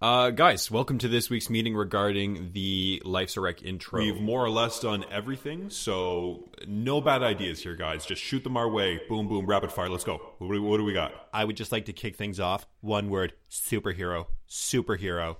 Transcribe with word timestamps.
Uh, 0.00 0.28
guys, 0.28 0.70
welcome 0.70 0.98
to 0.98 1.08
this 1.08 1.30
week's 1.30 1.48
meeting 1.48 1.74
regarding 1.74 2.52
the 2.52 3.00
Life's 3.06 3.38
a 3.38 3.40
Wreck 3.40 3.62
intro. 3.62 4.02
We've 4.02 4.20
more 4.20 4.44
or 4.44 4.50
less 4.50 4.78
done 4.78 5.06
everything, 5.10 5.70
so 5.70 6.50
no 6.66 7.00
bad 7.00 7.22
ideas 7.22 7.62
here, 7.62 7.76
guys. 7.76 8.04
Just 8.04 8.20
shoot 8.20 8.44
them 8.44 8.58
our 8.58 8.68
way. 8.68 9.00
Boom, 9.08 9.26
boom, 9.26 9.46
rapid 9.46 9.72
fire. 9.72 9.88
Let's 9.88 10.04
go. 10.04 10.20
What 10.36 10.52
do, 10.52 10.62
what 10.62 10.76
do 10.76 10.84
we 10.84 10.92
got? 10.92 11.28
I 11.32 11.46
would 11.46 11.56
just 11.56 11.72
like 11.72 11.86
to 11.86 11.94
kick 11.94 12.16
things 12.16 12.38
off. 12.38 12.66
One 12.82 13.08
word: 13.08 13.32
superhero. 13.50 14.26
Superhero. 14.46 15.36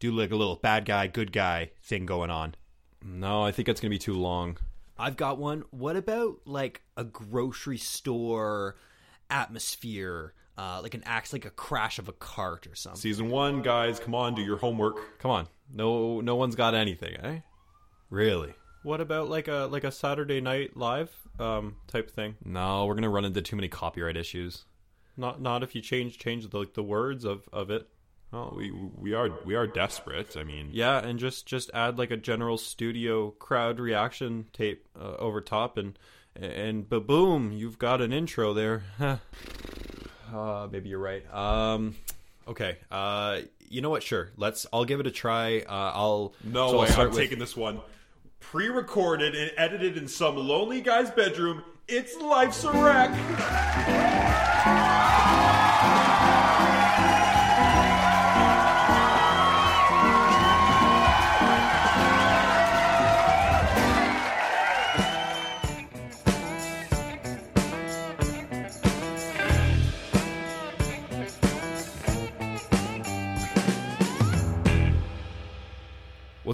Do 0.00 0.10
like 0.10 0.32
a 0.32 0.36
little 0.36 0.56
bad 0.56 0.84
guy, 0.84 1.06
good 1.06 1.30
guy 1.30 1.70
thing 1.80 2.06
going 2.06 2.30
on. 2.30 2.56
No, 3.04 3.44
I 3.44 3.52
think 3.52 3.66
that's 3.66 3.80
going 3.80 3.90
to 3.90 3.94
be 3.94 4.00
too 4.00 4.14
long. 4.14 4.58
I've 4.98 5.16
got 5.16 5.38
one. 5.38 5.62
What 5.70 5.94
about 5.94 6.40
like 6.44 6.82
a 6.96 7.04
grocery 7.04 7.78
store 7.78 8.78
atmosphere? 9.30 10.34
Uh, 10.58 10.80
like 10.82 10.94
an 10.94 11.02
acts 11.06 11.32
like 11.32 11.46
a 11.46 11.50
crash 11.50 11.98
of 11.98 12.08
a 12.08 12.12
cart 12.12 12.66
or 12.66 12.74
something. 12.74 13.00
Season 13.00 13.30
one, 13.30 13.62
guys, 13.62 13.98
come 13.98 14.14
on, 14.14 14.34
do 14.34 14.42
your 14.42 14.58
homework. 14.58 15.18
Come 15.18 15.30
on, 15.30 15.48
no, 15.72 16.20
no 16.20 16.36
one's 16.36 16.54
got 16.54 16.74
anything, 16.74 17.14
eh? 17.16 17.38
Really? 18.10 18.52
What 18.82 19.00
about 19.00 19.28
like 19.30 19.48
a 19.48 19.68
like 19.70 19.84
a 19.84 19.92
Saturday 19.92 20.40
Night 20.40 20.76
Live 20.76 21.10
um 21.38 21.76
type 21.86 22.10
thing? 22.10 22.36
No, 22.44 22.86
we're 22.86 22.94
going 22.94 23.02
to 23.04 23.08
run 23.08 23.24
into 23.24 23.42
too 23.42 23.56
many 23.56 23.68
copyright 23.68 24.16
issues. 24.16 24.64
Not 25.16 25.40
not 25.40 25.62
if 25.62 25.74
you 25.74 25.80
change 25.80 26.18
change 26.18 26.48
the 26.48 26.58
like 26.58 26.74
the 26.74 26.82
words 26.82 27.24
of 27.24 27.48
of 27.52 27.70
it. 27.70 27.88
Oh, 28.32 28.54
we 28.56 28.70
we 28.70 29.12
are 29.12 29.28
we 29.44 29.54
are 29.54 29.66
desperate. 29.66 30.36
I 30.36 30.44
mean, 30.44 30.70
Yeah, 30.72 30.98
and 30.98 31.18
just 31.18 31.46
just 31.46 31.70
add 31.74 31.98
like 31.98 32.10
a 32.10 32.16
general 32.16 32.56
studio 32.58 33.30
crowd 33.32 33.80
reaction 33.80 34.46
tape 34.52 34.88
uh, 34.98 35.16
over 35.18 35.40
top, 35.40 35.76
and 35.76 35.98
and 36.34 36.88
ba 36.88 37.00
boom, 37.00 37.52
you've 37.52 37.78
got 37.78 38.00
an 38.00 38.12
intro 38.12 38.54
there. 38.54 38.82
uh, 40.34 40.68
maybe 40.70 40.88
you're 40.88 40.98
right. 40.98 41.22
Um, 41.34 41.96
okay. 42.48 42.76
Uh, 42.90 43.40
you 43.68 43.80
know 43.82 43.90
what? 43.90 44.02
Sure. 44.02 44.30
Let's. 44.36 44.66
I'll 44.72 44.84
give 44.84 45.00
it 45.00 45.06
a 45.06 45.10
try. 45.10 45.60
Uh, 45.60 45.92
I'll. 45.94 46.32
no 46.44 46.68
so 46.70 46.74
I'll 46.76 46.80
way. 46.82 46.88
start 46.88 47.06
I'm 47.08 47.10
with- 47.14 47.20
taking 47.20 47.38
this 47.38 47.56
one. 47.56 47.80
Pre-recorded 48.40 49.34
and 49.34 49.52
edited 49.56 49.96
in 49.98 50.08
some 50.08 50.36
lonely 50.36 50.80
guy's 50.80 51.10
bedroom. 51.10 51.62
It's 51.86 52.16
life's 52.16 52.64
a 52.64 52.72
wreck. 52.72 53.10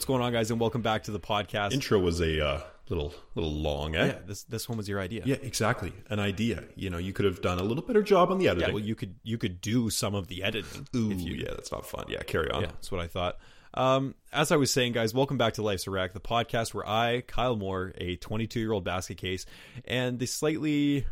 Going 0.07 0.23
on, 0.23 0.33
guys? 0.33 0.51
And 0.51 0.61
welcome 0.61 0.83
back 0.83 1.03
to 1.05 1.11
the 1.11 1.21
podcast. 1.21 1.73
Intro 1.73 1.99
was 1.99 2.21
a 2.21 2.45
uh, 2.47 2.61
little 2.89 3.13
little 3.35 3.53
long, 3.53 3.97
eh? 3.97 4.07
yeah, 4.07 4.19
this 4.25 4.45
this 4.45 4.69
one 4.69 4.79
was 4.79 4.89
your 4.89 5.01
idea. 5.01 5.23
Yeah, 5.27 5.37
exactly. 5.43 5.93
An 6.09 6.21
idea. 6.21 6.65
You 6.77 6.91
know, 6.91 6.99
you 6.99 7.13
could 7.13 7.25
have 7.25 7.43
done 7.43 7.59
a 7.59 7.65
little 7.65 7.83
better 7.83 8.03
job 8.03 8.31
on 8.31 8.39
the 8.39 8.49
editing. 8.49 8.69
Yeah, 8.69 8.75
well, 8.75 8.83
you 8.83 8.95
could 8.95 9.17
you 9.25 9.37
could 9.37 9.61
do 9.61 9.91
some 9.91 10.15
of 10.15 10.29
the 10.29 10.45
editing. 10.45 10.87
Ooh, 10.95 11.11
if 11.11 11.21
you, 11.21 11.35
yeah, 11.35 11.51
that's 11.51 11.73
not 11.73 11.85
fun. 11.85 12.05
Yeah, 12.09 12.23
carry 12.23 12.51
on. 12.51 12.63
Yeah, 12.63 12.69
that's 12.69 12.93
what 12.93 13.01
I 13.01 13.09
thought. 13.09 13.39
Um, 13.75 14.15
as 14.33 14.53
I 14.53 14.57
was 14.57 14.71
saying, 14.71 14.93
guys, 14.93 15.13
welcome 15.13 15.37
back 15.37 15.55
to 15.55 15.63
Life's 15.63 15.87
a 15.87 15.91
Wreck, 15.91 16.15
the 16.15 16.21
podcast 16.21 16.73
where 16.73 16.89
I, 16.89 17.23
Kyle 17.27 17.57
Moore, 17.57 17.93
a 17.99 18.17
22 18.17 18.61
year 18.61 18.73
old 18.73 18.85
basket 18.85 19.19
case, 19.19 19.45
and 19.85 20.19
the 20.19 20.27
slightly 20.27 21.05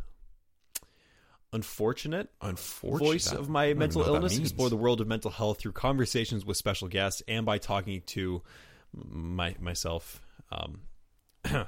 unfortunate, 1.53 2.31
Unfortunate. 2.41 3.07
voice 3.07 3.33
of 3.33 3.49
my 3.49 3.75
mental 3.75 4.01
know 4.03 4.13
what 4.13 4.23
that 4.23 4.33
illness 4.33 4.39
explore 4.39 4.71
the 4.71 4.77
world 4.77 5.01
of 5.01 5.09
mental 5.09 5.31
health 5.31 5.59
through 5.59 5.73
conversations 5.73 6.45
with 6.45 6.57
special 6.57 6.89
guests 6.89 7.23
and 7.29 7.45
by 7.45 7.59
talking 7.59 8.03
to 8.07 8.43
my 9.11 9.55
myself. 9.61 10.21
Um, 10.51 10.83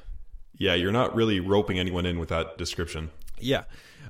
Yeah, 0.58 0.74
you're 0.74 0.92
not 0.92 1.14
really 1.14 1.40
roping 1.40 1.78
anyone 1.78 2.06
in 2.06 2.18
with 2.18 2.30
that 2.30 2.56
description. 2.56 3.10
Yeah. 3.38 3.64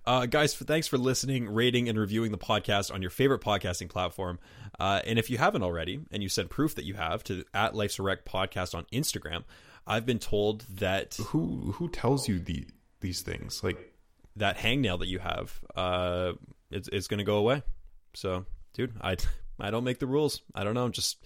Uh, 0.04 0.27
guys, 0.27 0.54
thanks 0.54 0.87
for 0.87 0.99
listening, 0.99 1.49
rating, 1.49 1.88
and 1.88 1.99
reviewing 1.99 2.31
the 2.31 2.38
podcast 2.38 2.94
on 2.94 3.03
your 3.03 3.10
favorite 3.10 3.41
podcasting 3.41 3.88
platform. 3.88 4.38
Uh, 4.78 5.00
and 5.04 5.19
if 5.19 5.31
you 5.31 5.38
haven't 5.38 5.65
already, 5.65 6.00
and 6.12 6.22
you 6.22 6.28
sent 6.28 6.50
proof 6.50 6.77
that 6.77 6.84
you 6.84 6.94
have 6.94 7.25
to 7.25 7.44
at 7.53 7.75
Life's 7.75 7.99
a 7.99 8.03
Wreck 8.03 8.25
podcast 8.25 8.75
on 8.75 8.84
Instagram, 8.93 9.43
I've 9.87 10.06
been 10.06 10.21
told 10.21 10.65
that 10.77 11.16
Who 11.16 11.72
who 11.72 11.88
tells 11.88 12.28
you 12.28 12.38
the 12.38 12.66
these 13.00 13.22
things? 13.22 13.65
Like, 13.65 13.94
that 14.37 14.59
hangnail 14.59 14.98
that 15.00 15.09
you 15.09 15.19
have, 15.19 15.59
uh, 15.75 16.33
it's, 16.71 16.88
it's 16.93 17.09
going 17.09 17.19
to 17.19 17.25
go 17.25 17.38
away. 17.38 17.62
So, 18.15 18.44
dude, 18.75 18.93
I, 19.00 19.16
I 19.59 19.71
don't 19.71 19.84
make 19.84 19.98
the 19.98 20.06
rules. 20.06 20.43
I 20.54 20.62
don't 20.62 20.75
know. 20.75 20.88
Just 20.91 21.25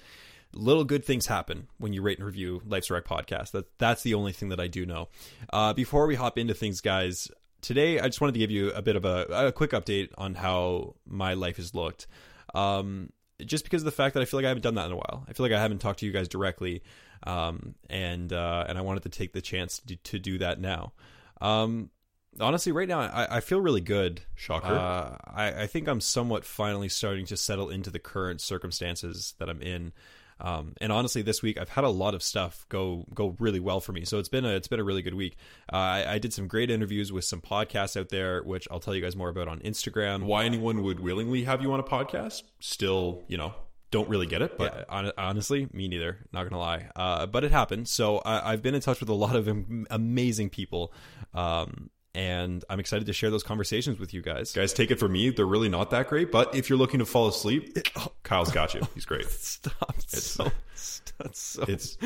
little 0.53 0.85
good 0.85 1.05
things 1.05 1.27
happen 1.27 1.69
when 1.79 1.93
you 1.93 2.03
rate 2.03 2.19
and 2.19 2.27
review 2.27 2.63
Life's 2.67 2.91
a 2.91 2.95
Wreck 2.95 3.05
podcast. 3.05 3.53
That 3.53 3.67
that's 3.79 4.03
the 4.03 4.15
only 4.15 4.33
thing 4.33 4.49
that 4.51 4.61
I 4.61 4.69
do 4.69 4.87
know. 4.87 5.09
Uh, 5.53 5.73
before 5.73 6.07
we 6.07 6.15
hop 6.15 6.39
into 6.39 6.55
things, 6.55 6.81
guys, 6.81 7.29
today 7.61 8.01
I 8.01 8.07
just 8.07 8.21
wanted 8.21 8.33
to 8.33 8.39
give 8.39 8.51
you 8.51 8.71
a 8.71 8.83
bit 8.83 8.97
of 8.97 9.05
a, 9.05 9.27
a 9.31 9.53
quick 9.53 9.71
update 9.71 10.11
on 10.19 10.35
how 10.35 10.97
my 11.07 11.35
life 11.35 11.57
has 11.57 11.75
looked. 11.75 12.07
Um, 12.55 13.11
just 13.45 13.65
because 13.65 13.83
of 13.83 13.87
the 13.87 13.93
fact 13.93 14.15
that 14.15 14.21
I 14.21 14.25
feel 14.27 14.39
like 14.39 14.45
I 14.45 14.49
haven't 14.49 14.63
done 14.63 14.75
that 14.75 14.87
in 14.87 14.93
a 14.93 14.97
while. 14.97 15.25
I 15.29 15.33
feel 15.33 15.45
like 15.45 15.53
I 15.53 15.61
haven't 15.61 15.79
talked 15.79 16.01
to 16.01 16.07
you 16.07 16.13
guys 16.13 16.29
directly, 16.29 16.83
um, 17.23 17.75
and 17.89 18.33
uh, 18.33 18.67
and 18.69 18.77
I 18.77 18.83
wanted 18.83 19.05
to 19.05 19.09
take 19.09 19.33
the 19.33 19.41
chance 19.41 19.81
to, 19.87 19.97
to 19.97 20.19
do 20.19 20.39
that 20.39 20.61
now. 20.61 20.93
Um, 21.41 21.91
honestly, 22.39 22.73
right 22.73 22.89
now 22.89 23.01
I, 23.01 23.37
I 23.37 23.41
feel 23.41 23.61
really 23.61 23.81
good. 23.81 24.23
Shocker. 24.35 24.75
Uh, 24.75 25.17
I, 25.25 25.63
I 25.63 25.67
think 25.67 25.89
I'm 25.89 26.01
somewhat 26.01 26.45
finally 26.45 26.89
starting 26.89 27.27
to 27.27 27.37
settle 27.37 27.71
into 27.71 27.91
the 27.91 27.99
current 27.99 28.41
circumstances 28.41 29.35
that 29.39 29.49
I'm 29.49 29.63
in. 29.63 29.93
Um, 30.41 30.75
and 30.81 30.91
honestly, 30.93 31.23
this 31.23 31.43
week 31.43 31.59
I've 31.61 31.69
had 31.69 31.85
a 31.85 31.89
lot 31.89 32.15
of 32.15 32.23
stuff 32.23 32.67
go 32.69 33.05
go 33.15 33.37
really 33.39 33.61
well 33.61 33.81
for 33.81 33.93
me. 33.93 34.05
So 34.05 34.19
it's 34.19 34.29
been 34.29 34.45
a 34.45 34.51
it's 34.51 34.69
been 34.69 34.81
a 34.81 34.85
really 34.85 35.03
good 35.03 35.15
week. 35.15 35.37
Uh, 35.73 35.77
I, 35.77 36.13
I 36.15 36.19
did 36.19 36.33
some 36.33 36.49
great 36.49 36.71
interviews 36.71 37.13
with 37.13 37.25
some 37.25 37.41
podcasts 37.41 37.99
out 37.99 38.09
there, 38.09 38.43
which 38.43 38.67
I'll 38.71 38.81
tell 38.81 38.95
you 38.95 39.03
guys 39.03 39.15
more 39.17 39.29
about 39.29 39.49
on 39.49 39.59
Instagram. 39.61 40.23
why 40.25 40.45
anyone 40.45 40.83
would 40.83 41.01
willingly 41.01 41.45
have 41.45 41.63
you 41.63 41.73
on 41.73 41.81
a 41.81 41.85
podcast? 41.85 42.43
Still, 42.59 43.23
you 43.29 43.37
know, 43.37 43.55
don't 43.91 44.09
really 44.09 44.27
get 44.27 44.41
it. 44.43 44.57
But 44.57 44.75
Yeah, 44.75 44.85
hon- 44.89 45.13
honestly, 45.19 45.69
me 45.73 45.89
neither. 45.89 46.19
Not 46.33 46.45
gonna 46.45 46.61
lie, 46.61 46.89
uh, 46.97 47.27
but 47.27 47.45
it 47.45 47.51
happened. 47.53 47.89
So 47.89 48.19
I, 48.19 48.53
I've 48.53 48.63
been 48.63 48.75
in 48.75 48.81
touch 48.81 49.01
with 49.01 49.09
a 49.09 49.15
lot 49.15 49.37
of 49.37 49.49
am- 49.49 49.87
amazing 49.91 50.51
people, 50.51 50.93
um, 51.35 51.91
and 52.15 52.65
I'm 52.69 52.81
excited 52.81 53.07
to 53.07 53.13
share 53.13 53.31
those 53.31 53.43
conversations 53.43 53.99
with 54.01 54.13
you 54.13 54.21
guys. 54.21 54.53
guys, 54.53 54.73
take 54.73 54.91
it 54.91 54.99
from 54.99 55.13
me. 55.13 55.31
They're 55.31 55.47
really 55.47 55.69
not 55.69 55.91
that 55.91 56.09
great. 56.09 56.33
But 56.33 56.55
if 56.55 56.69
you're 56.69 56.79
looking 56.79 56.99
to 56.99 57.07
fall 57.07 57.29
asleep, 57.29 57.79
oh, 57.97 58.13
Kyle's 58.25 58.51
got 58.51 58.75
you. 58.75 58.81
He's 58.95 59.05
great. 59.05 59.27
Stop! 59.31 59.95
so, 60.09 60.51
stop, 60.75 61.35
so, 61.35 61.65
It's 61.69 61.93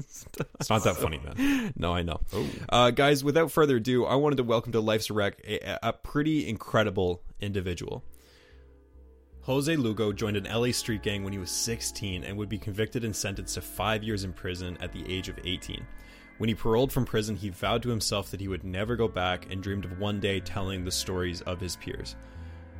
stop. 0.00 0.48
it's 0.58 0.70
not 0.70 0.84
that 0.84 0.96
funny, 0.96 1.20
man. 1.24 1.72
No, 1.76 1.94
I 1.94 2.02
know. 2.02 2.20
Uh, 2.68 2.90
guys, 2.90 3.22
without 3.22 3.52
further 3.52 3.76
ado, 3.76 4.04
I 4.04 4.16
wanted 4.16 4.36
to 4.36 4.44
welcome 4.44 4.72
to 4.72 4.80
Life's 4.80 5.10
a 5.10 5.14
Wreck 5.14 5.40
a, 5.46 5.78
a 5.82 5.92
pretty 5.92 6.48
incredible 6.48 7.22
individual. 7.40 8.02
Jose 9.42 9.74
Lugo 9.76 10.12
joined 10.12 10.36
an 10.36 10.44
LA 10.44 10.72
street 10.72 11.02
gang 11.02 11.24
when 11.24 11.32
he 11.32 11.38
was 11.38 11.50
16 11.50 12.24
and 12.24 12.36
would 12.36 12.50
be 12.50 12.58
convicted 12.58 13.04
and 13.04 13.16
sentenced 13.16 13.54
to 13.54 13.62
five 13.62 14.02
years 14.02 14.24
in 14.24 14.32
prison 14.32 14.76
at 14.80 14.92
the 14.92 15.02
age 15.10 15.28
of 15.30 15.38
18. 15.42 15.86
When 16.38 16.48
he 16.48 16.54
paroled 16.54 16.92
from 16.92 17.04
prison, 17.04 17.36
he 17.36 17.50
vowed 17.50 17.82
to 17.82 17.88
himself 17.88 18.30
that 18.30 18.40
he 18.40 18.48
would 18.48 18.64
never 18.64 18.96
go 18.96 19.08
back 19.08 19.50
and 19.50 19.62
dreamed 19.62 19.84
of 19.84 19.98
one 19.98 20.20
day 20.20 20.40
telling 20.40 20.84
the 20.84 20.90
stories 20.90 21.42
of 21.42 21.60
his 21.60 21.76
peers. 21.76 22.16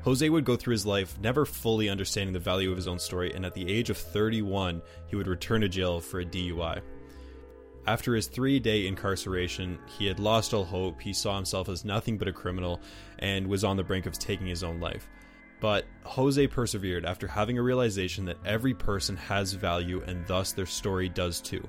Jose 0.02 0.28
would 0.28 0.44
go 0.44 0.56
through 0.56 0.72
his 0.72 0.86
life 0.86 1.18
never 1.20 1.44
fully 1.44 1.88
understanding 1.88 2.32
the 2.32 2.38
value 2.38 2.70
of 2.70 2.76
his 2.76 2.86
own 2.86 3.00
story, 3.00 3.34
and 3.34 3.44
at 3.44 3.54
the 3.54 3.68
age 3.68 3.90
of 3.90 3.98
31, 3.98 4.80
he 5.08 5.16
would 5.16 5.26
return 5.26 5.60
to 5.60 5.68
jail 5.68 6.00
for 6.00 6.20
a 6.20 6.24
DUI. 6.24 6.80
After 7.86 8.14
his 8.14 8.28
three 8.28 8.60
day 8.60 8.86
incarceration, 8.86 9.78
he 9.86 10.06
had 10.06 10.20
lost 10.20 10.54
all 10.54 10.64
hope. 10.64 11.00
He 11.00 11.12
saw 11.12 11.34
himself 11.34 11.68
as 11.68 11.84
nothing 11.84 12.16
but 12.16 12.28
a 12.28 12.32
criminal 12.32 12.80
and 13.18 13.46
was 13.46 13.64
on 13.64 13.76
the 13.76 13.82
brink 13.82 14.06
of 14.06 14.18
taking 14.18 14.46
his 14.46 14.62
own 14.62 14.78
life. 14.78 15.08
But 15.58 15.86
Jose 16.04 16.46
persevered 16.48 17.04
after 17.04 17.26
having 17.26 17.58
a 17.58 17.62
realization 17.62 18.24
that 18.26 18.36
every 18.44 18.74
person 18.74 19.16
has 19.16 19.54
value 19.54 20.02
and 20.06 20.26
thus 20.26 20.52
their 20.52 20.66
story 20.66 21.08
does 21.08 21.40
too. 21.40 21.66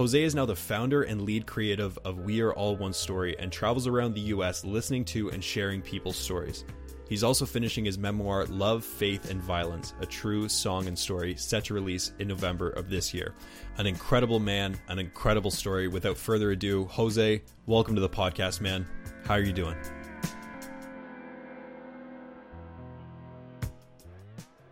Jose 0.00 0.22
is 0.22 0.34
now 0.34 0.46
the 0.46 0.56
founder 0.56 1.02
and 1.02 1.20
lead 1.20 1.46
creative 1.46 1.98
of 2.06 2.20
We 2.20 2.40
Are 2.40 2.54
All 2.54 2.74
One 2.74 2.94
Story 2.94 3.38
and 3.38 3.52
travels 3.52 3.86
around 3.86 4.14
the 4.14 4.32
US 4.32 4.64
listening 4.64 5.04
to 5.04 5.30
and 5.30 5.44
sharing 5.44 5.82
people's 5.82 6.16
stories. 6.16 6.64
He's 7.06 7.22
also 7.22 7.44
finishing 7.44 7.84
his 7.84 7.98
memoir, 7.98 8.46
Love, 8.46 8.82
Faith, 8.82 9.30
and 9.30 9.42
Violence, 9.42 9.92
a 10.00 10.06
true 10.06 10.48
song 10.48 10.86
and 10.86 10.98
story, 10.98 11.36
set 11.36 11.64
to 11.64 11.74
release 11.74 12.12
in 12.18 12.28
November 12.28 12.70
of 12.70 12.88
this 12.88 13.12
year. 13.12 13.34
An 13.76 13.86
incredible 13.86 14.40
man, 14.40 14.74
an 14.88 14.98
incredible 14.98 15.50
story. 15.50 15.86
Without 15.86 16.16
further 16.16 16.52
ado, 16.52 16.86
Jose, 16.86 17.42
welcome 17.66 17.94
to 17.94 18.00
the 18.00 18.08
podcast, 18.08 18.62
man. 18.62 18.86
How 19.26 19.34
are 19.34 19.42
you 19.42 19.52
doing? 19.52 19.76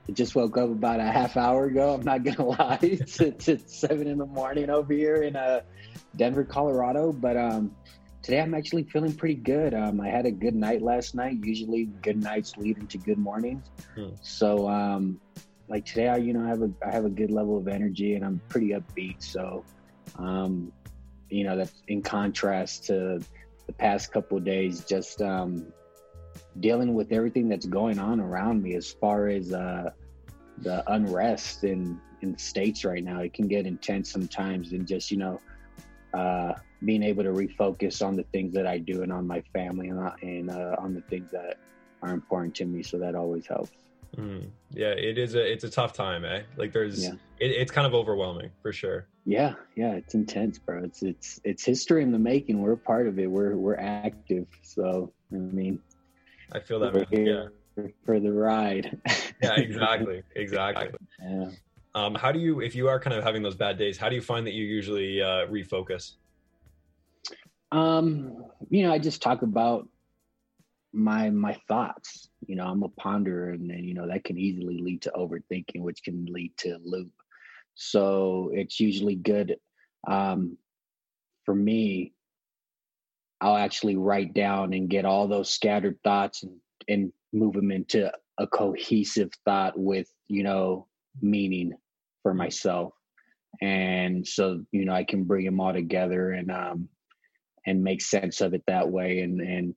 I 0.08 0.12
just 0.12 0.34
woke 0.34 0.56
up 0.56 0.70
about 0.70 1.00
a 1.00 1.04
half 1.04 1.36
hour 1.36 1.66
ago. 1.66 1.94
I'm 1.94 2.02
not 2.02 2.24
gonna 2.24 2.44
lie. 2.58 2.78
It's, 2.80 3.20
it's, 3.20 3.46
it's 3.48 3.76
seven 3.76 4.06
in 4.06 4.18
the 4.18 4.26
morning 4.26 4.70
over 4.70 4.92
here 4.92 5.22
in 5.22 5.36
uh, 5.36 5.60
Denver, 6.16 6.44
Colorado. 6.44 7.12
But 7.12 7.36
um, 7.36 7.76
today 8.22 8.40
I'm 8.40 8.54
actually 8.54 8.84
feeling 8.84 9.12
pretty 9.14 9.34
good. 9.34 9.74
Um, 9.74 10.00
I 10.00 10.08
had 10.08 10.24
a 10.24 10.30
good 10.30 10.54
night 10.54 10.80
last 10.80 11.14
night. 11.14 11.36
Usually, 11.42 11.84
good 12.02 12.22
nights 12.22 12.56
lead 12.56 12.78
into 12.78 12.96
good 12.96 13.18
mornings. 13.18 13.66
Hmm. 13.94 14.08
So, 14.22 14.66
um, 14.68 15.20
like 15.68 15.84
today, 15.84 16.08
I 16.08 16.16
you 16.16 16.32
know 16.32 16.44
I 16.44 16.48
have 16.48 16.62
a 16.62 16.70
I 16.86 16.90
have 16.90 17.04
a 17.04 17.10
good 17.10 17.30
level 17.30 17.58
of 17.58 17.68
energy 17.68 18.14
and 18.14 18.24
I'm 18.24 18.40
pretty 18.48 18.70
upbeat. 18.70 19.22
So, 19.22 19.62
um, 20.16 20.72
you 21.28 21.44
know 21.44 21.54
that's 21.54 21.82
in 21.88 22.00
contrast 22.00 22.84
to 22.86 23.20
the 23.66 23.72
past 23.74 24.10
couple 24.10 24.40
days. 24.40 24.86
Just 24.86 25.20
um, 25.20 25.70
dealing 26.60 26.94
with 26.94 27.12
everything 27.12 27.48
that's 27.48 27.66
going 27.66 27.98
on 27.98 28.20
around 28.20 28.62
me 28.62 28.74
as 28.74 28.90
far 28.90 29.28
as 29.28 29.52
uh, 29.52 29.90
the 30.58 30.92
unrest 30.92 31.64
in 31.64 32.00
in 32.20 32.32
the 32.32 32.38
states 32.38 32.84
right 32.84 33.04
now. 33.04 33.20
It 33.20 33.32
can 33.32 33.46
get 33.46 33.66
intense 33.66 34.10
sometimes, 34.10 34.72
and 34.72 34.86
just 34.86 35.10
you 35.10 35.18
know. 35.18 35.40
Uh, 36.14 36.54
being 36.84 37.02
able 37.02 37.24
to 37.24 37.30
refocus 37.30 38.06
on 38.06 38.16
the 38.16 38.22
things 38.24 38.54
that 38.54 38.66
I 38.66 38.78
do 38.78 39.02
and 39.02 39.12
on 39.12 39.26
my 39.26 39.42
family 39.52 39.88
and, 39.88 39.98
uh, 39.98 40.12
and 40.22 40.50
uh, 40.50 40.76
on 40.78 40.94
the 40.94 41.00
things 41.02 41.30
that 41.32 41.58
are 42.02 42.10
important 42.10 42.54
to 42.56 42.64
me. 42.64 42.82
So 42.82 42.98
that 42.98 43.14
always 43.14 43.46
helps. 43.46 43.72
Mm. 44.16 44.48
Yeah, 44.70 44.92
it 44.92 45.18
is 45.18 45.34
a 45.34 45.52
it's 45.52 45.64
a 45.64 45.70
tough 45.70 45.92
time, 45.92 46.24
eh? 46.24 46.42
Like 46.56 46.72
there's 46.72 47.04
yeah. 47.04 47.12
it, 47.38 47.50
it's 47.50 47.70
kind 47.70 47.86
of 47.86 47.94
overwhelming 47.94 48.50
for 48.62 48.72
sure. 48.72 49.06
Yeah, 49.26 49.54
yeah, 49.76 49.92
it's 49.92 50.14
intense, 50.14 50.58
bro. 50.58 50.82
It's 50.82 51.02
it's 51.02 51.40
it's 51.44 51.64
history 51.64 52.02
in 52.02 52.10
the 52.10 52.18
making. 52.18 52.60
We're 52.60 52.72
a 52.72 52.76
part 52.76 53.06
of 53.06 53.18
it. 53.18 53.30
We're 53.30 53.56
we're 53.56 53.76
active. 53.76 54.46
So 54.62 55.12
I 55.32 55.36
mean, 55.36 55.80
I 56.52 56.60
feel 56.60 56.80
that. 56.80 57.06
Yeah, 57.10 57.86
for 58.04 58.20
the 58.20 58.32
ride. 58.32 59.00
yeah, 59.42 59.54
exactly, 59.56 60.22
exactly. 60.34 60.88
Yeah. 61.20 61.50
Um, 61.94 62.14
how 62.14 62.30
do 62.30 62.38
you, 62.38 62.60
if 62.60 62.76
you 62.76 62.86
are 62.86 63.00
kind 63.00 63.16
of 63.16 63.24
having 63.24 63.42
those 63.42 63.56
bad 63.56 63.76
days, 63.76 63.98
how 63.98 64.08
do 64.08 64.14
you 64.14 64.22
find 64.22 64.46
that 64.46 64.52
you 64.52 64.64
usually 64.64 65.20
uh, 65.20 65.46
refocus? 65.46 66.12
Um, 67.72 68.44
you 68.70 68.84
know, 68.84 68.92
I 68.92 68.98
just 68.98 69.20
talk 69.20 69.42
about 69.42 69.88
my 70.92 71.30
my 71.30 71.56
thoughts. 71.66 72.28
You 72.46 72.56
know, 72.56 72.66
I'm 72.66 72.82
a 72.82 72.88
ponderer, 72.88 73.54
and 73.54 73.68
then 73.68 73.84
you 73.84 73.94
know 73.94 74.06
that 74.06 74.24
can 74.24 74.38
easily 74.38 74.78
lead 74.78 75.02
to 75.02 75.12
overthinking, 75.16 75.80
which 75.80 76.02
can 76.02 76.26
lead 76.26 76.56
to 76.58 76.78
loop. 76.84 77.10
So 77.74 78.50
it's 78.54 78.80
usually 78.80 79.16
good 79.16 79.56
um, 80.06 80.56
for 81.44 81.54
me. 81.54 82.12
I'll 83.40 83.56
actually 83.56 83.96
write 83.96 84.34
down 84.34 84.72
and 84.72 84.90
get 84.90 85.04
all 85.04 85.28
those 85.28 85.50
scattered 85.50 85.98
thoughts 86.02 86.42
and, 86.42 86.56
and 86.88 87.12
move 87.32 87.54
them 87.54 87.70
into 87.70 88.10
a 88.38 88.46
cohesive 88.46 89.30
thought 89.44 89.78
with 89.78 90.08
you 90.28 90.42
know 90.42 90.86
meaning 91.20 91.72
for 92.22 92.32
myself 92.32 92.92
and 93.60 94.26
so 94.26 94.64
you 94.70 94.84
know 94.84 94.92
i 94.92 95.02
can 95.02 95.24
bring 95.24 95.44
them 95.44 95.60
all 95.60 95.72
together 95.72 96.30
and 96.30 96.50
um 96.50 96.88
and 97.68 97.84
make 97.84 98.00
sense 98.00 98.40
of 98.40 98.54
it 98.54 98.62
that 98.66 98.88
way. 98.88 99.20
And 99.20 99.40
and 99.40 99.74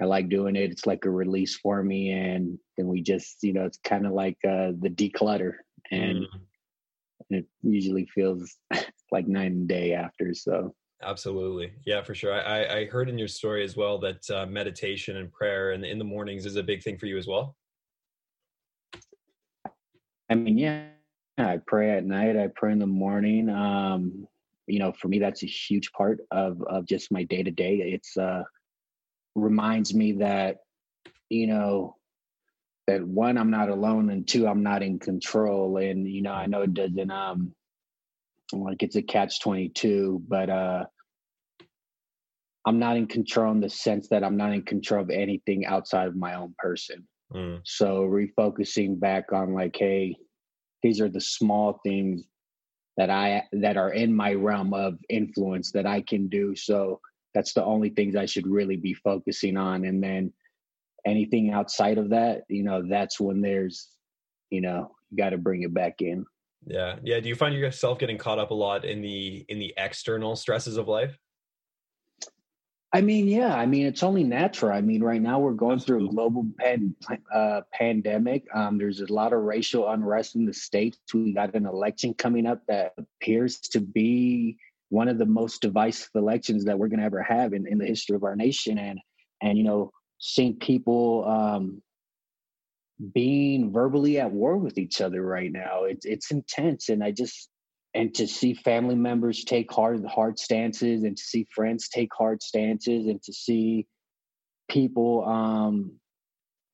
I 0.00 0.04
like 0.04 0.28
doing 0.28 0.56
it. 0.56 0.70
It's 0.70 0.86
like 0.86 1.04
a 1.04 1.10
release 1.10 1.56
for 1.56 1.82
me, 1.82 2.10
and 2.10 2.58
then 2.76 2.86
we 2.88 3.02
just 3.02 3.42
you 3.42 3.52
know 3.52 3.64
it's 3.64 3.78
kind 3.78 4.06
of 4.06 4.12
like 4.12 4.38
uh, 4.44 4.72
the 4.78 4.90
declutter, 4.90 5.52
and 5.90 6.18
mm. 6.18 6.26
it 7.30 7.46
usually 7.62 8.06
feels 8.14 8.56
like 9.12 9.28
night 9.28 9.52
and 9.52 9.68
day 9.68 9.94
after. 9.94 10.34
So 10.34 10.74
absolutely. 11.02 11.72
Yeah 11.84 12.02
for 12.02 12.14
sure. 12.14 12.34
I 12.34 12.80
i 12.80 12.84
heard 12.86 13.08
in 13.08 13.18
your 13.18 13.28
story 13.28 13.64
as 13.64 13.76
well 13.76 13.98
that 13.98 14.28
uh, 14.30 14.46
meditation 14.46 15.16
and 15.16 15.32
prayer 15.32 15.72
and 15.72 15.84
in 15.84 15.98
the 15.98 16.04
mornings 16.04 16.46
is 16.46 16.56
a 16.56 16.62
big 16.62 16.82
thing 16.82 16.98
for 16.98 17.06
you 17.06 17.18
as 17.18 17.26
well? 17.26 17.56
I 20.30 20.34
mean 20.34 20.58
yeah 20.58 20.88
i 21.38 21.58
pray 21.66 21.90
at 21.90 22.04
night 22.04 22.36
i 22.36 22.48
pray 22.54 22.72
in 22.72 22.78
the 22.78 22.86
morning 22.86 23.48
um 23.48 24.26
you 24.66 24.78
know 24.78 24.92
for 24.92 25.08
me 25.08 25.18
that's 25.18 25.42
a 25.42 25.46
huge 25.46 25.92
part 25.92 26.20
of 26.30 26.62
of 26.64 26.86
just 26.86 27.12
my 27.12 27.22
day 27.24 27.42
to 27.42 27.50
day 27.50 27.76
it's 27.76 28.16
uh 28.16 28.42
reminds 29.34 29.94
me 29.94 30.12
that 30.12 30.58
you 31.30 31.46
know 31.46 31.96
that 32.86 33.06
one 33.06 33.38
i'm 33.38 33.50
not 33.50 33.68
alone 33.68 34.10
and 34.10 34.26
two 34.26 34.48
i'm 34.48 34.62
not 34.62 34.82
in 34.82 34.98
control 34.98 35.76
and 35.76 36.08
you 36.08 36.22
know 36.22 36.32
i 36.32 36.46
know 36.46 36.62
it 36.62 36.74
doesn't 36.74 37.10
um 37.10 37.54
like 38.52 38.82
it's 38.82 38.96
a 38.96 39.02
catch 39.02 39.40
22 39.40 40.22
but 40.26 40.48
uh 40.48 40.84
i'm 42.66 42.78
not 42.78 42.96
in 42.96 43.06
control 43.06 43.52
in 43.52 43.60
the 43.60 43.68
sense 43.68 44.08
that 44.08 44.24
i'm 44.24 44.36
not 44.36 44.52
in 44.52 44.62
control 44.62 45.02
of 45.02 45.10
anything 45.10 45.66
outside 45.66 46.06
of 46.06 46.16
my 46.16 46.34
own 46.34 46.54
person 46.58 47.06
mm. 47.34 47.60
so 47.64 48.02
refocusing 48.02 48.98
back 48.98 49.32
on 49.32 49.54
like 49.54 49.76
hey 49.76 50.16
these 50.82 51.00
are 51.00 51.08
the 51.08 51.20
small 51.20 51.80
things 51.84 52.24
that 52.98 53.10
I 53.10 53.44
that 53.52 53.76
are 53.76 53.92
in 53.92 54.12
my 54.12 54.34
realm 54.34 54.74
of 54.74 54.98
influence 55.08 55.70
that 55.72 55.86
I 55.86 56.02
can 56.02 56.28
do. 56.28 56.54
So 56.56 57.00
that's 57.32 57.54
the 57.54 57.64
only 57.64 57.90
things 57.90 58.16
I 58.16 58.26
should 58.26 58.46
really 58.46 58.76
be 58.76 58.92
focusing 58.92 59.56
on. 59.56 59.84
And 59.84 60.02
then 60.02 60.32
anything 61.06 61.52
outside 61.52 61.98
of 61.98 62.10
that, 62.10 62.42
you 62.48 62.64
know, 62.64 62.82
that's 62.86 63.20
when 63.20 63.40
there's, 63.40 63.88
you 64.50 64.60
know, 64.60 64.90
you 65.10 65.16
got 65.16 65.30
to 65.30 65.38
bring 65.38 65.62
it 65.62 65.72
back 65.72 66.00
in. 66.00 66.26
Yeah. 66.66 66.96
Yeah. 67.02 67.20
Do 67.20 67.28
you 67.28 67.34
find 67.34 67.54
yourself 67.54 67.98
getting 67.98 68.18
caught 68.18 68.38
up 68.38 68.50
a 68.50 68.54
lot 68.54 68.84
in 68.84 69.00
the 69.00 69.44
in 69.48 69.58
the 69.58 69.74
external 69.76 70.36
stresses 70.36 70.76
of 70.76 70.88
life? 70.88 71.18
I 72.90 73.02
mean, 73.02 73.28
yeah. 73.28 73.54
I 73.54 73.66
mean, 73.66 73.86
it's 73.86 74.02
only 74.02 74.24
natural. 74.24 74.72
I 74.72 74.80
mean, 74.80 75.02
right 75.02 75.20
now 75.20 75.38
we're 75.38 75.52
going 75.52 75.78
through 75.78 76.06
a 76.06 76.10
global 76.10 76.46
pan, 76.58 76.94
uh, 77.32 77.60
pandemic. 77.70 78.44
Um, 78.54 78.78
there's 78.78 79.00
a 79.00 79.12
lot 79.12 79.34
of 79.34 79.40
racial 79.40 79.90
unrest 79.90 80.36
in 80.36 80.46
the 80.46 80.54
states. 80.54 80.98
We 81.12 81.34
got 81.34 81.54
an 81.54 81.66
election 81.66 82.14
coming 82.14 82.46
up 82.46 82.62
that 82.68 82.94
appears 82.96 83.58
to 83.72 83.80
be 83.80 84.56
one 84.88 85.08
of 85.08 85.18
the 85.18 85.26
most 85.26 85.60
divisive 85.60 86.08
elections 86.14 86.64
that 86.64 86.78
we're 86.78 86.88
going 86.88 87.00
to 87.00 87.04
ever 87.04 87.22
have 87.22 87.52
in, 87.52 87.66
in 87.66 87.76
the 87.76 87.84
history 87.84 88.16
of 88.16 88.24
our 88.24 88.36
nation. 88.36 88.78
And 88.78 88.98
and 89.42 89.58
you 89.58 89.64
know, 89.64 89.92
seeing 90.18 90.56
people 90.56 91.26
um, 91.28 91.82
being 93.12 93.72
verbally 93.72 94.18
at 94.18 94.32
war 94.32 94.56
with 94.56 94.78
each 94.78 95.00
other 95.00 95.22
right 95.22 95.52
now, 95.52 95.84
it's 95.84 96.04
it's 96.04 96.30
intense. 96.30 96.88
And 96.88 97.02
I 97.02 97.12
just 97.12 97.48
and 97.94 98.14
to 98.14 98.26
see 98.26 98.54
family 98.54 98.94
members 98.94 99.44
take 99.44 99.72
hard 99.72 100.04
hard 100.04 100.38
stances 100.38 101.04
and 101.04 101.16
to 101.16 101.22
see 101.22 101.46
friends 101.54 101.88
take 101.88 102.10
hard 102.16 102.42
stances 102.42 103.06
and 103.06 103.22
to 103.22 103.32
see 103.32 103.86
people 104.68 105.24
um, 105.26 105.92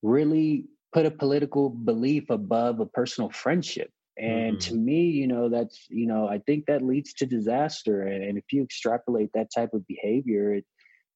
really 0.01 0.65
put 0.93 1.05
a 1.05 1.11
political 1.11 1.69
belief 1.69 2.29
above 2.29 2.79
a 2.79 2.85
personal 2.85 3.29
friendship 3.29 3.89
and 4.17 4.57
mm-hmm. 4.57 4.69
to 4.69 4.75
me 4.75 5.03
you 5.05 5.27
know 5.27 5.49
that's 5.49 5.85
you 5.89 6.07
know 6.07 6.27
i 6.27 6.37
think 6.45 6.65
that 6.67 6.81
leads 6.81 7.13
to 7.13 7.25
disaster 7.25 8.03
and, 8.03 8.23
and 8.23 8.37
if 8.37 8.45
you 8.51 8.63
extrapolate 8.63 9.29
that 9.33 9.49
type 9.53 9.73
of 9.73 9.85
behavior 9.87 10.53
it 10.53 10.65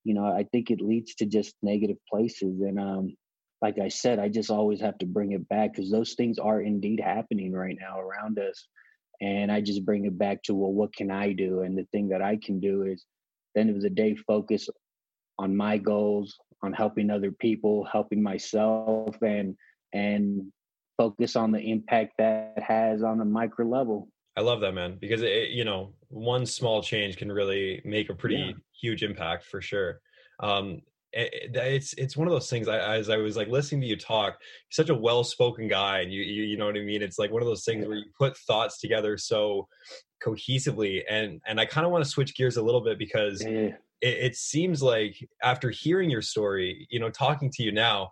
you 0.04 0.14
know 0.14 0.26
i 0.26 0.46
think 0.52 0.70
it 0.70 0.82
leads 0.82 1.16
to 1.16 1.26
just 1.26 1.56
negative 1.62 1.98
places 2.10 2.60
and 2.60 2.78
um 2.78 3.16
like 3.62 3.78
i 3.80 3.88
said 3.88 4.20
i 4.20 4.28
just 4.28 4.50
always 4.50 4.82
have 4.82 4.98
to 4.98 5.06
bring 5.06 5.32
it 5.32 5.48
back 5.50 5.74
because 5.74 5.92
those 5.92 6.14
things 6.14 6.40
are 6.40 6.62
indeed 6.62 7.00
happening 7.00 7.52
right 7.52 7.78
now 7.80 8.00
around 8.00 8.40
us 8.40 8.68
and 9.22 9.52
i 9.52 9.60
just 9.60 9.86
bring 9.86 10.06
it 10.06 10.18
back 10.18 10.42
to 10.44 10.54
well 10.54 10.72
what 10.72 10.96
can 10.96 11.12
i 11.12 11.32
do 11.32 11.62
and 11.62 11.78
the 11.78 11.88
thing 11.92 12.10
that 12.10 12.22
i 12.22 12.38
can 12.38 12.60
do 12.60 12.84
is 12.84 13.06
the 13.56 13.62
end 13.62 13.70
of 13.70 13.82
the 13.82 13.90
day 13.90 14.16
focus 14.16 14.70
on 15.38 15.56
my 15.56 15.78
goals 15.78 16.38
on 16.64 16.74
helping 16.74 17.10
other 17.10 17.32
people 17.32 17.88
helping 17.92 18.22
myself 18.22 19.16
and 19.22 19.56
and 19.94 20.52
focus 20.98 21.36
on 21.36 21.52
the 21.52 21.60
impact 21.60 22.14
that 22.18 22.54
has 22.58 23.04
on 23.04 23.22
a 23.22 23.26
micro 23.26 23.66
level 23.66 24.10
I 24.38 24.42
love 24.42 24.62
that, 24.62 24.74
man, 24.74 24.98
because 25.02 25.22
it, 25.22 25.50
you 25.50 25.66
know, 25.66 25.94
one 26.08 26.46
small 26.46 26.82
change 26.82 27.18
can 27.18 27.30
really 27.30 27.82
make 27.84 28.10
a 28.10 28.16
pretty 28.16 28.38
Yeah. 28.38 28.52
huge 28.80 29.04
impact 29.04 29.44
for 29.44 29.60
sure. 29.60 30.00
Um, 30.40 30.82
it's 31.12 31.94
it's 31.94 32.16
one 32.16 32.28
of 32.28 32.34
those 32.34 32.50
things. 32.50 32.68
I, 32.68 32.98
as 32.98 33.10
I 33.10 33.18
was 33.18 33.36
like 33.36 33.48
listening 33.48 33.82
to 33.82 33.88
you 33.88 33.98
talk, 33.98 34.34
you're 34.40 34.86
such 34.86 34.90
a 34.90 34.96
well-spoken 34.96 35.68
guy, 35.68 36.02
and 36.02 36.12
you, 36.12 36.22
you 36.22 36.44
you 36.44 36.58
know 36.58 36.66
what 36.66 36.78
I 36.78 36.82
mean. 36.82 37.02
It's 37.02 37.20
like 37.20 37.32
one 37.32 37.42
of 37.42 37.48
those 37.48 37.66
things 37.66 37.88
where 37.88 37.98
you 37.98 38.06
put 38.18 38.38
thoughts 38.38 38.80
together 38.80 39.18
so 39.18 39.68
cohesively, 40.24 41.02
and 41.10 41.42
and 41.48 41.60
I 41.60 41.66
kind 41.66 41.86
of 41.86 41.92
want 41.92 42.04
to 42.04 42.10
switch 42.10 42.36
gears 42.36 42.58
a 42.58 42.62
little 42.62 42.82
bit 42.82 43.00
because 43.00 43.42
it, 43.42 43.76
it 44.02 44.36
seems 44.36 44.84
like 44.84 45.16
after 45.42 45.70
hearing 45.70 46.10
your 46.10 46.22
story, 46.22 46.88
you 46.90 47.00
know, 47.00 47.10
talking 47.10 47.52
to 47.52 47.64
you 47.64 47.72
now, 47.72 48.12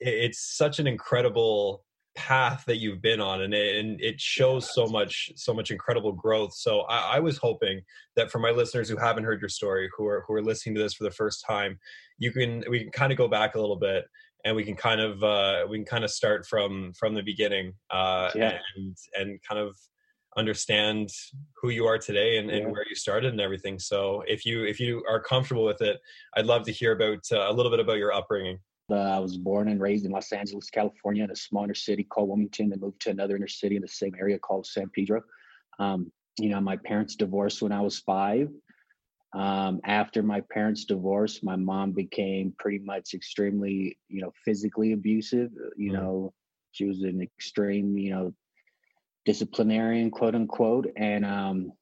it's 0.00 0.56
such 0.56 0.78
an 0.78 0.86
incredible 0.86 1.84
path 2.28 2.64
that 2.66 2.76
you've 2.76 3.00
been 3.00 3.20
on 3.20 3.40
and 3.40 3.54
it, 3.54 3.76
and 3.78 3.98
it 4.00 4.20
shows 4.20 4.72
so 4.74 4.86
much 4.86 5.32
so 5.36 5.54
much 5.54 5.70
incredible 5.70 6.12
growth 6.12 6.52
so 6.52 6.80
I, 6.82 7.16
I 7.16 7.18
was 7.20 7.38
hoping 7.38 7.80
that 8.16 8.30
for 8.30 8.38
my 8.38 8.50
listeners 8.50 8.88
who 8.90 8.96
haven't 8.98 9.24
heard 9.24 9.40
your 9.40 9.48
story 9.48 9.88
who 9.96 10.06
are 10.06 10.22
who 10.26 10.34
are 10.34 10.42
listening 10.42 10.74
to 10.74 10.82
this 10.82 10.92
for 10.94 11.04
the 11.04 11.10
first 11.22 11.44
time 11.46 11.78
you 12.18 12.30
can 12.30 12.62
we 12.68 12.80
can 12.80 12.90
kind 12.90 13.10
of 13.10 13.16
go 13.16 13.26
back 13.26 13.54
a 13.54 13.60
little 13.60 13.78
bit 13.90 14.04
and 14.44 14.54
we 14.54 14.64
can 14.64 14.76
kind 14.76 15.00
of 15.00 15.24
uh 15.24 15.64
we 15.70 15.78
can 15.78 15.86
kind 15.86 16.04
of 16.04 16.10
start 16.10 16.46
from 16.46 16.92
from 16.92 17.14
the 17.14 17.22
beginning 17.22 17.72
uh 17.90 18.30
Yeah. 18.34 18.58
and 18.76 18.96
and 19.18 19.40
kind 19.48 19.60
of 19.60 19.76
understand 20.36 21.08
who 21.60 21.70
you 21.70 21.86
are 21.86 21.98
today 21.98 22.38
and, 22.38 22.50
and 22.50 22.66
Yeah. 22.66 22.70
where 22.72 22.84
you 22.88 22.94
started 22.94 23.32
and 23.32 23.40
everything 23.40 23.78
so 23.78 24.22
if 24.28 24.44
you 24.44 24.64
if 24.64 24.78
you 24.78 25.02
are 25.08 25.20
comfortable 25.32 25.64
with 25.64 25.82
it 25.82 25.96
i'd 26.36 26.46
love 26.46 26.64
to 26.66 26.72
hear 26.72 26.92
about 26.92 27.22
uh, 27.32 27.50
a 27.50 27.52
little 27.52 27.72
bit 27.74 27.80
about 27.80 27.98
your 27.98 28.12
upbringing 28.12 28.58
Uh, 28.92 29.16
I 29.16 29.18
was 29.18 29.36
born 29.36 29.68
and 29.68 29.80
raised 29.80 30.04
in 30.04 30.12
Los 30.12 30.32
Angeles, 30.32 30.70
California, 30.70 31.24
in 31.24 31.30
a 31.30 31.36
smaller 31.36 31.74
city 31.74 32.04
called 32.04 32.28
Wilmington, 32.28 32.70
then 32.70 32.80
moved 32.80 33.00
to 33.02 33.10
another 33.10 33.36
inner 33.36 33.48
city 33.48 33.76
in 33.76 33.82
the 33.82 33.88
same 33.88 34.14
area 34.18 34.38
called 34.38 34.66
San 34.66 34.88
Pedro. 34.90 35.22
Um, 35.78 36.12
you 36.38 36.48
know, 36.48 36.60
my 36.60 36.76
parents 36.76 37.16
divorced 37.16 37.62
when 37.62 37.72
I 37.72 37.80
was 37.80 37.98
five. 37.98 38.50
Um, 39.32 39.80
after 39.84 40.22
my 40.22 40.40
parents' 40.52 40.84
divorce, 40.84 41.42
my 41.42 41.56
mom 41.56 41.92
became 41.92 42.52
pretty 42.58 42.78
much 42.78 43.14
extremely, 43.14 43.98
you 44.08 44.22
know, 44.22 44.32
physically 44.44 44.92
abusive. 44.92 45.52
You 45.76 45.92
Mm. 45.92 45.94
know, 45.94 46.34
she 46.72 46.84
was 46.84 47.02
an 47.02 47.20
extreme, 47.20 47.96
you 47.96 48.10
know, 48.10 48.34
disciplinarian, 49.24 50.10
quote 50.10 50.34
unquote, 50.34 50.88
and 50.96 51.24
um, 51.24 51.72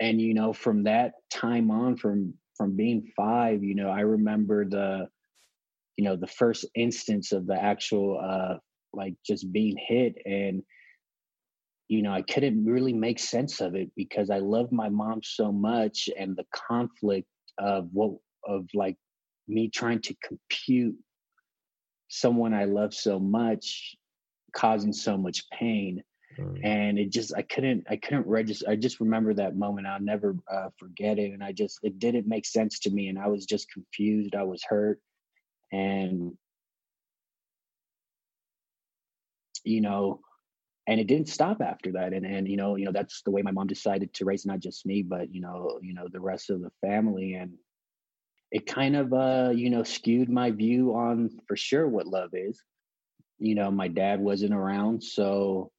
and 0.00 0.20
you 0.20 0.34
know, 0.34 0.52
from 0.52 0.84
that 0.84 1.14
time 1.30 1.70
on, 1.70 1.96
from 1.96 2.34
from 2.56 2.74
being 2.76 3.12
five, 3.16 3.62
you 3.62 3.74
know, 3.76 3.88
I 3.88 4.00
remember 4.00 4.64
the 4.64 5.08
you 5.98 6.04
know 6.04 6.16
the 6.16 6.26
first 6.28 6.64
instance 6.74 7.32
of 7.32 7.46
the 7.46 7.60
actual 7.60 8.18
uh 8.22 8.54
like 8.94 9.14
just 9.26 9.52
being 9.52 9.76
hit 9.76 10.14
and 10.24 10.62
you 11.88 12.00
know 12.00 12.12
i 12.12 12.22
couldn't 12.22 12.64
really 12.64 12.92
make 12.94 13.18
sense 13.18 13.60
of 13.60 13.74
it 13.74 13.90
because 13.96 14.30
i 14.30 14.38
love 14.38 14.72
my 14.72 14.88
mom 14.88 15.20
so 15.22 15.52
much 15.52 16.08
and 16.18 16.36
the 16.36 16.46
conflict 16.54 17.26
of 17.58 17.88
what 17.92 18.12
of 18.46 18.66
like 18.72 18.96
me 19.48 19.68
trying 19.68 20.00
to 20.00 20.14
compute 20.24 20.96
someone 22.08 22.54
i 22.54 22.64
love 22.64 22.94
so 22.94 23.18
much 23.18 23.96
causing 24.56 24.92
so 24.92 25.16
much 25.16 25.48
pain. 25.50 26.02
And 26.64 26.98
it 26.98 27.10
just 27.10 27.34
i 27.36 27.42
couldn't 27.42 27.84
i 27.90 27.96
couldn't 27.96 28.26
register 28.26 28.68
i 28.68 28.76
just 28.76 29.00
remember 29.00 29.34
that 29.34 29.56
moment. 29.56 29.86
I'll 29.86 30.00
never 30.00 30.36
uh, 30.50 30.68
forget 30.78 31.18
it. 31.18 31.32
And 31.32 31.42
i 31.42 31.52
just 31.52 31.80
it 31.82 31.98
didn't 31.98 32.28
make 32.28 32.46
sense 32.46 32.78
to 32.80 32.90
me. 32.90 33.08
And 33.08 33.18
i 33.18 33.26
was 33.26 33.44
just 33.44 33.70
confused. 33.72 34.34
I 34.34 34.44
was 34.44 34.62
hurt 34.62 35.00
and 35.72 36.32
you 39.64 39.80
know 39.80 40.20
and 40.88 40.98
it 40.98 41.06
didn't 41.06 41.28
stop 41.28 41.60
after 41.60 41.92
that. 41.92 42.14
And 42.14 42.24
and 42.24 42.48
you 42.48 42.56
know 42.56 42.76
you 42.76 42.86
know 42.86 42.92
that's 42.92 43.22
the 43.22 43.30
way 43.30 43.42
my 43.42 43.50
mom 43.50 43.66
decided 43.66 44.12
to 44.14 44.24
raise 44.24 44.46
not 44.46 44.60
just 44.60 44.86
me 44.86 45.02
but 45.02 45.32
you 45.32 45.42
know 45.42 45.78
you 45.82 45.94
know 45.94 46.08
the 46.10 46.20
rest 46.20 46.50
of 46.50 46.62
the 46.62 46.70
family. 46.80 47.34
And 47.34 47.52
it 48.50 48.66
kind 48.66 48.96
of 48.96 49.12
uh 49.12 49.50
you 49.54 49.68
know 49.68 49.82
skewed 49.82 50.30
my 50.30 50.50
view 50.50 50.94
on 50.94 51.30
for 51.46 51.56
sure 51.56 51.86
what 51.86 52.06
love 52.06 52.30
is. 52.32 52.60
You 53.38 53.54
know 53.54 53.70
my 53.70 53.88
dad 53.88 54.18
wasn't 54.18 54.54
around 54.54 55.02
so 55.02 55.70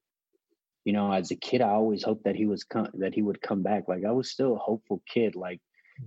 you 0.85 0.93
know 0.93 1.11
as 1.11 1.31
a 1.31 1.35
kid 1.35 1.61
i 1.61 1.69
always 1.69 2.03
hoped 2.03 2.23
that 2.23 2.35
he 2.35 2.45
was 2.45 2.63
com- 2.63 2.91
that 2.93 3.15
he 3.15 3.23
would 3.23 3.41
come 3.41 3.63
back. 3.63 3.87
Like 3.87 4.05
i 4.05 4.11
was 4.11 4.29
still 4.29 4.55
a 4.55 4.59
hopeful 4.59 5.01
kid. 5.11 5.35
Like 5.35 5.59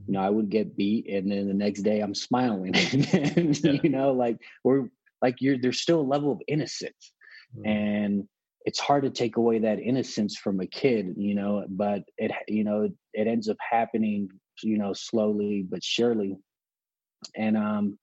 you 0.06 0.12
know 0.14 0.20
i 0.20 0.30
would 0.30 0.48
get 0.50 0.76
beat 0.76 1.08
and 1.08 1.30
then 1.30 1.46
the 1.48 1.54
next 1.54 1.82
day 1.82 2.00
i'm 2.00 2.14
smiling 2.14 2.74
and, 3.36 3.58
Yeah. 3.64 3.78
you 3.82 3.88
know 3.90 4.12
like 4.12 4.38
we're 4.64 4.88
like 5.20 5.36
you're 5.40 5.58
there's 5.58 5.80
still 5.80 6.00
a 6.00 6.10
level 6.14 6.32
of 6.32 6.40
innocence 6.48 7.12
Mm. 7.54 7.66
and 7.68 8.28
it's 8.64 8.78
hard 8.80 9.02
to 9.02 9.10
take 9.10 9.36
away 9.36 9.58
that 9.58 9.78
innocence 9.78 10.38
from 10.38 10.60
a 10.60 10.66
kid 10.66 11.14
you 11.18 11.34
know 11.34 11.64
but 11.68 12.02
it 12.16 12.32
you 12.48 12.64
know 12.64 12.88
it 13.12 13.26
ends 13.26 13.48
up 13.50 13.58
happening 13.60 14.28
you 14.62 14.78
know 14.78 14.92
slowly 14.94 15.62
but 15.68 15.84
surely 15.84 16.38
and 17.36 17.56
um 17.56 17.98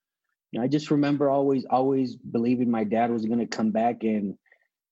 you 0.51 0.59
know, 0.59 0.65
i 0.65 0.67
just 0.67 0.91
remember 0.91 1.29
always 1.31 1.65
always 1.69 2.15
believing 2.15 2.69
my 2.69 2.83
dad 2.83 3.09
was 3.11 3.25
going 3.25 3.39
to 3.39 3.47
come 3.47 3.71
back 3.71 4.03
and 4.03 4.35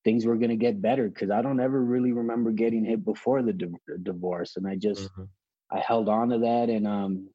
things 0.04 0.26
were 0.26 0.38
going 0.38 0.50
to 0.50 0.56
get 0.56 0.82
better 0.82 1.08
because 1.10 1.30
i 1.30 1.42
don't 1.42 1.60
ever 1.60 1.80
really 1.84 2.14
remember 2.14 2.52
getting 2.52 2.84
hit 2.84 3.06
before 3.06 3.42
the 3.44 3.54
di- 3.54 3.68
divorce 4.04 4.56
and 4.58 4.68
i 4.68 4.76
just 4.76 5.10
Mhm. 5.18 5.28
I 5.72 5.80
held 5.80 6.10
on 6.10 6.30
to 6.30 6.40
that 6.40 6.70
and 6.70 6.88
um 6.88 7.30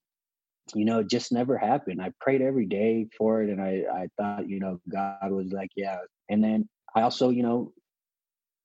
you 0.74 0.84
know 0.84 1.00
it 1.00 1.08
just 1.08 1.32
never 1.32 1.58
happened. 1.58 2.00
I 2.00 2.12
prayed 2.20 2.40
every 2.42 2.66
day 2.66 3.06
for 3.18 3.42
it 3.42 3.50
and 3.50 3.60
I 3.60 3.84
I 3.92 4.08
thought, 4.16 4.48
you 4.48 4.60
know, 4.60 4.80
God 4.88 5.30
was 5.30 5.52
like, 5.52 5.70
yeah. 5.76 5.98
And 6.28 6.42
then 6.42 6.68
I 6.94 7.02
also, 7.02 7.30
you 7.30 7.42
know, 7.42 7.72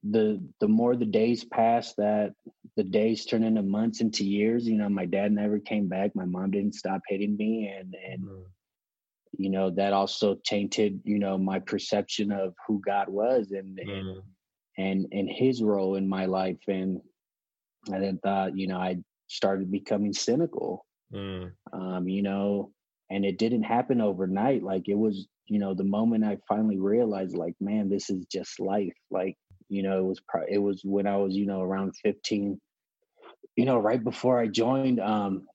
the 0.03 0.41
the 0.59 0.67
more 0.67 0.95
the 0.95 1.05
days 1.05 1.43
passed 1.43 1.95
that 1.97 2.33
the 2.75 2.83
days 2.83 3.25
turned 3.25 3.43
into 3.45 3.63
months 3.63 3.99
into 3.99 4.23
years, 4.25 4.67
you 4.67 4.77
know, 4.77 4.89
my 4.89 5.05
dad 5.05 5.31
never 5.31 5.59
came 5.59 5.87
back. 5.87 6.15
My 6.15 6.25
mom 6.25 6.51
didn't 6.51 6.75
stop 6.75 7.01
hitting 7.07 7.35
me 7.35 7.67
and 7.67 7.95
and 7.95 8.23
Mhm. 8.23 8.45
you 9.37 9.49
know, 9.49 9.69
that 9.71 9.93
also 9.93 10.35
tainted, 10.45 11.01
you 11.03 11.19
know, 11.19 11.37
my 11.37 11.59
perception 11.59 12.31
of 12.31 12.53
who 12.67 12.79
God 12.85 13.09
was 13.09 13.51
and 13.51 13.79
and 13.79 13.89
Mm. 13.89 14.21
and 14.77 15.07
and 15.11 15.29
his 15.29 15.61
role 15.63 15.95
in 15.95 16.07
my 16.07 16.25
life 16.25 16.61
and 16.67 17.01
I 17.91 17.99
then 17.99 18.19
thought, 18.19 18.57
you 18.57 18.67
know, 18.67 18.77
I 18.77 18.97
started 19.27 19.71
becoming 19.71 20.13
cynical 20.13 20.85
Mm. 21.13 21.53
um, 21.71 22.07
you 22.09 22.21
know, 22.21 22.71
and 23.09 23.23
it 23.25 23.37
didn't 23.37 23.63
happen 23.63 24.01
overnight. 24.01 24.61
Like 24.63 24.89
it 24.89 24.97
was, 24.97 25.27
you 25.45 25.57
know, 25.59 25.73
the 25.73 25.85
moment 25.85 26.25
I 26.25 26.37
finally 26.47 26.77
realized, 26.79 27.35
like, 27.37 27.55
man, 27.61 27.89
this 27.89 28.09
is 28.09 28.25
just 28.25 28.59
life. 28.59 28.93
Like, 29.09 29.37
you 29.69 29.83
know, 29.83 29.99
it 29.99 30.03
was, 30.03 30.19
pro- 30.27 30.45
it 30.49 30.57
was 30.57 30.81
when 30.83 31.07
I 31.07 31.15
was, 31.15 31.33
you 31.35 31.45
know, 31.45 31.61
around 31.61 31.93
15, 32.03 32.59
you 33.55 33.65
know, 33.65 33.77
right 33.77 34.03
before 34.03 34.39
I 34.39 34.47
joined, 34.47 34.99
um, 34.99 35.47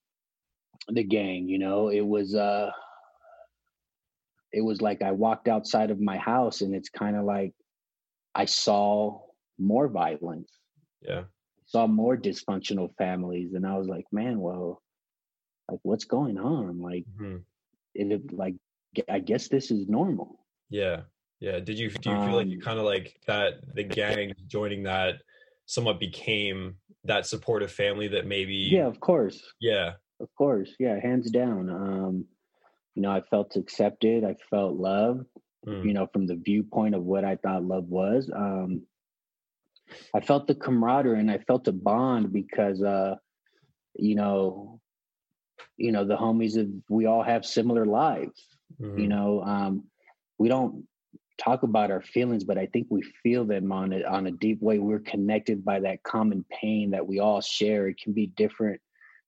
the 0.88 1.05
gang, 1.05 1.49
you 1.49 1.59
know, 1.59 1.88
it 1.88 2.00
was, 2.07 2.35
uh, 2.35 2.71
it 4.52 4.62
was 4.62 4.81
like 4.83 5.02
I 5.02 5.12
walked 5.12 5.49
outside 5.49 5.91
of 5.91 6.00
my 6.00 6.17
house 6.19 6.61
and 6.62 6.75
it's 6.75 6.88
kind 6.88 7.17
of 7.17 7.25
like 7.25 7.52
I 8.35 8.47
saw 8.47 9.21
more 9.59 9.88
violence, 9.88 10.50
Yeah. 11.02 11.25
Saw 11.73 11.87
more 11.87 12.17
dysfunctional 12.17 12.95
families. 12.97 13.55
And 13.55 13.67
I 13.67 13.76
was 13.79 13.88
like, 13.88 14.05
man, 14.12 14.38
well, 14.41 14.83
like 15.71 15.81
what's 15.83 16.05
going 16.05 16.38
on? 16.38 16.81
Like, 16.81 17.07
Mhm. 17.19 17.43
it 17.95 18.33
like 18.33 18.55
i 19.09 19.19
guess 19.19 19.49
this 19.49 19.71
is 19.71 19.88
normal. 19.88 20.45
Yeah. 20.69 21.05
Yeah. 21.41 21.61
Did 21.61 21.79
you 21.79 21.88
do 21.91 22.11
you 22.11 22.17
feel 22.26 22.37
like 22.37 22.49
you 22.49 22.57
Um, 22.59 22.61
kind 22.69 22.79
of 22.79 22.85
like 22.85 23.19
that 23.26 23.75
the 23.75 23.85
gang 23.85 24.35
joining 24.47 24.83
that 24.83 25.23
somewhat 25.64 25.99
became 25.99 26.76
that 27.05 27.26
supportive 27.26 27.73
family 27.73 28.09
that 28.09 28.26
maybe 28.26 28.55
Yeah, 28.55 28.87
of 28.87 29.00
course, 29.00 29.43
yeah 29.61 29.95
of 30.21 30.29
course, 30.37 30.71
yeah, 30.79 31.00
hands 31.00 31.31
down. 31.31 31.69
Um, 31.71 32.29
you 32.95 33.02
know, 33.02 33.11
I 33.11 33.23
felt 33.23 33.57
accepted. 33.57 34.23
I 34.25 34.35
felt 34.50 34.75
loved. 34.76 35.26
Mm. 35.67 35.85
You 35.87 35.95
know, 35.95 36.07
from 36.12 36.26
the 36.26 36.37
viewpoint 36.37 36.95
of 36.95 37.02
what 37.05 37.25
I 37.25 37.37
thought 37.37 37.64
love 37.64 37.88
was. 37.88 38.31
Um, 38.31 38.87
I 40.15 40.21
felt 40.21 40.47
the 40.47 40.55
camaraderie 40.55 41.21
and 41.21 41.31
I 41.31 41.39
felt 41.39 41.69
a 41.69 41.73
bond 41.73 42.33
because, 42.33 42.83
uh, 42.83 43.17
you 43.95 44.15
know, 44.15 44.81
you 45.77 45.93
know 45.93 46.05
the 46.05 46.17
homies 46.17 46.57
of 46.61 46.69
we 46.89 47.07
all 47.07 47.23
have 47.23 47.45
similar 47.45 47.85
lives. 47.87 48.47
you 48.95 49.09
Mhm. 49.09 49.09
know 49.09 49.43
um 49.43 49.85
we 50.39 50.49
don't 50.49 50.87
talk 51.39 51.63
about 51.63 51.91
our 51.91 52.03
feelings 52.03 52.45
but 52.45 52.59
i 52.59 52.67
think 52.67 52.87
we 52.91 53.03
feel 53.23 53.45
them 53.45 53.73
on 53.73 53.93
a, 53.93 54.03
on 54.05 54.27
a 54.27 54.31
deep 54.31 54.61
way 54.61 54.79
we're 54.79 55.01
connected 55.01 55.65
by 55.65 55.81
that 55.81 56.03
common 56.03 56.45
pain 56.61 56.91
that 56.91 57.07
we 57.07 57.19
all 57.19 57.41
share 57.41 57.89
it 57.89 57.99
can 58.03 58.13
be 58.13 58.27
different 58.27 58.81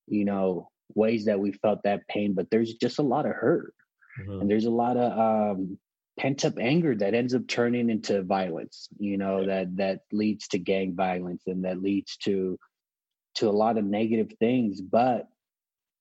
you 0.06 0.24
know 0.24 0.68
ways 0.94 1.24
that 1.24 1.38
we 1.40 1.52
felt 1.52 1.80
that 1.82 2.06
pain 2.08 2.34
but 2.34 2.48
there's 2.50 2.74
just 2.74 2.98
a 2.98 3.02
lot 3.14 3.26
of 3.26 3.32
hurt 3.32 3.74
Mhm. 4.20 4.40
and 4.40 4.50
there's 4.50 4.66
a 4.66 4.70
lot 4.84 4.96
of 4.96 5.08
um 5.28 5.78
pent 6.18 6.44
up 6.44 6.54
anger 6.60 6.94
that 6.94 7.14
ends 7.14 7.34
up 7.34 7.46
turning 7.48 7.90
into 7.90 8.22
violence 8.22 8.88
you 8.98 9.18
know 9.18 9.44
that 9.44 9.76
that 9.76 10.00
leads 10.12 10.48
to 10.48 10.58
gang 10.58 10.94
violence 10.94 11.42
and 11.46 11.64
that 11.64 11.82
leads 11.82 12.16
to 12.16 12.58
to 13.34 13.48
a 13.48 13.50
lot 13.50 13.78
of 13.78 13.84
negative 13.84 14.30
things 14.38 14.80
but 14.80 15.28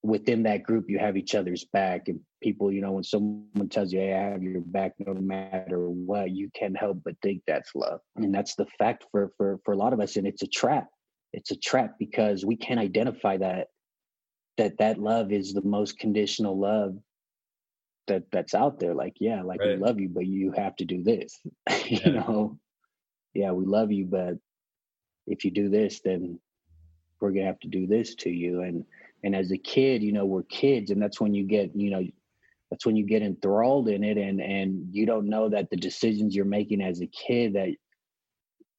within 0.04 0.44
that 0.44 0.64
group 0.64 0.90
you 0.90 1.00
have 1.00 1.18
each 1.18 1.34
other's 1.34 1.66
back 1.74 2.10
and 2.10 2.20
people 2.42 2.72
you 2.72 2.82
know 2.82 2.92
when 2.92 3.04
someone 3.04 3.70
tells 3.70 3.92
you 3.92 4.00
hey 4.00 4.14
i 4.14 4.32
have 4.32 4.44
your 4.44 4.62
back 4.62 4.94
no 5.00 5.14
matter 5.14 5.90
what 5.90 6.30
you 6.32 6.50
can't 6.54 6.78
help 6.78 7.00
but 7.04 7.16
think 7.22 7.42
that's 7.48 7.74
love. 7.76 8.00
And 8.16 8.34
that's 8.34 8.56
the 8.56 8.66
fact 8.78 9.06
for 9.12 9.32
for 9.38 9.60
for 9.64 9.74
a 9.74 9.78
lot 9.78 9.94
of 9.94 10.00
us 10.00 10.16
and 10.16 10.28
it's 10.28 10.44
a 10.44 10.48
trap. 10.48 10.88
It's 11.32 11.52
a 11.52 11.58
trap 11.58 11.96
because 11.98 12.46
we 12.46 12.56
can't 12.56 12.80
identify 12.80 13.38
that 13.38 13.68
that 14.58 14.78
that 14.78 15.00
love 15.00 15.32
is 15.32 15.54
the 15.54 15.64
most 15.64 15.98
conditional 15.98 16.60
love 16.60 16.96
that 18.08 18.24
that's 18.32 18.54
out 18.54 18.80
there 18.80 18.94
like 18.94 19.16
yeah 19.20 19.42
like 19.42 19.60
right. 19.60 19.70
we 19.70 19.76
love 19.78 20.00
you 20.00 20.10
but 20.10 20.26
you 20.26 20.52
have 20.52 20.76
to 20.76 20.86
do 20.86 21.04
this 21.04 21.40
you 21.86 22.00
yeah. 22.04 22.12
know 22.12 22.58
yeah 23.34 23.52
we 23.52 23.66
love 23.66 23.92
you 23.92 24.06
but 24.06 24.36
if 25.28 25.46
you 25.46 25.52
do 25.52 25.70
this 25.70 26.02
then 26.04 26.40
we're 27.20 27.32
gonna 27.32 27.46
have 27.46 27.60
to 27.60 27.68
do 27.68 27.88
this 27.88 28.16
to 28.16 28.30
you 28.30 28.62
and 28.62 28.84
and 29.24 29.36
as 29.36 29.52
a 29.52 29.58
kid 29.58 30.04
you 30.04 30.12
know 30.12 30.26
we're 30.26 30.44
kids 30.44 30.92
and 30.92 31.02
that's 31.02 31.22
when 31.22 31.34
you 31.34 31.46
get 31.46 31.72
you 31.76 31.90
know 31.90 32.04
that's 32.70 32.86
when 32.86 32.96
you 32.96 33.06
get 33.06 33.22
enthralled 33.22 33.88
in 33.88 34.04
it 34.04 34.18
and 34.18 34.42
and 34.42 34.88
you 34.92 35.06
don't 35.06 35.30
know 35.30 35.48
that 35.48 35.70
the 35.70 35.78
decisions 35.78 36.36
you're 36.36 36.44
making 36.44 36.82
as 36.82 37.02
a 37.02 37.08
kid 37.08 37.54
that 37.54 37.70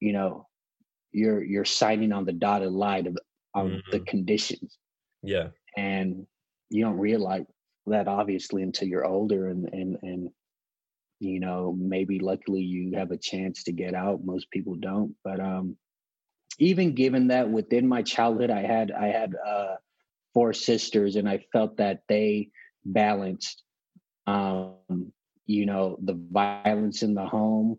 you 0.01 0.13
know 0.13 0.47
you're 1.13 1.43
you're 1.43 1.65
signing 1.65 2.13
on 2.13 2.25
the 2.25 2.33
dotted 2.33 2.73
line 2.73 3.07
of, 3.07 3.17
of 3.55 3.69
mm-hmm. 3.69 3.91
the 3.93 4.01
conditions 4.01 4.79
yeah 5.23 5.49
and 5.77 6.27
you 6.71 6.85
don't 6.85 6.99
realize 6.99 7.45
that 7.87 8.09
obviously 8.09 8.63
until 8.63 8.89
you're 8.89 9.07
older 9.07 9.49
and 9.49 9.69
and 9.73 9.99
and 10.03 10.31
you 11.21 11.41
know 11.41 11.77
maybe 11.79 12.19
luckily 12.19 12.61
you 12.61 12.93
have 12.97 13.11
a 13.11 13.17
chance 13.17 13.63
to 13.65 13.73
get 13.73 13.95
out 13.95 14.25
most 14.25 14.51
people 14.51 14.75
don't 14.77 15.15
but 15.23 15.41
um 15.41 15.77
even 16.59 16.95
given 16.95 17.29
that 17.29 17.49
within 17.49 17.87
my 17.87 18.03
childhood 18.03 18.51
i 18.51 18.61
had 18.61 18.91
i 18.93 19.07
had 19.07 19.35
uh 19.47 19.75
four 20.33 20.53
sisters 20.53 21.17
and 21.17 21.29
i 21.29 21.39
felt 21.53 21.77
that 21.77 22.01
they 22.09 22.49
balanced 22.85 23.63
um 24.27 25.13
you 25.47 25.67
know 25.67 25.99
the 26.03 26.19
violence 26.33 27.03
in 27.03 27.15
the 27.15 27.25
home 27.25 27.79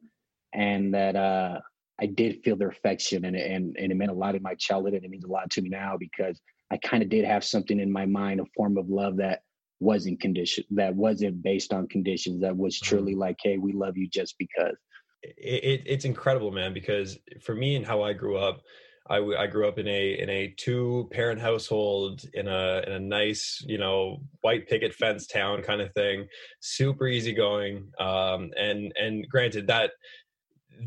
and 0.53 0.93
that 0.93 1.15
uh 1.15 1.59
i 1.99 2.05
did 2.05 2.41
feel 2.43 2.55
their 2.55 2.69
affection 2.69 3.25
and 3.25 3.35
and, 3.35 3.75
and 3.77 3.91
it 3.91 3.95
meant 3.95 4.11
a 4.11 4.13
lot 4.13 4.35
in 4.35 4.41
my 4.41 4.55
childhood 4.55 4.93
and 4.93 5.03
it 5.03 5.09
means 5.09 5.25
a 5.25 5.31
lot 5.31 5.49
to 5.49 5.61
me 5.61 5.69
now 5.69 5.95
because 5.99 6.39
i 6.71 6.77
kind 6.77 7.03
of 7.03 7.09
did 7.09 7.25
have 7.25 7.43
something 7.43 7.79
in 7.79 7.91
my 7.91 8.05
mind 8.05 8.39
a 8.39 8.45
form 8.55 8.77
of 8.77 8.89
love 8.89 9.17
that 9.17 9.41
wasn't 9.79 10.19
condition 10.19 10.63
that 10.71 10.95
wasn't 10.95 11.41
based 11.43 11.73
on 11.73 11.87
conditions 11.87 12.41
that 12.41 12.55
was 12.55 12.79
truly 12.79 13.11
mm-hmm. 13.11 13.21
like 13.21 13.37
hey 13.43 13.57
we 13.57 13.73
love 13.73 13.97
you 13.97 14.07
just 14.07 14.35
because 14.37 14.77
it, 15.21 15.63
it, 15.63 15.83
it's 15.85 16.05
incredible 16.05 16.51
man 16.51 16.73
because 16.73 17.17
for 17.41 17.55
me 17.55 17.75
and 17.75 17.85
how 17.85 18.01
i 18.01 18.13
grew 18.13 18.37
up 18.37 18.61
I, 19.07 19.17
I 19.17 19.47
grew 19.47 19.67
up 19.67 19.77
in 19.77 19.87
a 19.87 20.19
in 20.19 20.29
a 20.29 20.53
two 20.57 21.07
parent 21.11 21.39
household 21.39 22.23
in 22.33 22.47
a 22.47 22.83
in 22.87 22.93
a 22.93 22.99
nice 22.99 23.63
you 23.67 23.77
know 23.77 24.23
white 24.41 24.67
picket 24.67 24.93
fence 24.93 25.27
town 25.27 25.61
kind 25.61 25.81
of 25.81 25.93
thing, 25.93 26.27
super 26.59 27.07
easygoing. 27.07 27.91
Um, 27.99 28.51
and 28.57 28.91
and 28.99 29.27
granted 29.29 29.67
that 29.67 29.91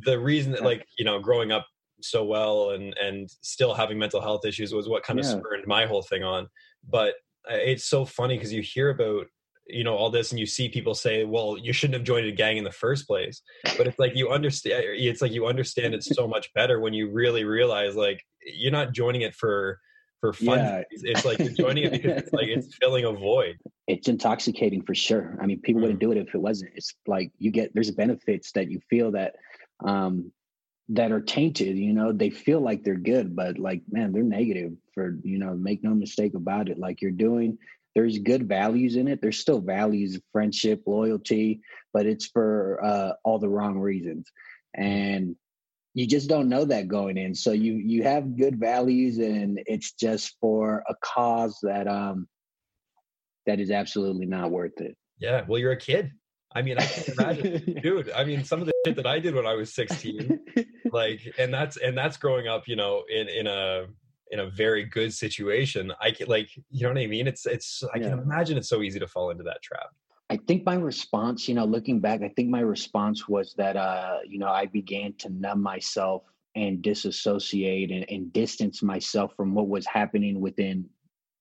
the 0.05 0.19
reason 0.19 0.53
that 0.53 0.65
like 0.65 0.85
you 0.99 1.05
know 1.05 1.21
growing 1.21 1.53
up 1.53 1.67
so 2.01 2.25
well 2.25 2.71
and 2.71 2.97
and 2.99 3.31
still 3.43 3.75
having 3.75 3.99
mental 3.99 4.21
health 4.21 4.45
issues 4.45 4.73
was 4.73 4.89
what 4.89 5.05
kind 5.05 5.21
of 5.21 5.25
yeah. 5.25 5.33
spurred 5.33 5.67
my 5.67 5.87
whole 5.87 6.03
thing 6.03 6.25
on. 6.25 6.49
But 6.89 7.15
it's 7.49 7.85
so 7.85 8.05
funny 8.05 8.37
because 8.37 8.53
you 8.53 8.63
hear 8.63 8.91
about 8.91 9.27
you 9.67 9.85
know 9.85 9.95
all 9.95 10.11
this 10.11 10.31
and 10.31 10.41
you 10.41 10.47
see 10.47 10.69
people 10.69 10.95
say 10.95 11.25
well 11.25 11.57
you 11.59 11.73
shouldn't 11.73 11.95
have 11.95 12.05
joined 12.05 12.27
a 12.27 12.33
gang 12.33 12.57
in 12.57 12.65
the 12.65 12.73
first 12.73 13.07
place. 13.07 13.43
But 13.77 13.87
it's 13.87 13.99
like 13.99 14.17
you 14.17 14.31
understand 14.31 14.85
it's 14.87 15.23
like 15.23 15.33
you 15.33 15.47
understand 15.47 15.95
it 15.95 16.03
so 16.03 16.27
much 16.27 16.53
better 16.55 16.81
when 16.81 16.95
you 16.95 17.11
really 17.11 17.45
realize 17.45 17.95
like 17.95 18.23
you're 18.43 18.73
not 18.73 18.93
joining 18.93 19.23
it 19.23 19.35
for 19.35 19.79
for 20.21 20.33
fun 20.33 20.59
yeah. 20.59 20.83
it's 20.91 21.25
like 21.25 21.39
you're 21.39 21.51
joining 21.51 21.85
it 21.85 21.93
because 21.93 22.23
it's 22.23 22.33
like 22.33 22.49
it's 22.49 22.75
filling 22.81 23.05
a 23.05 23.13
void. 23.13 23.57
It's 23.87 24.09
intoxicating 24.09 24.83
for 24.83 24.95
sure. 24.95 25.37
I 25.41 25.47
mean 25.47 25.61
people 25.61 25.81
mm. 25.81 25.83
wouldn't 25.83 26.01
do 26.01 26.13
it 26.13 26.19
if 26.19 26.35
it 26.35 26.39
wasn't. 26.39 26.73
It's 26.75 26.95
like 27.07 27.31
you 27.39 27.51
get 27.51 27.73
there's 27.75 27.91
benefits 27.91 28.53
that 28.53 28.71
you 28.71 28.81
feel 28.89 29.13
that 29.13 29.37
um 29.85 30.33
that 30.91 31.13
are 31.13 31.21
tainted 31.21 31.77
you 31.77 31.93
know 31.93 32.13
they 32.13 32.31
feel 32.31 32.61
like 32.61 32.83
they're 32.83 32.95
good 32.95 33.37
but 33.37 33.59
like 33.59 33.83
man 33.91 34.13
they're 34.13 34.23
negative 34.23 34.73
for 34.95 35.19
you 35.23 35.39
know 35.39 35.55
make 35.55 35.85
no 35.85 35.95
mistake 35.95 36.35
about 36.35 36.69
it 36.69 36.79
like 36.79 37.03
you're 37.03 37.11
doing 37.11 37.59
there's 37.99 38.19
good 38.19 38.49
values 38.49 38.95
in 38.95 39.09
it. 39.09 39.21
There's 39.21 39.41
still 39.41 39.61
values, 39.61 40.15
of 40.15 40.23
friendship, 40.31 40.85
loyalty, 40.87 41.63
but 41.93 42.07
it's 42.07 42.27
for 42.27 42.79
uh, 42.85 43.15
all 43.25 43.41
the 43.41 43.49
wrong 43.49 43.77
reasons. 43.77 44.31
And 44.73 45.35
you 45.95 46.07
just 46.07 46.29
don't 46.29 46.49
know 46.49 46.65
that 46.67 46.87
going 46.87 47.19
in. 47.19 47.35
So 47.35 47.51
you 47.51 47.73
you 47.75 48.05
have 48.05 48.37
good 48.37 48.61
values, 48.61 49.19
and 49.19 49.61
it's 49.67 49.91
just 49.93 50.37
for 50.41 50.85
a 50.89 50.95
cause 51.03 51.59
that 51.65 51.89
um 51.89 52.29
that 53.47 53.59
is 53.59 53.73
absolutely 53.73 54.27
not 54.27 54.53
worth 54.53 54.81
it. 54.81 54.97
Yeah, 55.19 55.45
well, 55.49 55.59
you're 55.59 55.73
a 55.73 55.77
kid. 55.77 56.13
I 56.53 56.63
mean, 56.63 56.79
I 56.79 56.85
can't 56.85 57.09
imagine, 57.09 57.79
dude. 57.83 58.11
I 58.11 58.25
mean, 58.25 58.45
some 58.45 58.61
of 58.61 58.67
the 58.67 58.73
shit 58.87 58.97
that 58.97 59.07
I 59.07 59.19
did 59.19 59.35
when 59.35 59.47
I 59.47 59.55
was 59.55 59.73
16, 59.75 60.41
like, 60.93 61.21
and 61.39 61.53
that's 61.53 61.77
and 61.77 61.97
that's 61.97 62.17
growing 62.17 62.49
up, 62.49 62.67
you 62.67 62.77
know, 62.77 63.05
in 63.09 63.29
in 63.29 63.47
a 63.47 63.87
in 64.31 64.41
a 64.41 64.51
very 64.51 64.85
good 64.85 65.13
situation. 65.13 65.93
I 66.01 66.11
can 66.11 66.29
like 66.29 66.51
you 66.71 66.83
know 66.83 66.89
what 66.89 66.99
i 66.99 67.07
mean? 67.07 67.27
It's 67.27 67.47
it's 67.47 67.83
i 67.95 67.99
can 67.99 68.13
imagine 68.13 68.57
it's 68.59 68.69
so 68.69 68.83
easy 68.83 68.99
to 68.99 69.07
fall 69.07 69.31
into 69.31 69.45
that 69.45 69.63
trap. 69.63 69.89
I 70.31 70.37
think 70.37 70.67
my 70.67 70.75
response 70.75 71.49
you 71.49 71.55
know 71.55 71.65
looking 71.65 72.01
back 72.01 72.21
i 72.23 72.29
think 72.29 72.51
my 72.51 72.61
response 72.61 73.27
was 73.27 73.55
that 73.57 73.79
uh 73.79 74.19
you 74.27 74.39
know 74.39 74.49
i 74.49 74.67
began 74.67 75.15
to 75.21 75.31
numb 75.31 75.63
myself 75.63 76.23
and 76.55 76.83
disassociate 76.83 77.91
and, 77.91 78.05
and 78.11 78.31
distance 78.33 78.83
myself 78.83 79.33
from 79.37 79.55
what 79.55 79.69
was 79.69 79.87
happening 79.87 80.39
within 80.39 80.85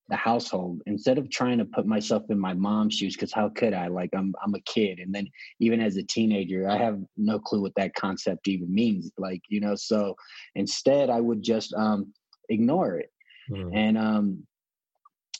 the 0.09 0.15
household 0.15 0.81
instead 0.85 1.17
of 1.17 1.29
trying 1.29 1.57
to 1.57 1.65
put 1.65 1.85
myself 1.85 2.23
in 2.29 2.39
my 2.39 2.53
mom's 2.53 2.95
shoes 2.95 3.13
because 3.13 3.33
how 3.33 3.49
could 3.49 3.73
i 3.73 3.87
like 3.87 4.09
i'm 4.15 4.33
i'm 4.43 4.55
a 4.55 4.61
kid 4.61 4.99
and 4.99 5.13
then 5.13 5.27
even 5.59 5.81
as 5.81 5.97
a 5.97 6.03
teenager 6.03 6.69
i 6.69 6.77
have 6.77 6.99
no 7.17 7.37
clue 7.37 7.61
what 7.61 7.73
that 7.75 7.93
concept 7.93 8.47
even 8.47 8.73
means 8.73 9.11
like 9.17 9.41
you 9.49 9.59
know 9.59 9.75
so 9.75 10.15
instead 10.55 11.09
i 11.09 11.19
would 11.19 11.43
just 11.43 11.73
um 11.73 12.13
ignore 12.49 12.97
it. 12.97 13.11
Mm. 13.51 13.75
And 13.75 13.97
um, 13.97 14.47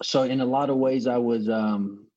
so 0.03 0.23
in 0.23 0.41
a 0.41 0.45
lot 0.45 0.69
of 0.69 0.77
ways, 0.77 1.07
I 1.07 1.17
was 1.17 1.49
um, 1.49 2.07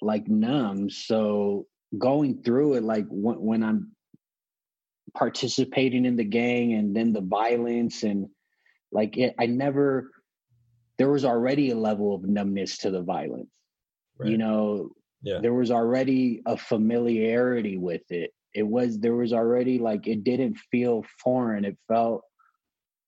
like 0.00 0.28
numb. 0.28 0.90
So 0.90 1.66
going 1.98 2.42
through 2.42 2.74
it, 2.74 2.82
like 2.82 3.06
when, 3.08 3.40
when 3.40 3.62
I'm 3.62 3.92
participating 5.14 6.04
in 6.04 6.16
the 6.16 6.24
gang 6.24 6.74
and 6.74 6.94
then 6.94 7.12
the 7.12 7.20
violence 7.20 8.02
and 8.02 8.28
like 8.92 9.16
it, 9.16 9.34
I 9.38 9.46
never, 9.46 10.10
there 11.00 11.10
was 11.10 11.24
already 11.24 11.70
a 11.70 11.74
level 11.74 12.14
of 12.14 12.24
numbness 12.24 12.76
to 12.76 12.90
the 12.90 13.00
violence. 13.00 13.48
Right. 14.18 14.32
You 14.32 14.36
know, 14.36 14.90
yeah. 15.22 15.38
there 15.40 15.54
was 15.54 15.70
already 15.70 16.42
a 16.44 16.58
familiarity 16.58 17.78
with 17.78 18.02
it. 18.10 18.34
It 18.52 18.64
was, 18.64 19.00
there 19.00 19.14
was 19.14 19.32
already 19.32 19.78
like, 19.78 20.06
it 20.06 20.24
didn't 20.24 20.58
feel 20.70 21.06
foreign. 21.24 21.64
It 21.64 21.78
felt 21.88 22.20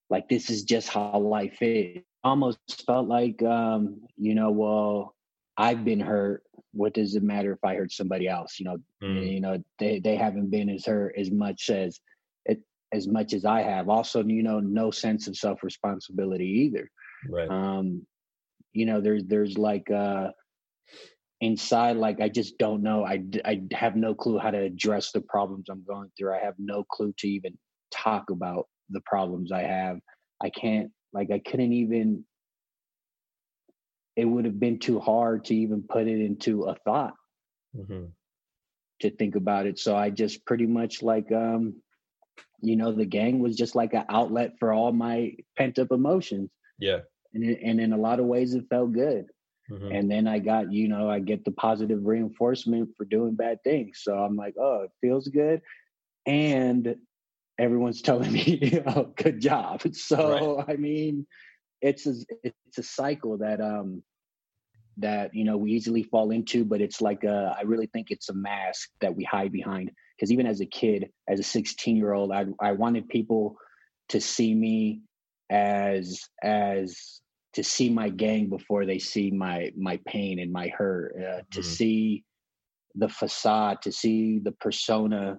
like 0.09 0.27
this 0.31 0.49
is 0.49 0.63
just 0.63 0.89
how 0.89 1.19
life 1.19 1.59
is. 1.61 2.03
Almost 2.25 2.83
felt 2.87 3.09
like, 3.09 3.43
um, 3.43 4.01
you 4.17 4.35
know, 4.35 4.53
well, 4.53 5.15
I've 5.59 5.85
been 5.85 6.01
hurt. 6.01 6.45
What 6.73 6.95
does 6.95 7.15
it 7.15 7.23
matter 7.23 7.53
if 7.53 7.63
I 7.63 7.75
hurt 7.75 7.93
somebody 7.93 8.27
else? 8.27 8.59
You 8.59 8.65
know, 8.65 8.79
mm. 9.03 9.31
you 9.35 9.41
know, 9.43 9.63
they 9.79 9.99
they 9.99 10.17
haven't 10.17 10.49
been 10.49 10.71
as 10.71 10.87
hurt 10.87 11.15
as 11.19 11.31
much 11.31 11.69
as 11.69 12.01
it 12.47 12.63
as 12.91 13.07
much 13.07 13.35
as 13.35 13.45
I 13.45 13.61
have. 13.61 13.91
Also, 13.91 14.25
you 14.25 14.43
know, 14.43 14.61
no 14.61 14.91
sense 14.91 15.29
of 15.29 15.37
self 15.37 15.63
responsibility 15.63 16.47
either. 16.47 16.89
Right. 17.29 17.49
Um, 17.49 18.07
you 18.73 18.87
know, 18.87 19.01
there's 19.01 19.25
there's 19.25 19.59
like 19.59 19.91
uh 19.91 20.29
inside 21.41 21.97
like 21.97 22.21
i 22.21 22.29
just 22.29 22.57
don't 22.57 22.85
know 22.85 23.05
i 23.05 23.21
i 23.45 23.61
have 23.73 23.97
no 23.97 24.15
clue 24.15 24.39
how 24.39 24.53
to 24.53 24.61
address 24.61 25.11
the 25.11 25.21
problems 25.23 25.69
i'm 25.69 25.83
going 25.85 26.09
through 26.17 26.33
i 26.33 26.39
have 26.39 26.55
no 26.57 26.85
clue 26.85 27.13
to 27.19 27.27
even 27.27 27.53
talk 27.91 28.31
about 28.31 28.69
the 28.91 29.01
problems 29.01 29.53
I 29.53 29.63
have. 29.63 29.99
I 30.43 30.51
can't 30.51 30.91
like 31.13 31.31
I 31.31 31.39
couldn't 31.39 31.73
even 31.73 32.25
it 34.17 34.25
would 34.25 34.45
have 34.45 34.61
been 34.61 34.79
too 34.79 35.01
hard 35.01 35.47
to 35.47 35.55
even 35.55 35.85
put 35.89 36.07
it 36.07 36.21
into 36.21 36.65
a 36.65 36.75
thought 36.85 37.15
mm-hmm. 37.75 38.05
to 39.01 39.11
think 39.11 39.37
about 39.37 39.67
it. 39.67 39.79
So 39.79 39.97
I 39.97 40.11
just 40.11 40.45
pretty 40.45 40.67
much 40.67 41.03
like 41.03 41.31
um 41.33 41.75
you 42.61 42.77
know 42.77 42.93
the 42.93 43.07
gang 43.07 43.41
was 43.41 43.57
just 43.57 43.75
like 43.75 43.95
an 43.95 44.05
outlet 44.09 44.53
for 44.59 44.73
all 44.73 44.93
my 44.93 45.35
pent 45.57 45.79
up 45.79 45.91
emotions. 45.91 46.51
Yeah. 46.79 47.01
And 47.35 47.45
it, 47.45 47.61
and 47.63 47.81
in 47.81 47.93
a 47.93 47.99
lot 47.99 48.21
of 48.21 48.27
ways 48.27 48.55
it 48.55 48.69
felt 48.69 48.93
good. 48.93 49.27
Mm-hmm. 49.71 49.93
And 49.93 50.11
then 50.11 50.27
I 50.27 50.39
got, 50.39 50.73
you 50.73 50.89
know, 50.89 51.09
I 51.09 51.21
get 51.21 51.45
the 51.45 51.53
positive 51.53 52.01
reinforcement 52.05 52.91
for 52.97 53.05
doing 53.05 53.35
bad 53.35 53.63
things. 53.65 54.01
So 54.03 54.15
I'm 54.15 54.37
like, 54.37 54.55
oh, 54.61 54.83
it 54.85 54.91
feels 55.01 55.29
good. 55.29 55.63
And 56.27 56.97
everyone's 57.59 58.03
telling 58.03 58.33
me, 58.33 58.83
oh, 58.87 59.13
good 59.17 59.41
job. 59.41 59.83
So 59.95 60.57
right. 60.57 60.65
I 60.69 60.77
mean, 60.77 61.27
it's 61.81 62.07
a 62.07 62.15
it's 62.45 62.79
a 62.79 62.83
cycle 62.83 63.39
that 63.39 63.61
um 63.61 64.03
that 64.99 65.35
you 65.35 65.45
know 65.45 65.57
we 65.57 65.73
easily 65.73 66.03
fall 66.03 66.31
into, 66.31 66.65
but 66.65 66.81
it's 66.81 67.01
like 67.01 67.25
a, 67.25 67.57
I 67.59 67.63
really 67.63 67.87
think 67.87 68.11
it's 68.11 68.29
a 68.29 68.35
mask 68.35 68.91
that 69.01 69.17
we 69.17 69.25
hide 69.25 69.53
behind. 69.53 69.91
Because 70.17 70.31
even 70.31 70.47
as 70.47 70.61
a 70.61 70.67
kid, 70.67 71.11
as 71.29 71.41
a 71.41 71.43
16 71.43 71.97
year 71.97 72.13
old, 72.13 72.31
I 72.31 72.47
I 72.61 72.73
wanted 72.73 73.09
people 73.09 73.57
to 74.11 74.21
see 74.21 74.55
me 74.55 75.01
as 75.51 76.21
as 76.43 77.21
to 77.55 77.63
see 77.63 77.91
my 77.91 78.09
gang 78.09 78.49
before 78.49 78.87
they 78.87 78.99
see 78.99 79.31
my 79.31 79.71
my 79.77 79.99
pain 80.07 80.39
and 80.39 80.53
my 80.53 80.69
hurt 80.69 81.15
uh, 81.17 81.43
to 81.51 81.61
mm. 81.61 81.65
see 81.65 82.25
the 82.95 83.09
facade 83.09 83.81
to 83.83 83.93
see 83.93 84.39
the 84.39 84.53
persona 84.53 85.39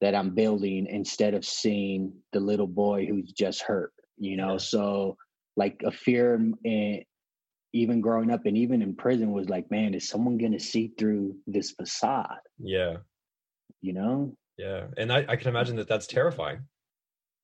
that 0.00 0.14
i'm 0.14 0.34
building 0.34 0.86
instead 0.86 1.34
of 1.34 1.44
seeing 1.44 2.12
the 2.32 2.40
little 2.40 2.66
boy 2.66 3.06
who's 3.06 3.32
just 3.32 3.62
hurt 3.62 3.92
you 4.18 4.36
know? 4.36 4.52
Yeah. 4.52 4.58
so 4.58 5.16
like 5.56 5.80
a 5.84 5.90
fear 5.90 6.34
in, 6.64 7.04
even 7.72 8.00
growing 8.00 8.30
up 8.30 8.46
and 8.46 8.56
even 8.56 8.82
in 8.82 8.96
prison 8.96 9.32
was 9.32 9.48
like 9.48 9.70
man 9.70 9.94
is 9.94 10.08
someone 10.08 10.38
gonna 10.38 10.58
see 10.58 10.92
through 10.98 11.36
this 11.46 11.72
facade? 11.72 12.40
Yeah. 12.58 12.96
You 13.80 13.92
know? 13.92 14.34
Yeah 14.56 14.86
and 14.96 15.12
i, 15.12 15.24
I 15.28 15.36
can 15.36 15.48
imagine 15.48 15.76
that 15.76 15.88
that's 15.88 16.06
terrifying 16.06 16.60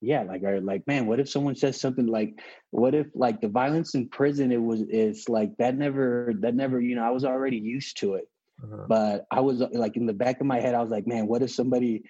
yeah 0.01 0.23
like 0.23 0.43
I 0.43 0.59
like 0.59 0.85
man 0.87 1.07
what 1.07 1.19
if 1.19 1.29
someone 1.29 1.55
says 1.55 1.79
something 1.79 2.05
like 2.05 2.39
what 2.71 2.93
if 2.93 3.07
like 3.13 3.41
the 3.41 3.47
violence 3.47 3.95
in 3.95 4.09
prison 4.09 4.51
it 4.51 4.61
was 4.61 4.81
it's 4.89 5.29
like 5.29 5.55
that 5.57 5.75
never 5.75 6.33
that 6.41 6.55
never 6.55 6.79
you 6.79 6.95
know 6.95 7.03
I 7.03 7.11
was 7.11 7.25
already 7.25 7.57
used 7.57 7.97
to 7.99 8.15
it. 8.15 8.27
Uh-huh. 8.63 8.85
but 8.87 9.25
I 9.31 9.41
was 9.41 9.59
like 9.59 9.97
in 9.97 10.05
the 10.05 10.13
back 10.13 10.39
of 10.39 10.47
my 10.47 10.61
head 10.61 10.75
I 10.75 10.81
was 10.81 10.89
like 10.89 11.07
man 11.07 11.27
what 11.27 11.41
if 11.41 11.51
somebody 11.51 12.03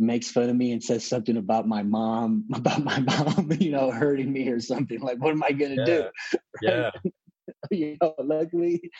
makes 0.00 0.30
fun 0.30 0.48
of 0.48 0.56
me 0.56 0.72
and 0.72 0.82
says 0.82 1.04
something 1.04 1.36
about 1.36 1.68
my 1.68 1.82
mom 1.82 2.46
about 2.54 2.82
my 2.82 2.98
mom 3.00 3.52
you 3.60 3.70
know 3.70 3.90
hurting 3.90 4.32
me 4.32 4.48
or 4.48 4.60
something? 4.60 5.00
Like 5.00 5.18
what 5.18 5.30
am 5.30 5.42
I 5.42 5.52
gonna 5.52 5.76
yeah. 5.78 5.84
do 5.84 6.04
yeah. 6.62 6.90
You 7.70 7.96
know 8.00 8.14
luckily 8.18 8.90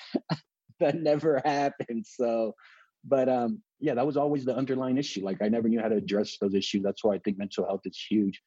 that 0.80 0.96
never 0.96 1.40
happened. 1.44 2.04
So 2.06 2.54
but 3.04 3.28
um 3.28 3.62
yeah 3.78 3.94
that 3.94 4.06
was 4.06 4.16
always 4.16 4.44
the 4.44 4.56
underlying 4.56 4.98
issue. 4.98 5.24
Like 5.24 5.42
i 5.42 5.48
never 5.48 5.68
knew 5.68 5.80
how 5.80 5.88
to 5.88 5.96
address 5.96 6.36
those 6.38 6.54
issues. 6.54 6.82
That's 6.82 7.04
why 7.04 7.14
i 7.14 7.18
think 7.18 7.38
mental 7.38 7.66
health 7.66 7.82
is 7.84 7.98
huge 7.98 8.40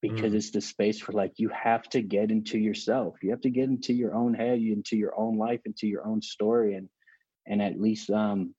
because 0.00 0.32
mm. 0.32 0.36
it's 0.36 0.50
the 0.50 0.60
space 0.60 1.00
for 1.00 1.12
like 1.12 1.32
you 1.36 1.48
have 1.48 1.88
to 1.90 2.02
get 2.02 2.30
into 2.30 2.58
yourself. 2.58 3.16
You 3.22 3.30
have 3.30 3.40
to 3.40 3.50
get 3.50 3.64
into 3.64 3.92
your 3.92 4.14
own 4.14 4.34
head 4.34 4.60
into 4.60 4.96
your 4.96 5.18
own 5.18 5.36
life 5.36 5.60
into 5.64 5.86
your 5.86 6.06
own 6.06 6.22
story 6.22 6.74
and 6.74 6.88
and 7.46 7.60
at 7.62 7.80
least 7.80 8.10
um 8.10 8.54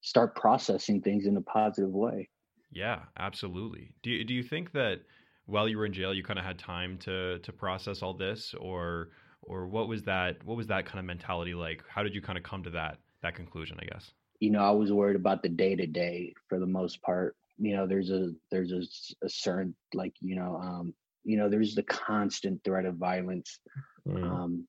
start 0.00 0.34
processing 0.34 1.00
things 1.00 1.26
in 1.26 1.36
a 1.36 1.42
positive 1.42 1.90
way. 1.90 2.28
Yeah 2.70 3.00
absolutely. 3.18 3.94
Do 4.02 4.10
you, 4.10 4.24
do 4.24 4.34
you 4.34 4.42
think 4.42 4.72
that 4.72 5.00
while 5.46 5.68
you 5.68 5.78
were 5.78 5.86
in 5.86 5.92
jail 5.92 6.12
you 6.12 6.24
kind 6.24 6.38
of 6.38 6.44
had 6.44 6.58
time 6.58 6.98
to 6.98 7.38
to 7.38 7.52
process 7.52 8.02
all 8.02 8.14
this? 8.14 8.54
Or 8.58 9.10
or 9.42 9.66
what 9.66 9.88
was 9.88 10.02
that 10.04 10.44
what 10.44 10.56
was 10.56 10.66
that 10.66 10.84
kind 10.84 10.98
of 10.98 11.04
mentality 11.04 11.54
like? 11.54 11.82
How 11.88 12.02
did 12.02 12.14
you 12.14 12.20
kind 12.20 12.36
of 12.36 12.44
come 12.44 12.62
to 12.64 12.70
that 12.70 12.98
that 13.26 13.34
conclusion, 13.34 13.78
I 13.80 13.86
guess? 13.86 14.10
You 14.40 14.50
know, 14.50 14.60
I 14.60 14.70
was 14.70 14.92
worried 14.92 15.16
about 15.16 15.42
the 15.42 15.48
day 15.48 15.74
to 15.74 15.86
day 15.86 16.34
for 16.48 16.58
the 16.58 16.66
most 16.66 17.02
part. 17.02 17.36
You 17.58 17.76
know, 17.76 17.86
there's 17.86 18.10
a 18.10 18.32
there's 18.50 18.72
a, 18.72 18.82
a 19.24 19.28
certain 19.28 19.74
like 19.94 20.14
you 20.20 20.36
know 20.36 20.56
um, 20.56 20.94
you 21.24 21.36
know 21.36 21.48
there's 21.48 21.74
the 21.74 21.82
constant 21.82 22.62
threat 22.64 22.84
of 22.84 22.96
violence, 22.96 23.58
mm. 24.06 24.22
um, 24.22 24.66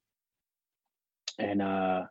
and 1.37 1.61
uh, 1.61 2.03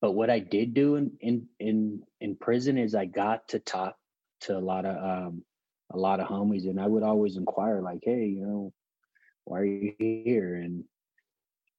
but 0.00 0.12
what 0.12 0.30
I 0.30 0.38
did 0.38 0.72
do 0.72 0.96
in 0.96 1.12
in 1.20 1.48
in 1.58 2.02
in 2.20 2.36
prison 2.36 2.78
is 2.78 2.94
I 2.94 3.06
got 3.06 3.48
to 3.48 3.58
talk 3.58 3.96
to 4.42 4.56
a 4.56 4.60
lot 4.60 4.86
of 4.86 4.96
um, 4.96 5.42
a 5.92 5.98
lot 5.98 6.20
of 6.20 6.28
homies, 6.28 6.68
and 6.68 6.80
I 6.80 6.86
would 6.86 7.02
always 7.02 7.36
inquire 7.36 7.82
like, 7.82 8.00
hey, 8.02 8.26
you 8.26 8.46
know, 8.46 8.72
why 9.44 9.58
are 9.58 9.64
you 9.64 9.94
here? 9.98 10.54
And 10.54 10.84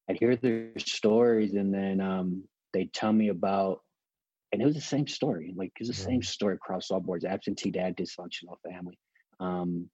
I'd 0.10 0.20
hear 0.20 0.36
their 0.36 0.72
stories, 0.78 1.54
and 1.54 1.74
then 1.74 2.02
um, 2.02 2.44
they 2.74 2.86
tell 2.86 3.14
me 3.14 3.30
about, 3.30 3.82
and 4.52 4.62
it 4.62 4.66
was 4.66 4.76
the 4.76 4.82
same 4.82 5.08
story. 5.08 5.54
Like 5.56 5.72
it's 5.80 5.90
the 5.90 5.96
mm-hmm. 5.96 6.12
same 6.12 6.24
story 6.24 6.56
across 6.56 6.92
all 6.92 7.00
boards: 7.00 7.26
absentee 7.26 7.72
dad, 7.72 7.96
dysfunctional 7.98 8.58
family. 8.68 8.98
Um, 9.40 9.90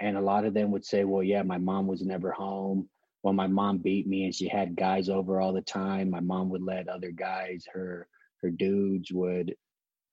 and 0.00 0.16
a 0.16 0.20
lot 0.20 0.44
of 0.44 0.54
them 0.54 0.70
would 0.70 0.84
say, 0.84 1.04
"Well, 1.04 1.22
yeah, 1.22 1.42
my 1.42 1.58
mom 1.58 1.86
was 1.86 2.02
never 2.02 2.30
home. 2.30 2.88
Well, 3.22 3.34
my 3.34 3.48
mom 3.48 3.78
beat 3.78 4.06
me, 4.06 4.24
and 4.24 4.34
she 4.34 4.48
had 4.48 4.76
guys 4.76 5.08
over 5.08 5.40
all 5.40 5.52
the 5.52 5.60
time. 5.62 6.10
My 6.10 6.20
mom 6.20 6.50
would 6.50 6.62
let 6.62 6.88
other 6.88 7.10
guys, 7.10 7.64
her 7.72 8.08
her 8.42 8.50
dudes 8.50 9.12
would 9.12 9.54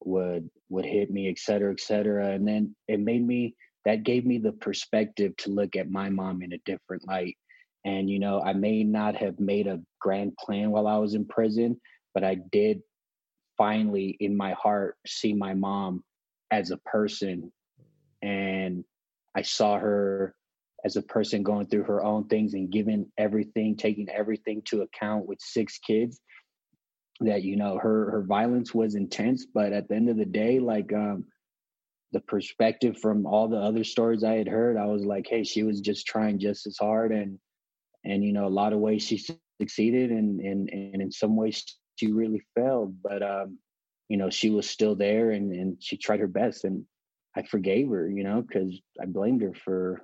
would 0.03 0.49
would 0.69 0.85
hit 0.85 1.11
me, 1.11 1.29
et 1.29 1.39
cetera, 1.39 1.71
et 1.71 1.79
cetera. 1.79 2.31
And 2.31 2.47
then 2.47 2.75
it 2.87 2.99
made 2.99 3.25
me 3.25 3.55
that 3.85 4.03
gave 4.03 4.25
me 4.25 4.39
the 4.39 4.51
perspective 4.51 5.35
to 5.37 5.51
look 5.51 5.75
at 5.75 5.89
my 5.89 6.09
mom 6.09 6.41
in 6.41 6.53
a 6.53 6.57
different 6.65 7.07
light 7.07 7.37
and, 7.86 8.10
you 8.10 8.19
know, 8.19 8.41
I 8.41 8.54
may 8.54 8.84
not 8.84 9.15
have 9.15 9.39
made 9.39 9.67
a 9.67 9.80
grand 10.02 10.36
plan 10.38 10.71
while 10.71 10.88
I 10.88 10.98
was 10.98 11.13
in 11.13 11.26
prison, 11.26 11.80
but 12.13 12.24
I 12.24 12.36
did 12.52 12.82
finally 13.58 14.17
in 14.19 14.36
my 14.36 14.54
heart 14.54 14.98
see 15.06 15.34
my 15.34 15.54
mom 15.54 16.04
as 16.52 16.71
a 16.71 16.78
person. 16.78 17.52
And 18.24 18.84
I 19.36 19.43
saw 19.43 19.78
her 19.78 20.36
as 20.84 20.95
a 20.95 21.04
person 21.04 21.43
going 21.43 21.67
through 21.67 21.84
her 21.84 22.04
own 22.04 22.28
things 22.28 22.56
and 22.56 22.71
giving 22.71 23.06
everything, 23.19 23.78
taking 23.78 24.10
everything 24.10 24.63
to 24.65 24.82
account 24.82 25.28
with 25.28 25.39
six 25.39 25.78
kids 25.78 26.19
that 27.21 27.43
you 27.43 27.56
know 27.56 27.78
her 27.78 28.12
her 28.12 28.24
violence 28.24 28.74
was 28.74 28.95
intense 28.95 29.45
but 29.45 29.71
at 29.71 29.88
the 29.88 29.95
end 29.95 30.10
of 30.10 30.17
the 30.17 30.26
day 30.26 30.60
like 30.60 30.91
um 30.91 31.24
the 32.12 32.19
perspective 32.19 32.98
from 33.00 33.26
all 33.26 33.48
the 33.48 33.58
other 33.58 33.86
stories 33.86 34.24
i 34.24 34.34
had 34.34 34.50
heard 34.50 34.76
i 34.76 34.86
was 34.86 35.06
like 35.06 35.26
hey 35.26 35.43
she 35.43 35.63
was 35.63 35.80
just 35.80 36.06
trying 36.06 36.38
just 36.38 36.67
as 36.67 36.78
hard 36.78 37.13
and 37.13 37.39
and 38.05 38.23
you 38.23 38.31
know 38.33 38.45
a 38.45 38.49
lot 38.49 38.73
of 38.73 38.79
ways 38.79 39.03
she 39.03 39.23
succeeded 39.59 40.11
and 40.11 40.39
and 40.39 40.69
and 40.69 41.01
in 41.01 41.11
some 41.11 41.35
ways 41.35 41.63
she 41.95 42.11
really 42.11 42.41
failed 42.55 42.95
but 43.01 43.21
um 43.23 43.57
you 44.09 44.17
know 44.17 44.29
she 44.29 44.49
was 44.49 44.69
still 44.69 44.95
there 44.95 45.31
and 45.31 45.51
and 45.51 45.77
she 45.81 45.97
tried 45.97 46.19
her 46.19 46.27
best 46.27 46.63
and 46.63 46.85
i 47.35 47.41
forgave 47.41 47.89
her 47.89 48.07
you 48.09 48.23
know 48.23 48.41
because 48.41 48.79
i 49.01 49.05
blamed 49.05 49.41
her 49.41 49.53
for 49.63 50.01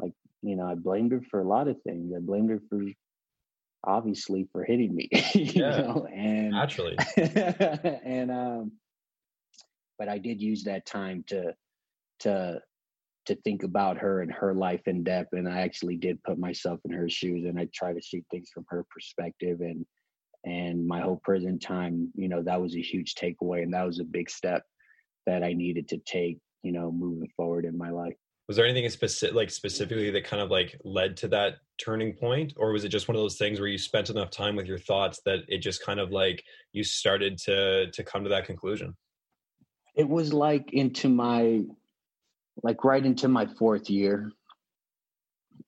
like 0.00 0.12
you 0.42 0.56
know 0.56 0.66
i 0.66 0.74
blamed 0.74 1.12
her 1.12 1.20
for 1.30 1.40
a 1.40 1.48
lot 1.48 1.68
of 1.68 1.80
things. 1.82 2.12
I 2.16 2.20
blamed 2.20 2.50
her 2.50 2.60
for 2.68 2.82
obviously 3.82 4.46
for 4.52 4.62
hitting 4.62 4.94
me 4.94 5.08
you 5.34 5.62
yeah, 5.62 5.78
know 5.78 6.06
and 6.12 6.50
naturally. 6.50 6.96
and 7.16 8.30
um 8.30 8.72
but 9.98 10.08
i 10.08 10.18
did 10.18 10.40
use 10.40 10.64
that 10.64 10.86
time 10.86 11.24
to 11.28 11.54
to 12.20 12.60
to 13.30 13.42
think 13.42 13.62
about 13.62 13.96
her 13.98 14.22
and 14.22 14.32
her 14.32 14.54
life 14.54 14.82
in 14.86 15.02
depth 15.02 15.32
and 15.32 15.48
i 15.48 15.60
actually 15.60 15.96
did 15.96 16.22
put 16.22 16.38
myself 16.38 16.78
in 16.84 16.92
her 16.92 17.08
shoes 17.08 17.44
and 17.44 17.58
i 17.58 17.66
try 17.74 17.92
to 17.92 18.02
see 18.02 18.22
things 18.30 18.50
from 18.52 18.64
her 18.68 18.84
perspective 18.90 19.60
and 19.60 19.84
and 20.44 20.86
my 20.86 21.00
whole 21.00 21.20
prison 21.24 21.58
time 21.58 22.10
you 22.14 22.28
know 22.28 22.42
that 22.42 22.60
was 22.60 22.76
a 22.76 22.80
huge 22.80 23.14
takeaway 23.14 23.62
and 23.62 23.72
that 23.72 23.86
was 23.86 24.00
a 24.00 24.04
big 24.04 24.28
step 24.30 24.62
that 25.26 25.42
i 25.42 25.52
needed 25.52 25.88
to 25.88 25.98
take 25.98 26.38
you 26.62 26.72
know 26.72 26.90
moving 26.90 27.28
forward 27.36 27.64
in 27.64 27.76
my 27.76 27.90
life. 27.90 28.14
Was 28.48 28.56
there 28.56 28.66
anything 28.66 28.88
specific 28.90 29.34
like 29.34 29.50
specifically 29.50 30.10
that 30.10 30.24
kind 30.24 30.42
of 30.42 30.50
like 30.50 30.78
led 30.84 31.16
to 31.18 31.28
that 31.28 31.56
turning 31.78 32.14
point 32.14 32.52
or 32.56 32.72
was 32.72 32.84
it 32.84 32.88
just 32.88 33.06
one 33.06 33.16
of 33.16 33.22
those 33.22 33.36
things 33.36 33.60
where 33.60 33.68
you 33.68 33.78
spent 33.78 34.10
enough 34.10 34.30
time 34.30 34.56
with 34.56 34.66
your 34.66 34.78
thoughts 34.78 35.20
that 35.24 35.40
it 35.46 35.58
just 35.58 35.84
kind 35.84 36.00
of 36.00 36.10
like 36.10 36.42
you 36.72 36.82
started 36.82 37.38
to 37.38 37.90
to 37.92 38.02
come 38.02 38.24
to 38.24 38.30
that 38.30 38.46
conclusion? 38.46 38.96
It 39.94 40.08
was 40.08 40.32
like 40.32 40.72
into 40.72 41.08
my 41.08 41.62
like 42.62 42.84
right 42.84 43.04
into 43.04 43.28
my 43.28 43.46
fourth 43.46 43.90
year. 43.90 44.32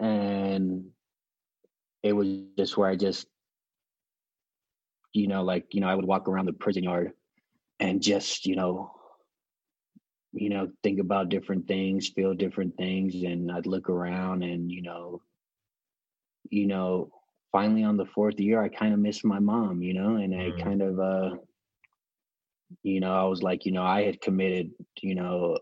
And 0.00 0.87
it 2.02 2.12
was 2.12 2.28
just 2.59 2.76
where 2.76 2.88
I 2.88 2.96
just, 2.96 3.26
you 5.12 5.28
know, 5.28 5.42
like, 5.42 5.66
you 5.72 5.81
know, 5.81 5.88
I 5.88 5.94
would 5.94 6.07
walk 6.07 6.28
around 6.28 6.46
the 6.46 6.52
prison 6.52 6.85
yard 6.85 7.12
and 7.78 8.02
just, 8.02 8.46
you 8.46 8.57
know, 8.57 8.92
you 10.33 10.48
know, 10.48 10.70
think 10.83 10.98
about 10.98 11.28
different 11.28 11.68
things, 11.68 12.09
feel 12.09 12.35
different 12.35 12.76
things, 12.76 13.14
and 13.14 13.52
I'd 13.52 13.66
look 13.66 13.90
around 13.90 14.42
and, 14.42 14.72
you 14.72 14.83
know, 14.83 15.20
you 16.50 16.66
know, 16.66 17.11
finally 17.52 17.85
on 17.85 17.98
the 17.98 18.07
fourth 18.07 18.40
year, 18.40 18.62
I 18.62 18.68
kind 18.68 18.94
of 18.94 19.00
missed 19.00 19.24
my 19.24 19.38
mom, 19.38 19.83
you 19.83 19.92
know, 19.92 20.16
and 20.16 20.35
I 20.35 20.50
mm. 20.50 20.62
kind 20.62 20.83
of, 20.83 20.98
uh, 20.98 21.37
you 22.83 23.00
know, 23.00 23.12
I 23.12 23.24
was 23.24 23.42
like, 23.42 23.66
you 23.66 23.72
know, 23.72 23.83
I 23.83 24.05
had 24.05 24.22
committed, 24.22 24.70
you 25.02 25.14
know, 25.14 25.59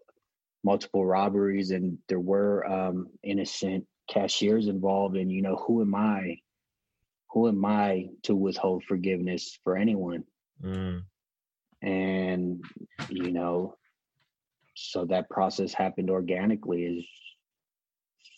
multiple 0.64 1.04
robberies 1.04 1.70
and 1.70 1.98
there 2.08 2.20
were 2.20 2.66
um, 2.66 3.08
innocent 3.22 3.86
cashiers 4.08 4.66
involved 4.66 5.16
and 5.16 5.30
you 5.30 5.40
know 5.40 5.56
who 5.56 5.80
am 5.80 5.94
i 5.94 6.36
who 7.30 7.48
am 7.48 7.64
i 7.64 8.06
to 8.22 8.34
withhold 8.34 8.82
forgiveness 8.84 9.58
for 9.62 9.76
anyone 9.76 10.24
mm. 10.62 11.00
and 11.82 12.62
you 13.08 13.30
know 13.30 13.74
so 14.74 15.04
that 15.04 15.30
process 15.30 15.72
happened 15.72 16.10
organically 16.10 16.84
is 16.84 17.06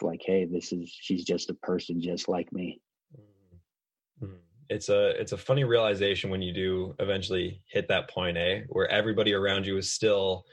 like 0.02 0.20
hey 0.24 0.44
this 0.44 0.72
is 0.72 0.92
she's 1.00 1.24
just 1.24 1.48
a 1.48 1.54
person 1.54 2.00
just 2.00 2.28
like 2.28 2.52
me 2.52 2.80
mm-hmm. 4.22 4.34
it's 4.68 4.88
a 4.88 5.10
it's 5.20 5.32
a 5.32 5.36
funny 5.36 5.64
realization 5.64 6.28
when 6.28 6.42
you 6.42 6.52
do 6.52 6.94
eventually 6.98 7.62
hit 7.66 7.88
that 7.88 8.10
point 8.10 8.36
a 8.36 8.40
eh, 8.40 8.62
where 8.68 8.88
everybody 8.88 9.32
around 9.32 9.66
you 9.66 9.76
is 9.76 9.90
still 9.90 10.44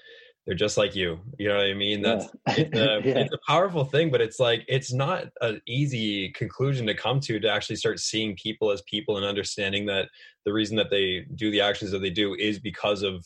they're 0.46 0.56
just 0.56 0.78
like 0.78 0.96
you 0.96 1.20
you 1.38 1.48
know 1.48 1.58
what 1.58 1.66
i 1.66 1.74
mean 1.74 2.02
that's 2.02 2.26
yeah. 2.48 2.54
it's, 2.58 2.78
a, 2.78 3.02
yeah. 3.06 3.18
it's, 3.20 3.34
a, 3.34 3.40
powerful 3.48 3.86
thing 3.86 4.10
but 4.10 4.22
it's 4.22 4.40
like 4.40 4.64
it's 4.68 4.92
not 4.92 5.26
an 5.42 5.62
easy 5.68 6.30
conclusion 6.30 6.88
to 6.88 6.94
come 6.94 7.20
to 7.20 7.40
to 7.40 7.50
actually 7.50 7.76
start 7.76 8.00
seeing 8.00 8.36
people 8.36 8.72
as 8.72 8.82
people 8.84 9.18
and 9.18 9.26
understanding 9.26 9.86
that 9.86 10.10
the 10.46 10.54
reason 10.54 10.76
that 10.76 10.90
they 10.90 11.26
do 11.36 11.52
the 11.52 11.62
actions 11.62 11.92
that 11.92 12.00
they 12.00 12.10
do 12.10 12.36
is 12.36 12.60
because 12.60 13.04
of 13.04 13.26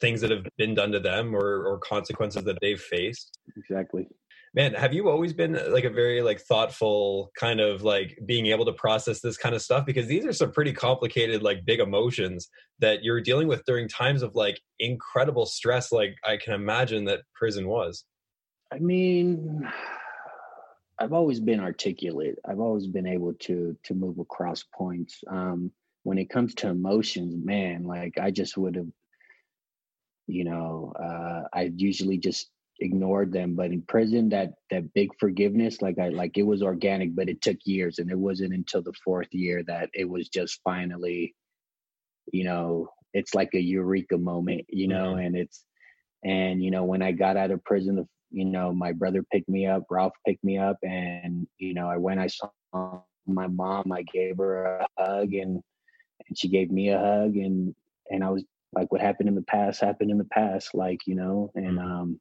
things 0.00 0.20
that 0.20 0.30
have 0.30 0.46
been 0.58 0.74
done 0.74 0.92
to 0.92 1.00
them 1.00 1.34
or 1.34 1.64
or 1.64 1.78
consequences 1.78 2.44
that 2.44 2.58
they've 2.60 2.80
faced 2.80 3.38
exactly 3.56 4.06
man 4.56 4.72
have 4.72 4.94
you 4.94 5.08
always 5.08 5.34
been 5.34 5.54
uh, 5.54 5.66
like 5.68 5.84
a 5.84 5.90
very 5.90 6.22
like 6.22 6.40
thoughtful 6.40 7.30
kind 7.38 7.60
of 7.60 7.82
like 7.82 8.18
being 8.24 8.46
able 8.46 8.64
to 8.64 8.72
process 8.72 9.20
this 9.20 9.36
kind 9.36 9.54
of 9.54 9.62
stuff? 9.62 9.86
Because 9.86 10.06
these 10.06 10.24
are 10.26 10.32
some 10.32 10.50
pretty 10.50 10.72
complicated 10.72 11.42
like 11.42 11.64
big 11.64 11.78
emotions 11.78 12.48
that 12.80 13.04
you're 13.04 13.20
dealing 13.20 13.46
with 13.46 13.62
during 13.66 13.86
times 13.86 14.22
of 14.22 14.34
like 14.34 14.60
incredible 14.80 15.46
stress 15.46 15.92
like 15.92 16.14
i 16.24 16.36
can 16.36 16.54
imagine 16.54 17.04
that 17.04 17.20
prison 17.34 17.68
was. 17.68 18.04
I 18.72 18.78
mean 18.78 19.70
i've 20.98 21.12
always 21.12 21.38
been 21.40 21.60
articulate. 21.60 22.36
I've 22.48 22.60
always 22.60 22.86
been 22.86 23.06
able 23.06 23.34
to 23.34 23.76
to 23.84 23.94
move 23.94 24.18
across 24.18 24.64
points. 24.74 25.22
Um 25.30 25.70
when 26.02 26.18
it 26.18 26.30
comes 26.30 26.54
to 26.54 26.68
emotions 26.68 27.34
man 27.36 27.82
like 27.82 28.16
i 28.16 28.30
just 28.30 28.56
would 28.56 28.76
have 28.76 28.86
you 30.28 30.44
know 30.44 30.92
uh 31.02 31.42
i 31.52 31.72
usually 31.74 32.16
just 32.16 32.48
ignored 32.80 33.32
them 33.32 33.54
but 33.54 33.70
in 33.70 33.80
prison 33.82 34.28
that 34.28 34.52
that 34.70 34.92
big 34.92 35.10
forgiveness 35.18 35.80
like 35.80 35.98
i 35.98 36.08
like 36.08 36.36
it 36.36 36.42
was 36.42 36.62
organic 36.62 37.14
but 37.14 37.28
it 37.28 37.40
took 37.40 37.56
years 37.64 37.98
and 37.98 38.10
it 38.10 38.18
wasn't 38.18 38.52
until 38.52 38.82
the 38.82 38.92
fourth 39.04 39.32
year 39.32 39.62
that 39.62 39.88
it 39.94 40.08
was 40.08 40.28
just 40.28 40.60
finally 40.62 41.34
you 42.32 42.44
know 42.44 42.88
it's 43.14 43.34
like 43.34 43.50
a 43.54 43.60
eureka 43.60 44.18
moment 44.18 44.64
you 44.68 44.88
know 44.88 45.12
mm-hmm. 45.12 45.26
and 45.26 45.36
it's 45.36 45.64
and 46.24 46.62
you 46.62 46.70
know 46.70 46.84
when 46.84 47.02
i 47.02 47.12
got 47.12 47.36
out 47.36 47.50
of 47.50 47.64
prison 47.64 47.96
the, 47.96 48.06
you 48.30 48.44
know 48.44 48.72
my 48.72 48.92
brother 48.92 49.24
picked 49.32 49.48
me 49.48 49.66
up 49.66 49.84
ralph 49.90 50.12
picked 50.26 50.44
me 50.44 50.58
up 50.58 50.76
and 50.82 51.46
you 51.58 51.72
know 51.72 51.88
i 51.88 51.96
went 51.96 52.20
i 52.20 52.26
saw 52.26 52.50
my 53.26 53.46
mom 53.46 53.90
i 53.90 54.02
gave 54.02 54.36
her 54.36 54.64
a 54.64 54.86
hug 54.98 55.32
and 55.32 55.62
and 56.28 56.38
she 56.38 56.48
gave 56.48 56.70
me 56.70 56.90
a 56.90 56.98
hug 56.98 57.36
and 57.36 57.74
and 58.10 58.22
i 58.22 58.28
was 58.28 58.44
like 58.74 58.92
what 58.92 59.00
happened 59.00 59.28
in 59.28 59.34
the 59.34 59.42
past 59.42 59.80
happened 59.80 60.10
in 60.10 60.18
the 60.18 60.24
past 60.24 60.74
like 60.74 61.00
you 61.06 61.14
know 61.14 61.50
and 61.54 61.78
mm-hmm. 61.78 61.92
um 61.92 62.20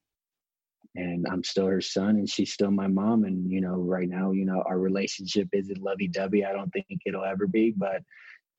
and 0.95 1.25
I'm 1.29 1.43
still 1.43 1.67
her 1.67 1.81
son 1.81 2.11
and 2.11 2.29
she's 2.29 2.53
still 2.53 2.71
my 2.71 2.87
mom. 2.87 3.25
And, 3.25 3.51
you 3.51 3.61
know, 3.61 3.75
right 3.75 4.07
now, 4.07 4.31
you 4.31 4.45
know, 4.45 4.63
our 4.65 4.79
relationship 4.79 5.49
isn't 5.51 5.81
lovey 5.81 6.07
dovey. 6.07 6.45
I 6.45 6.53
don't 6.53 6.71
think 6.71 6.87
it'll 7.05 7.25
ever 7.25 7.47
be, 7.47 7.73
but 7.75 8.01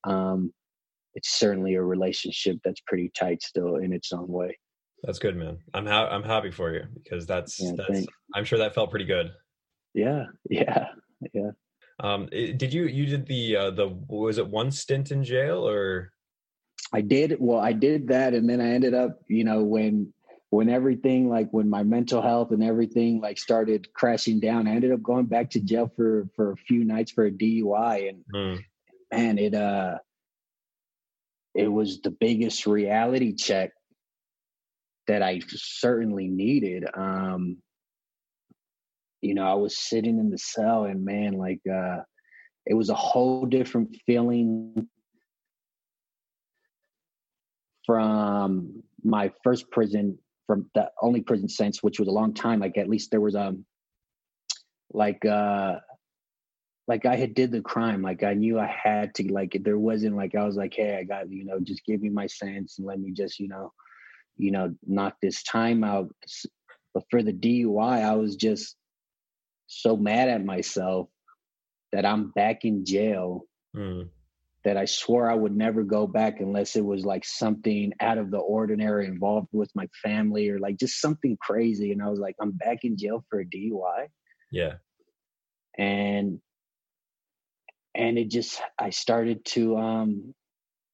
um, 0.04 0.52
it's 1.14 1.30
certainly 1.30 1.74
a 1.74 1.82
relationship 1.82 2.58
that's 2.62 2.80
pretty 2.86 3.10
tight 3.18 3.42
still 3.42 3.76
in 3.76 3.92
its 3.92 4.12
own 4.12 4.28
way. 4.28 4.58
That's 5.02 5.18
good, 5.18 5.36
man. 5.36 5.58
I'm 5.74 5.86
ha- 5.86 6.08
I'm 6.08 6.22
happy 6.22 6.50
for 6.50 6.72
you 6.72 6.84
because 6.94 7.26
that's 7.26 7.60
yeah, 7.60 7.72
that's 7.76 7.90
thanks. 7.90 8.12
I'm 8.34 8.44
sure 8.44 8.58
that 8.58 8.74
felt 8.74 8.90
pretty 8.90 9.04
good. 9.04 9.32
Yeah, 9.94 10.24
yeah, 10.50 10.88
yeah. 11.32 11.50
Um, 12.00 12.26
did 12.30 12.72
you 12.72 12.84
you 12.84 13.06
did 13.06 13.26
the 13.26 13.56
uh, 13.56 13.70
the 13.70 13.88
was 14.08 14.38
it 14.38 14.46
one 14.46 14.70
stint 14.70 15.10
in 15.10 15.24
jail 15.24 15.66
or? 15.68 16.12
I 16.92 17.00
did 17.00 17.36
well. 17.40 17.58
I 17.58 17.72
did 17.72 18.08
that, 18.08 18.34
and 18.34 18.48
then 18.48 18.60
I 18.60 18.68
ended 18.70 18.94
up, 18.94 19.20
you 19.28 19.44
know, 19.44 19.62
when 19.62 20.12
when 20.50 20.68
everything 20.68 21.28
like 21.28 21.48
when 21.50 21.68
my 21.68 21.82
mental 21.82 22.22
health 22.22 22.52
and 22.52 22.62
everything 22.62 23.20
like 23.20 23.38
started 23.38 23.92
crashing 23.92 24.40
down, 24.40 24.68
I 24.68 24.72
ended 24.72 24.92
up 24.92 25.02
going 25.02 25.26
back 25.26 25.50
to 25.50 25.60
jail 25.60 25.90
for 25.96 26.28
for 26.36 26.52
a 26.52 26.56
few 26.56 26.84
nights 26.84 27.12
for 27.12 27.26
a 27.26 27.30
DUI, 27.30 28.08
and 28.08 28.24
mm. 28.32 28.64
man, 29.12 29.38
it 29.38 29.54
uh, 29.54 29.98
it 31.54 31.68
was 31.68 32.00
the 32.00 32.10
biggest 32.10 32.66
reality 32.66 33.34
check 33.34 33.72
that 35.08 35.22
I 35.22 35.40
certainly 35.48 36.28
needed. 36.28 36.84
Um, 36.94 37.58
you 39.20 39.34
know, 39.34 39.46
I 39.46 39.54
was 39.54 39.78
sitting 39.78 40.18
in 40.18 40.30
the 40.30 40.38
cell, 40.38 40.84
and 40.84 41.04
man, 41.04 41.32
like 41.32 41.60
uh, 41.70 41.98
it 42.66 42.74
was 42.74 42.90
a 42.90 42.94
whole 42.94 43.46
different 43.46 43.96
feeling 44.06 44.88
from 47.84 48.82
my 49.02 49.32
first 49.42 49.70
prison 49.70 50.18
from 50.46 50.70
the 50.74 50.90
only 51.02 51.20
prison 51.20 51.48
since, 51.48 51.82
which 51.82 51.98
was 51.98 52.08
a 52.08 52.12
long 52.12 52.34
time. 52.34 52.60
Like 52.60 52.78
at 52.78 52.88
least 52.88 53.10
there 53.10 53.20
was 53.20 53.34
um 53.34 53.64
like 54.92 55.24
uh 55.24 55.76
like 56.88 57.04
I 57.04 57.16
had 57.16 57.34
did 57.34 57.50
the 57.50 57.60
crime. 57.60 58.02
Like 58.02 58.22
I 58.22 58.34
knew 58.34 58.58
I 58.58 58.66
had 58.66 59.14
to 59.16 59.32
like 59.32 59.58
there 59.64 59.78
wasn't 59.78 60.16
like 60.16 60.34
I 60.34 60.44
was 60.44 60.56
like, 60.56 60.74
hey, 60.74 60.96
I 60.96 61.04
got 61.04 61.30
you 61.30 61.44
know, 61.44 61.58
just 61.60 61.84
give 61.84 62.00
me 62.00 62.10
my 62.10 62.26
sentence 62.26 62.78
and 62.78 62.86
let 62.86 63.00
me 63.00 63.12
just, 63.12 63.38
you 63.40 63.48
know, 63.48 63.72
you 64.36 64.50
know, 64.50 64.74
knock 64.86 65.16
this 65.20 65.42
time 65.42 65.82
out. 65.82 66.14
But 66.94 67.04
for 67.10 67.22
the 67.22 67.32
DUI, 67.32 68.02
I 68.02 68.14
was 68.14 68.36
just 68.36 68.76
so 69.66 69.96
mad 69.96 70.28
at 70.28 70.44
myself 70.44 71.08
that 71.92 72.06
I'm 72.06 72.30
back 72.30 72.64
in 72.64 72.84
jail 72.84 73.44
mm 73.74 74.08
that 74.66 74.76
I 74.76 74.84
swore 74.84 75.30
I 75.30 75.34
would 75.34 75.56
never 75.56 75.84
go 75.84 76.08
back 76.08 76.40
unless 76.40 76.74
it 76.74 76.84
was 76.84 77.06
like 77.06 77.24
something 77.24 77.92
out 78.00 78.18
of 78.18 78.32
the 78.32 78.38
ordinary 78.38 79.06
involved 79.06 79.46
with 79.52 79.70
my 79.76 79.86
family 80.02 80.48
or 80.48 80.58
like 80.58 80.76
just 80.76 81.00
something 81.00 81.38
crazy. 81.40 81.92
And 81.92 82.02
I 82.02 82.08
was 82.08 82.18
like, 82.18 82.34
I'm 82.40 82.50
back 82.50 82.78
in 82.82 82.96
jail 82.98 83.24
for 83.30 83.38
a 83.38 83.44
DUI. 83.44 84.08
Yeah. 84.50 84.74
And 85.78 86.40
and 87.94 88.18
it 88.18 88.28
just 88.28 88.60
I 88.76 88.90
started 88.90 89.44
to 89.54 89.76
um 89.76 90.34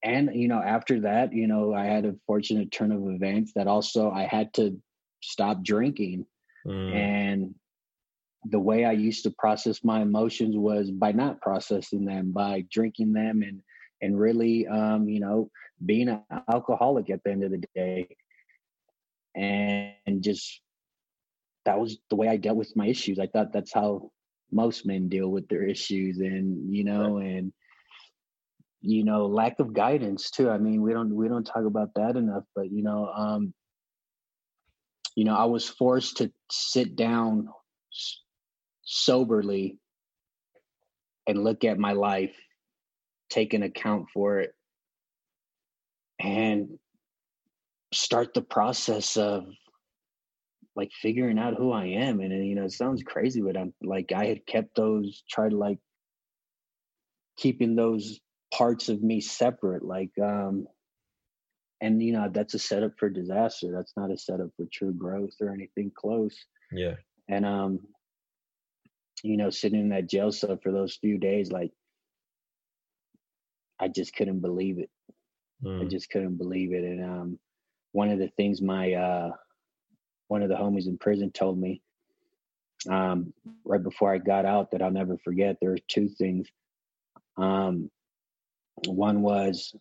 and 0.04 0.28
you 0.34 0.48
know 0.48 0.60
after 0.60 1.00
that, 1.00 1.32
you 1.32 1.46
know, 1.46 1.72
I 1.72 1.86
had 1.86 2.04
a 2.04 2.14
fortunate 2.26 2.72
turn 2.72 2.92
of 2.92 3.08
events 3.08 3.52
that 3.56 3.68
also 3.68 4.10
I 4.10 4.24
had 4.24 4.52
to 4.54 4.78
stop 5.22 5.64
drinking. 5.64 6.26
Mm. 6.66 6.94
And 6.94 7.54
the 8.44 8.58
way 8.58 8.84
I 8.84 8.92
used 8.92 9.24
to 9.24 9.30
process 9.30 9.84
my 9.84 10.02
emotions 10.02 10.56
was 10.56 10.90
by 10.90 11.12
not 11.12 11.40
processing 11.40 12.04
them, 12.04 12.32
by 12.32 12.64
drinking 12.70 13.12
them 13.12 13.42
and 13.42 13.62
and 14.00 14.18
really 14.18 14.66
um, 14.66 15.08
you 15.08 15.20
know, 15.20 15.50
being 15.84 16.08
an 16.08 16.22
alcoholic 16.50 17.10
at 17.10 17.22
the 17.24 17.30
end 17.30 17.44
of 17.44 17.52
the 17.52 17.62
day. 17.74 18.08
And, 19.34 19.92
and 20.06 20.22
just 20.22 20.60
that 21.64 21.78
was 21.78 21.98
the 22.10 22.16
way 22.16 22.28
I 22.28 22.36
dealt 22.36 22.56
with 22.56 22.76
my 22.76 22.86
issues. 22.86 23.18
I 23.18 23.26
thought 23.26 23.52
that's 23.52 23.72
how 23.72 24.10
most 24.52 24.86
men 24.86 25.08
deal 25.08 25.28
with 25.28 25.48
their 25.48 25.64
issues 25.64 26.18
and 26.18 26.72
you 26.72 26.84
know 26.84 27.18
right. 27.18 27.26
and 27.26 27.52
you 28.82 29.02
know 29.02 29.26
lack 29.26 29.58
of 29.58 29.72
guidance 29.72 30.30
too 30.30 30.50
i 30.50 30.58
mean 30.58 30.82
we 30.82 30.92
don't 30.92 31.14
we 31.14 31.28
don't 31.28 31.46
talk 31.46 31.64
about 31.64 31.94
that 31.94 32.16
enough 32.16 32.44
but 32.54 32.70
you 32.70 32.82
know 32.82 33.10
um 33.16 33.54
you 35.16 35.24
know 35.24 35.34
i 35.34 35.44
was 35.44 35.66
forced 35.66 36.18
to 36.18 36.30
sit 36.50 36.94
down 36.94 37.48
soberly 38.92 39.78
and 41.26 41.42
look 41.42 41.64
at 41.64 41.78
my 41.78 41.92
life, 41.92 42.34
take 43.30 43.54
an 43.54 43.62
account 43.62 44.08
for 44.12 44.40
it, 44.40 44.54
and 46.20 46.78
start 47.92 48.34
the 48.34 48.42
process 48.42 49.16
of 49.16 49.46
like 50.76 50.90
figuring 51.00 51.38
out 51.38 51.54
who 51.56 51.72
I 51.72 51.86
am. 51.86 52.20
And 52.20 52.46
you 52.46 52.54
know, 52.54 52.64
it 52.64 52.72
sounds 52.72 53.02
crazy, 53.02 53.40
but 53.40 53.56
I'm 53.56 53.72
like 53.82 54.12
I 54.12 54.26
had 54.26 54.46
kept 54.46 54.76
those, 54.76 55.22
to 55.34 55.48
like 55.48 55.78
keeping 57.38 57.76
those 57.76 58.20
parts 58.52 58.90
of 58.90 59.02
me 59.02 59.20
separate. 59.20 59.84
Like 59.84 60.12
um 60.22 60.66
and 61.80 62.02
you 62.02 62.12
know, 62.12 62.30
that's 62.32 62.54
a 62.54 62.58
setup 62.58 62.92
for 62.98 63.08
disaster. 63.08 63.72
That's 63.72 63.94
not 63.96 64.12
a 64.12 64.18
setup 64.18 64.50
for 64.56 64.66
true 64.70 64.92
growth 64.92 65.34
or 65.40 65.50
anything 65.50 65.90
close. 65.94 66.36
Yeah. 66.70 66.96
And 67.28 67.46
um 67.46 67.80
you 69.22 69.36
know, 69.36 69.50
sitting 69.50 69.80
in 69.80 69.88
that 69.90 70.08
jail 70.08 70.32
cell 70.32 70.58
for 70.62 70.72
those 70.72 70.96
few 70.96 71.18
days, 71.18 71.50
like 71.50 71.70
I 73.80 73.88
just 73.88 74.14
couldn't 74.14 74.40
believe 74.40 74.78
it. 74.78 74.90
Mm. 75.64 75.82
I 75.82 75.88
just 75.88 76.10
couldn't 76.10 76.36
believe 76.36 76.72
it. 76.72 76.84
And 76.84 77.04
um, 77.04 77.38
one 77.92 78.10
of 78.10 78.18
the 78.18 78.28
things 78.36 78.60
my 78.60 78.92
uh, 78.92 79.30
one 80.28 80.42
of 80.42 80.48
the 80.48 80.56
homies 80.56 80.86
in 80.86 80.98
prison 80.98 81.30
told 81.30 81.58
me 81.58 81.82
um, 82.88 83.32
right 83.64 83.82
before 83.82 84.12
I 84.12 84.18
got 84.18 84.44
out 84.44 84.70
that 84.70 84.82
I'll 84.82 84.90
never 84.90 85.16
forget. 85.18 85.56
There 85.60 85.70
were 85.70 85.78
two 85.88 86.08
things. 86.08 86.48
Um, 87.36 87.90
one 88.86 89.22
was 89.22 89.74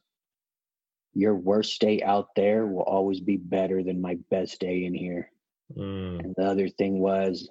your 1.13 1.35
worst 1.35 1.79
day 1.81 2.01
out 2.01 2.29
there 2.35 2.65
will 2.65 2.83
always 2.83 3.19
be 3.19 3.37
better 3.37 3.83
than 3.83 4.01
my 4.01 4.17
best 4.29 4.59
day 4.59 4.85
in 4.85 4.93
here. 4.93 5.31
Mm. 5.75 6.19
And 6.19 6.35
the 6.37 6.43
other 6.43 6.69
thing 6.69 6.99
was 6.99 7.49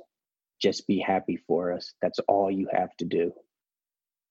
just 0.61 0.87
be 0.87 0.99
happy 0.99 1.39
for 1.47 1.73
us. 1.73 1.95
That's 2.03 2.19
all 2.29 2.51
you 2.51 2.69
have 2.73 2.95
to 2.99 3.05
do. 3.05 3.33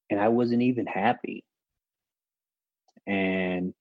And 0.10 0.20
I 0.20 0.30
wasn't 0.30 0.62
even 0.62 0.86
happy. 0.86 1.44
And 3.08 3.74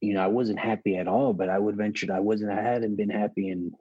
you 0.00 0.14
know, 0.14 0.20
I 0.20 0.26
wasn't 0.26 0.58
happy 0.58 0.96
at 0.96 1.06
all, 1.06 1.32
but 1.32 1.48
I 1.48 1.58
would 1.58 1.76
venture 1.76 2.12
I 2.12 2.20
wasn't 2.20 2.50
I 2.50 2.62
hadn't 2.62 2.96
been 2.96 3.10
happy 3.10 3.48
in 3.50 3.72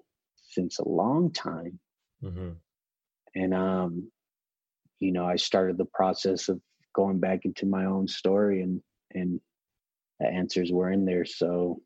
since 0.49 0.79
a 0.79 0.87
long 0.87 1.31
time. 1.31 1.79
Mm-hmm. 2.23 2.49
And 3.35 3.53
um, 3.53 4.11
you 4.99 5.11
know, 5.11 5.25
I 5.25 5.37
started 5.37 5.77
the 5.77 5.85
process 5.85 6.49
of 6.49 6.61
going 6.93 7.19
back 7.19 7.45
into 7.45 7.65
my 7.65 7.85
own 7.85 8.07
story 8.07 8.61
and 8.61 8.81
and 9.13 9.39
the 10.19 10.27
answers 10.27 10.71
were 10.71 10.91
in 10.91 11.05
there. 11.05 11.25
So 11.25 11.81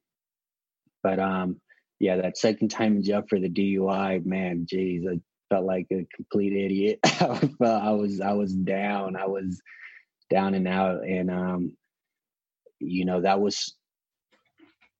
but 1.01 1.19
um 1.19 1.61
yeah, 1.99 2.17
that 2.17 2.37
second 2.37 2.69
time 2.69 2.97
in 2.97 3.03
jail 3.03 3.23
for 3.27 3.39
the 3.39 3.49
DUI, 3.49 4.25
man, 4.25 4.65
geez, 4.69 5.05
I 5.09 5.19
felt 5.49 5.65
like 5.65 5.87
a 5.91 6.05
complete 6.15 6.53
idiot. 6.53 6.99
I 7.03 7.09
felt 7.59 7.83
I 7.83 7.91
was 7.91 8.21
I 8.21 8.33
was 8.33 8.53
down. 8.53 9.15
I 9.15 9.27
was 9.27 9.61
down 10.29 10.53
and 10.55 10.67
out, 10.67 11.03
and 11.03 11.31
um, 11.31 11.77
you 12.79 13.05
know 13.05 13.21
that 13.21 13.39
was, 13.39 13.75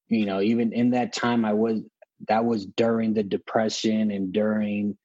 you 0.08 0.26
know, 0.26 0.42
even 0.42 0.74
in 0.74 0.92
that 0.92 1.14
time, 1.14 1.46
I 1.46 1.54
was 1.54 1.82
that 2.28 2.46
was 2.46 2.66
during 2.66 3.14
the 3.14 3.24
depression 3.24 4.12
and 4.12 4.32
during 4.32 4.98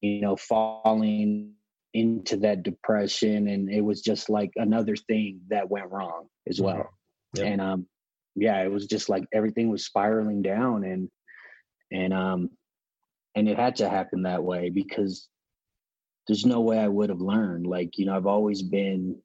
you 0.00 0.20
know 0.20 0.36
falling 0.36 1.52
into 1.92 2.38
that 2.38 2.62
depression 2.62 3.48
and 3.48 3.70
it 3.70 3.82
was 3.82 4.00
just 4.00 4.28
like 4.28 4.50
another 4.56 4.96
thing 4.96 5.40
that 5.48 5.68
went 5.70 5.90
wrong 5.90 6.26
as 6.48 6.60
well 6.60 6.90
Mm-hmm. 7.36 7.42
Yep. 7.44 7.52
and 7.52 7.60
um 7.60 7.86
yeah 8.36 8.62
it 8.62 8.70
was 8.70 8.86
just 8.86 9.08
like 9.08 9.24
everything 9.32 9.68
was 9.68 9.84
spiraling 9.84 10.40
down 10.40 10.84
and 10.84 11.08
and 11.94 12.12
um 12.12 12.50
and 13.36 13.48
it 13.48 13.56
had 13.58 13.76
to 13.76 13.88
happen 13.88 14.22
that 14.22 14.42
way 14.42 14.68
because 14.70 15.28
there's 16.26 16.44
no 16.44 16.60
way 16.60 16.78
i 16.78 16.88
would 16.88 17.08
have 17.08 17.20
learned 17.20 17.66
like 17.66 17.96
you 17.98 18.04
know 18.06 18.16
i've 18.16 18.26
always 18.26 18.62
been 18.62 19.16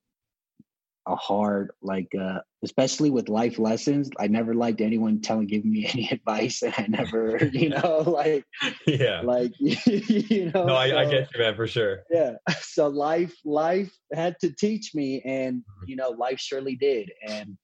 a 1.07 1.15
hard 1.15 1.71
like 1.81 2.09
uh 2.21 2.39
especially 2.63 3.09
with 3.09 3.29
life 3.29 3.57
lessons 3.57 4.09
i 4.19 4.27
never 4.27 4.53
liked 4.53 4.79
anyone 4.81 5.19
telling 5.21 5.47
giving 5.47 5.71
me 5.71 5.87
any 5.93 6.07
advice 6.11 6.61
and 6.61 6.73
i 6.77 6.85
never 6.87 7.37
you 7.51 7.69
know 7.75 8.03
like 8.05 8.45
yeah. 8.85 9.21
like 9.21 9.51
you 9.59 10.51
know 10.53 10.65
No, 10.67 10.75
I, 10.75 11.01
I 11.01 11.05
get 11.09 11.29
you, 11.33 11.39
man, 11.39 11.55
for 11.55 11.65
sure. 11.67 12.03
yeah 12.11 12.33
so 12.61 12.87
life 12.87 13.35
life 13.43 13.91
had 14.13 14.35
to 14.41 14.51
teach 14.55 14.93
me 14.93 15.21
and 15.25 15.55
Mm-hmm. 15.57 15.89
you 15.89 15.95
know 15.95 16.09
life 16.11 16.39
surely 16.39 16.75
did 16.75 17.09
and 17.27 17.57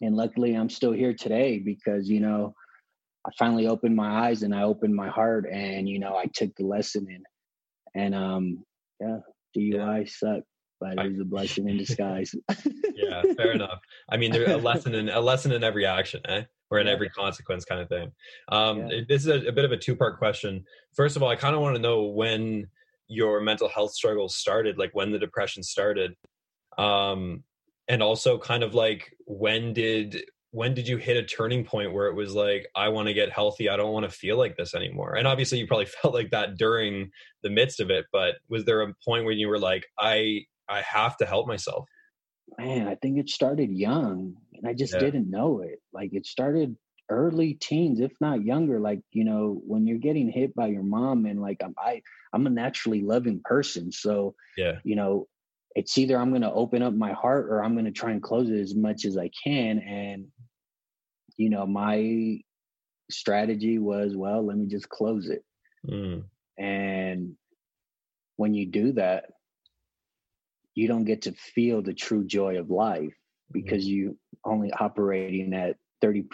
and 0.00 0.16
luckily 0.16 0.54
i'm 0.54 0.70
still 0.70 0.92
here 0.92 1.14
today 1.14 1.58
because 1.58 2.08
you 2.08 2.20
know 2.20 2.52
i 3.26 3.30
finally 3.38 3.66
opened 3.66 3.94
my 3.94 4.28
eyes 4.28 4.42
and 4.42 4.54
i 4.54 4.62
opened 4.62 4.94
my 4.94 5.08
heart 5.08 5.46
and 5.50 5.88
you 5.88 5.98
know 5.98 6.16
i 6.16 6.26
took 6.34 6.54
the 6.56 6.64
lesson 6.64 7.06
and 7.08 7.26
and 7.94 8.14
um 8.14 8.64
yeah 9.00 9.18
dui 9.56 10.08
suck 10.08 10.42
but 10.80 10.98
it 10.98 11.10
was 11.10 11.20
a 11.20 11.24
blessing 11.24 11.68
in 11.68 11.76
disguise 11.76 12.34
Yeah, 12.94 13.22
fair 13.34 13.52
enough. 13.52 13.80
I 14.08 14.16
mean, 14.16 14.32
there's 14.32 14.50
a 14.50 14.58
lesson 14.58 14.94
in 14.94 15.08
a 15.08 15.20
lesson 15.20 15.52
in 15.52 15.64
every 15.64 15.86
action, 15.86 16.20
eh? 16.28 16.44
Or 16.70 16.78
in 16.78 16.86
Yeah. 16.86 16.92
every 16.92 17.08
consequence, 17.08 17.64
kind 17.64 17.80
of 17.80 17.88
thing. 17.88 18.12
Um, 18.48 18.78
Yeah. 18.78 19.00
This 19.08 19.22
is 19.22 19.28
a, 19.28 19.48
a 19.48 19.52
bit 19.52 19.64
of 19.64 19.72
a 19.72 19.76
two 19.76 19.96
part 19.96 20.18
question. 20.18 20.64
First 20.94 21.16
of 21.16 21.22
all, 21.22 21.28
I 21.28 21.36
kind 21.36 21.54
of 21.54 21.60
want 21.60 21.76
to 21.76 21.82
know 21.82 22.04
when 22.04 22.68
your 23.08 23.40
mental 23.40 23.68
health 23.68 23.92
struggles 23.92 24.36
started, 24.36 24.78
like 24.78 24.90
when 24.94 25.10
the 25.10 25.18
depression 25.18 25.62
started, 25.62 26.14
um, 26.78 27.42
and 27.88 28.02
also 28.02 28.38
kind 28.38 28.62
of 28.62 28.74
like 28.74 29.16
when 29.26 29.72
did 29.72 30.24
when 30.52 30.74
did 30.74 30.88
you 30.88 30.96
hit 30.96 31.16
a 31.16 31.22
turning 31.22 31.64
point 31.64 31.92
where 31.92 32.08
it 32.08 32.14
was 32.14 32.34
like 32.34 32.66
i 32.74 32.88
want 32.88 33.06
to 33.08 33.14
get 33.14 33.30
healthy. 33.30 33.68
I 33.68 33.76
don't 33.76 33.92
want 33.92 34.04
to 34.04 34.10
feel 34.10 34.36
like 34.36 34.56
this 34.56 34.74
anymore. 34.74 35.14
And 35.14 35.26
obviously 35.26 35.58
you 35.58 35.66
probably 35.66 35.86
felt 36.02 36.12
like 36.14 36.30
that 36.30 36.56
during 36.56 37.10
the 37.42 37.50
midst 37.50 37.80
of 37.80 37.90
it 37.90 38.06
but 38.12 38.36
was 38.48 38.64
there 38.64 38.82
a 38.82 38.92
point 39.06 39.24
when 39.24 39.38
you 39.38 39.48
were 39.48 39.58
like 39.58 39.86
i 39.98 40.40
i 40.68 40.80
have 40.82 41.16
to 41.18 41.26
help 41.26 41.46
myself 41.46 41.88
man 42.58 42.88
i 42.88 42.94
think 42.96 43.18
it 43.18 43.28
started 43.28 43.70
young 43.70 44.34
and 44.54 44.66
i 44.68 44.74
just 44.74 44.94
Yeah. 44.94 45.00
didn't 45.00 45.30
know 45.30 45.60
it. 45.62 45.78
Like 45.92 46.10
it 46.12 46.26
started 46.26 46.76
early 47.08 47.54
teens 47.54 47.98
if 48.00 48.12
not 48.20 48.44
younger 48.44 48.78
like 48.78 49.00
you 49.10 49.24
know 49.24 49.60
when 49.66 49.84
you're 49.86 49.98
getting 49.98 50.30
hit 50.30 50.54
by 50.54 50.68
your 50.68 50.84
mom 50.84 51.26
and 51.26 51.40
like 51.40 51.60
i'm 51.64 51.74
i 51.76 52.00
i'm 52.32 52.46
a 52.46 52.50
naturally 52.50 53.02
loving 53.02 53.40
person 53.44 53.90
so 53.90 54.32
yeah. 54.56 54.74
you 54.84 54.94
know 54.94 55.26
it's 55.74 55.98
either 55.98 56.16
i'm 56.16 56.30
going 56.30 56.42
to 56.42 56.52
open 56.52 56.82
up 56.82 56.94
my 56.94 57.12
heart 57.12 57.46
or 57.50 57.64
i'm 57.64 57.72
going 57.72 57.84
to 57.84 57.90
try 57.90 58.12
and 58.12 58.22
close 58.22 58.48
it 58.48 58.60
as 58.60 58.76
much 58.76 59.04
as 59.04 59.16
i 59.18 59.28
can 59.42 59.80
and 59.80 60.26
you 61.36 61.50
know 61.50 61.66
my 61.66 62.38
strategy 63.10 63.78
was 63.78 64.16
well 64.16 64.44
let 64.44 64.56
me 64.56 64.66
just 64.66 64.88
close 64.88 65.28
it 65.28 65.44
Mm, 65.88 66.24
and 66.58 67.34
when 68.36 68.54
you 68.54 68.66
do 68.66 68.92
that, 68.92 69.26
you 70.74 70.88
don't 70.88 71.04
get 71.04 71.22
to 71.22 71.32
feel 71.32 71.82
the 71.82 71.94
true 71.94 72.24
joy 72.24 72.58
of 72.58 72.70
life 72.70 73.14
because 73.52 73.86
you 73.86 74.16
only 74.44 74.72
operating 74.72 75.52
at 75.54 75.76
30% 76.02 76.24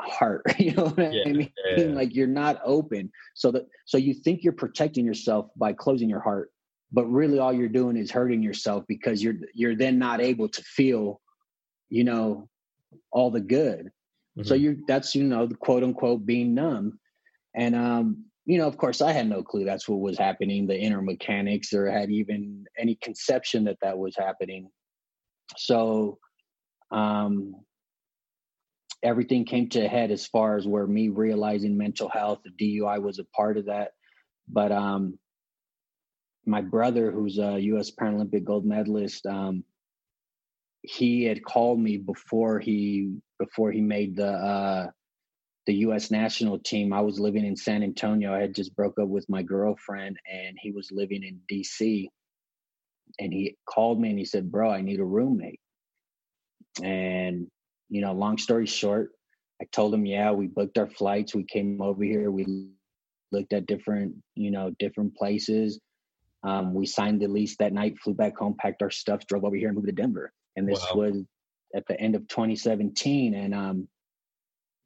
heart. 0.00 0.42
You 0.58 0.72
know 0.72 0.84
what 0.86 0.98
Yeah, 1.12 1.22
I 1.26 1.32
mean? 1.32 1.52
yeah. 1.76 1.84
Like 1.86 2.14
you're 2.14 2.26
not 2.26 2.60
open. 2.64 3.10
So 3.34 3.52
that 3.52 3.66
so 3.84 3.98
you 3.98 4.14
think 4.14 4.42
you're 4.42 4.52
protecting 4.52 5.04
yourself 5.04 5.46
by 5.56 5.72
closing 5.72 6.08
your 6.08 6.20
heart, 6.20 6.50
but 6.92 7.04
really 7.06 7.38
all 7.38 7.52
you're 7.52 7.68
doing 7.68 7.96
is 7.96 8.10
hurting 8.10 8.42
yourself 8.42 8.84
because 8.88 9.22
you're 9.22 9.36
you're 9.54 9.76
then 9.76 9.98
not 9.98 10.20
able 10.20 10.48
to 10.48 10.62
feel, 10.62 11.20
you 11.88 12.04
know, 12.04 12.48
all 13.10 13.30
the 13.30 13.40
good. 13.40 13.90
So 14.44 14.54
mhm. 14.54 14.60
you 14.60 14.84
that's 14.86 15.14
you 15.14 15.24
know 15.24 15.46
the 15.46 15.54
quote 15.54 15.82
unquote 15.82 16.26
being 16.26 16.54
numb. 16.54 16.98
And 17.54 17.74
um 17.74 18.26
you 18.44 18.58
know 18.58 18.66
of 18.66 18.76
course 18.76 19.00
i 19.00 19.10
had 19.10 19.28
no 19.28 19.42
clue 19.42 19.64
that's 19.64 19.88
what 19.88 19.98
was 19.98 20.18
happening 20.18 20.66
the 20.66 20.78
inner 20.78 21.02
mechanics 21.02 21.72
or 21.72 21.90
had 21.90 22.10
even 22.10 22.64
any 22.78 22.96
conception 23.02 23.64
that 23.64 23.78
that 23.82 23.98
was 23.98 24.14
happening. 24.16 24.68
So 25.56 26.18
um 26.90 27.54
everything 29.02 29.44
came 29.44 29.68
to 29.70 29.84
a 29.84 29.88
head 29.88 30.10
as 30.10 30.26
far 30.26 30.56
as 30.56 30.66
where 30.66 30.86
me 30.86 31.08
realizing 31.08 31.76
mental 31.76 32.08
health 32.08 32.40
the 32.44 32.50
dui 32.50 33.02
was 33.02 33.18
a 33.18 33.24
part 33.24 33.56
of 33.56 33.66
that. 33.66 33.92
But 34.48 34.70
um 34.72 35.18
my 36.44 36.60
brother 36.60 37.10
who's 37.10 37.38
a 37.38 37.58
us 37.58 37.90
paralympic 37.90 38.44
gold 38.44 38.66
medalist 38.66 39.24
um 39.26 39.64
he 40.86 41.24
had 41.24 41.44
called 41.44 41.80
me 41.80 41.96
before 41.96 42.60
he 42.60 43.16
before 43.40 43.72
he 43.72 43.80
made 43.80 44.16
the 44.16 44.28
uh 44.28 44.86
the 45.66 45.74
US 45.86 46.12
national 46.12 46.60
team. 46.60 46.92
I 46.92 47.00
was 47.00 47.18
living 47.18 47.44
in 47.44 47.56
San 47.56 47.82
Antonio. 47.82 48.32
I 48.32 48.40
had 48.40 48.54
just 48.54 48.74
broke 48.76 48.98
up 49.00 49.08
with 49.08 49.28
my 49.28 49.42
girlfriend 49.42 50.16
and 50.32 50.56
he 50.60 50.70
was 50.70 50.92
living 50.92 51.24
in 51.24 51.40
DC. 51.50 52.06
And 53.18 53.32
he 53.32 53.56
called 53.68 54.00
me 54.00 54.10
and 54.10 54.18
he 54.18 54.24
said, 54.24 54.50
"Bro, 54.50 54.70
I 54.70 54.80
need 54.80 55.00
a 55.00 55.04
roommate." 55.04 55.60
And 56.82 57.48
you 57.88 58.00
know, 58.00 58.12
long 58.12 58.38
story 58.38 58.66
short, 58.66 59.10
I 59.60 59.64
told 59.72 59.92
him, 59.92 60.06
"Yeah, 60.06 60.30
we 60.32 60.46
booked 60.46 60.78
our 60.78 60.88
flights. 60.88 61.34
We 61.34 61.44
came 61.44 61.82
over 61.82 62.04
here. 62.04 62.30
We 62.30 62.68
looked 63.32 63.52
at 63.52 63.66
different, 63.66 64.14
you 64.36 64.52
know, 64.52 64.70
different 64.78 65.16
places. 65.16 65.80
Um, 66.44 66.74
we 66.74 66.86
signed 66.86 67.20
the 67.20 67.26
lease 67.28 67.56
that 67.56 67.72
night, 67.72 67.98
flew 67.98 68.14
back 68.14 68.36
home, 68.36 68.54
packed 68.56 68.82
our 68.82 68.90
stuff, 68.90 69.26
drove 69.26 69.44
over 69.44 69.56
here, 69.56 69.68
and 69.68 69.76
moved 69.76 69.88
to 69.88 69.92
Denver. 69.92 70.32
And 70.56 70.68
this 70.68 70.80
Wow. 70.92 70.96
was 70.96 71.24
at 71.74 71.86
the 71.86 72.00
end 72.00 72.14
of 72.14 72.26
2017. 72.28 73.34
And 73.34 73.54
um, 73.54 73.88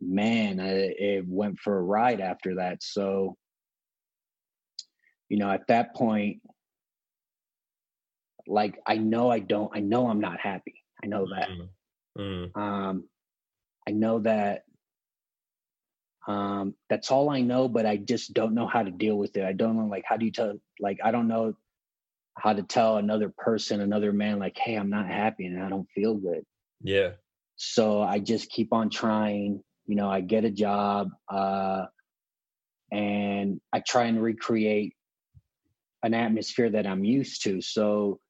man, 0.01 0.61
I, 0.61 0.69
it 0.99 1.25
went 1.27 1.59
for 1.59 1.79
a 1.79 1.83
ride 1.83 2.21
after 2.21 2.57
that. 2.57 2.83
So, 2.83 3.37
you 5.29 5.39
know, 5.39 5.51
at 5.51 5.67
that 5.69 5.95
point, 5.95 6.41
like 8.47 8.81
I 8.87 8.97
know 8.97 9.31
I 9.31 9.39
don't, 9.39 9.71
I 9.75 9.81
know 9.81 10.09
I'm 10.09 10.21
not 10.21 10.41
happy. 10.41 10.83
I 11.03 11.07
know 11.07 11.27
that. 11.27 11.51
Mm, 11.51 11.69
mm, 12.19 12.61
Um, 12.61 13.05
I 13.87 13.93
know 13.93 14.19
that 14.21 14.65
um, 16.27 16.75
that's 16.89 17.11
all 17.11 17.31
I 17.31 17.41
know, 17.41 17.69
but 17.69 17.87
I 17.87 17.97
just 17.97 18.35
don't 18.35 18.55
know 18.55 18.67
how 18.67 18.83
to 18.83 18.91
deal 18.91 19.17
with 19.17 19.37
it. 19.37 19.45
I 19.45 19.53
don't 19.53 19.77
know, 19.77 19.87
like, 19.87 20.05
how 20.07 20.17
do 20.17 20.25
you 20.25 20.33
tell, 20.33 20.55
like, 20.79 20.99
I 21.03 21.11
don't 21.11 21.29
know 21.29 21.55
how 22.37 22.53
to 22.53 22.63
tell 22.63 22.97
another 22.97 23.33
person, 23.37 23.81
another 23.81 24.13
man, 24.13 24.39
like, 24.39 24.57
hey, 24.57 24.77
I'm 24.77 24.91
not 24.91 25.07
happy 25.07 25.47
and 25.47 25.63
I 25.63 25.69
don't 25.69 25.89
feel 25.95 26.15
good. 26.15 26.43
yeah 26.83 27.11
So 27.57 28.03
I 28.03 28.19
just 28.19 28.51
keep 28.51 28.73
on 28.73 28.91
trying. 28.91 29.63
You 29.87 29.97
know, 29.97 30.09
I 30.09 30.21
get 30.21 30.45
a 30.45 30.51
job 30.51 31.11
uh, 31.29 31.87
and 32.93 33.61
I 33.73 33.81
try 33.81 34.05
and 34.05 34.23
recreate 34.23 34.95
an 36.03 36.15
atmosphere 36.15 36.71
that 36.71 36.87
I'm 36.87 37.05
used 37.05 37.43
to. 37.45 37.61
So, 37.61 38.21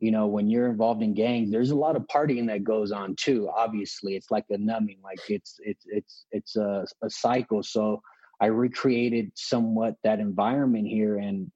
you 0.00 0.10
know, 0.10 0.26
when 0.26 0.48
you're 0.48 0.70
involved 0.70 1.02
in 1.02 1.14
gangs, 1.14 1.50
there's 1.50 1.70
a 1.70 1.76
lot 1.76 1.96
of 1.96 2.06
partying 2.06 2.46
that 2.46 2.64
goes 2.64 2.92
on 2.92 3.16
too. 3.16 3.50
Obviously, 3.54 4.16
it's 4.16 4.30
like 4.30 4.44
a 4.50 4.56
numbing, 4.56 4.98
like 5.04 5.18
it's 5.28 5.56
it's 5.60 5.84
it's 5.86 6.26
it's 6.30 6.56
a, 6.56 6.86
a 7.02 7.10
cycle. 7.10 7.62
So 7.62 8.00
I 8.40 8.46
recreated 8.46 9.32
somewhat 9.34 9.96
that 10.04 10.20
environment 10.20 10.86
here, 10.86 11.18
and 11.18 11.50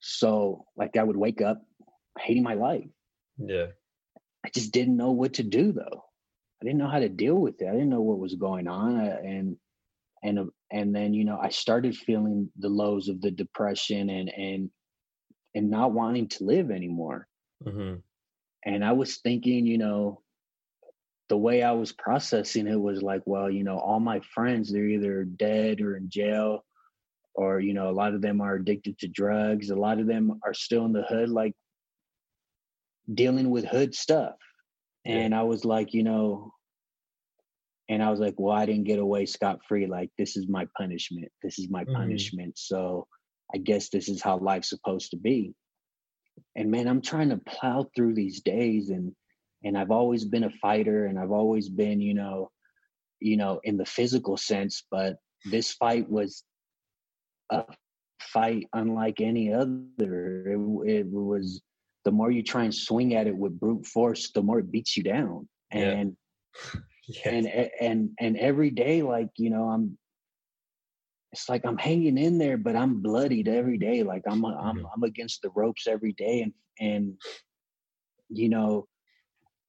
so 0.00 0.66
like 0.76 0.96
I 0.96 1.02
would 1.02 1.16
wake 1.16 1.40
up 1.42 1.62
hating 2.18 2.42
my 2.42 2.54
life. 2.54 2.88
yeah 3.38 3.66
I 4.44 4.48
just 4.50 4.72
didn't 4.72 4.96
know 4.96 5.12
what 5.12 5.34
to 5.34 5.42
do 5.42 5.72
though. 5.72 6.04
I 6.60 6.64
didn't 6.64 6.78
know 6.78 6.88
how 6.88 6.98
to 6.98 7.08
deal 7.08 7.34
with 7.34 7.60
it. 7.62 7.68
I 7.68 7.72
didn't 7.72 7.88
know 7.90 8.02
what 8.02 8.18
was 8.18 8.34
going 8.34 8.68
on, 8.68 8.98
uh, 8.98 9.16
and 9.22 9.56
and 10.22 10.50
and 10.70 10.94
then 10.94 11.14
you 11.14 11.24
know 11.24 11.38
I 11.38 11.50
started 11.50 11.96
feeling 11.96 12.50
the 12.58 12.68
lows 12.68 13.08
of 13.08 13.20
the 13.20 13.30
depression 13.30 14.10
and 14.10 14.28
and 14.30 14.70
and 15.54 15.70
not 15.70 15.92
wanting 15.92 16.28
to 16.28 16.44
live 16.44 16.70
anymore. 16.70 17.26
hmm 17.64 17.96
And 18.64 18.84
I 18.84 18.92
was 18.92 19.16
thinking, 19.18 19.66
you 19.66 19.78
know, 19.78 20.22
the 21.28 21.36
way 21.36 21.62
I 21.62 21.72
was 21.72 21.92
processing 21.92 22.66
it 22.66 22.80
was 22.80 23.02
like, 23.02 23.22
well, 23.24 23.50
you 23.50 23.64
know, 23.64 23.78
all 23.78 24.00
my 24.00 24.20
friends 24.20 24.70
they're 24.72 24.84
either 24.86 25.24
dead 25.24 25.80
or 25.80 25.96
in 25.96 26.08
jail, 26.10 26.64
or 27.34 27.60
you 27.60 27.74
know, 27.74 27.88
a 27.88 27.92
lot 27.92 28.14
of 28.14 28.22
them 28.22 28.40
are 28.40 28.54
addicted 28.54 28.98
to 28.98 29.08
drugs. 29.08 29.70
A 29.70 29.76
lot 29.76 29.98
of 30.00 30.06
them 30.06 30.40
are 30.44 30.54
still 30.54 30.84
in 30.84 30.92
the 30.92 31.02
hood, 31.02 31.28
like 31.28 31.54
dealing 33.12 33.50
with 33.50 33.64
hood 33.64 33.94
stuff. 33.94 34.36
Yeah. 35.04 35.16
And 35.16 35.34
I 35.34 35.42
was 35.42 35.64
like, 35.64 35.94
you 35.94 36.02
know, 36.02 36.52
and 37.88 38.02
I 38.02 38.10
was 38.10 38.20
like, 38.20 38.34
well, 38.38 38.56
I 38.56 38.66
didn't 38.66 38.84
get 38.84 38.98
away 38.98 39.26
scot 39.26 39.60
free. 39.66 39.86
Like, 39.86 40.10
this 40.16 40.36
is 40.36 40.46
my 40.48 40.66
punishment. 40.76 41.32
This 41.42 41.58
is 41.58 41.68
my 41.68 41.84
Mhm. 41.84 41.94
punishment. 41.94 42.58
So 42.58 43.08
I 43.52 43.58
guess 43.58 43.88
this 43.88 44.08
is 44.08 44.22
how 44.22 44.38
life's 44.38 44.68
supposed 44.68 45.10
to 45.10 45.16
be. 45.16 45.54
And 46.54 46.70
man, 46.70 46.86
I'm 46.86 47.02
trying 47.02 47.30
to 47.30 47.38
plow 47.38 47.90
through 47.96 48.14
these 48.14 48.40
days 48.40 48.90
and 48.90 49.14
and 49.62 49.76
I've 49.76 49.90
always 49.90 50.24
been 50.24 50.44
a 50.44 50.50
fighter 50.50 51.04
and 51.04 51.18
I've 51.18 51.32
always 51.32 51.68
been, 51.68 52.00
you 52.00 52.14
know, 52.14 52.50
you 53.20 53.36
know, 53.36 53.60
in 53.62 53.76
the 53.76 53.84
physical 53.84 54.38
sense, 54.38 54.84
but 54.90 55.18
this 55.44 55.72
fight 55.74 56.08
was 56.08 56.44
a 57.50 57.64
fight 58.20 58.66
unlike 58.72 59.20
any 59.20 59.52
other. 59.52 60.44
It, 60.46 60.90
it 60.90 61.06
was 61.10 61.62
the 62.04 62.10
more 62.12 62.30
you 62.30 62.42
try 62.42 62.64
and 62.64 62.74
swing 62.74 63.14
at 63.14 63.26
it 63.26 63.36
with 63.36 63.58
brute 63.58 63.86
force, 63.86 64.30
the 64.32 64.42
more 64.42 64.58
it 64.60 64.70
beats 64.70 64.96
you 64.96 65.02
down. 65.02 65.48
And 65.70 66.16
Yeah. 67.08 67.30
and 67.32 67.46
and 67.80 68.10
and 68.18 68.36
every 68.36 68.70
day, 68.70 69.02
like 69.02 69.30
you 69.36 69.50
know, 69.50 69.68
I'm. 69.68 69.98
It's 71.32 71.48
like 71.48 71.64
I'm 71.64 71.78
hanging 71.78 72.18
in 72.18 72.38
there, 72.38 72.56
but 72.56 72.74
I'm 72.74 73.02
bloodied 73.02 73.46
every 73.46 73.78
day. 73.78 74.02
Like 74.02 74.22
I'm 74.26 74.44
I'm. 74.44 74.86
I'm 74.94 75.02
against 75.04 75.42
the 75.42 75.50
ropes 75.50 75.86
every 75.86 76.12
day, 76.12 76.42
and 76.42 76.52
and 76.80 77.14
you 78.28 78.48
know, 78.48 78.86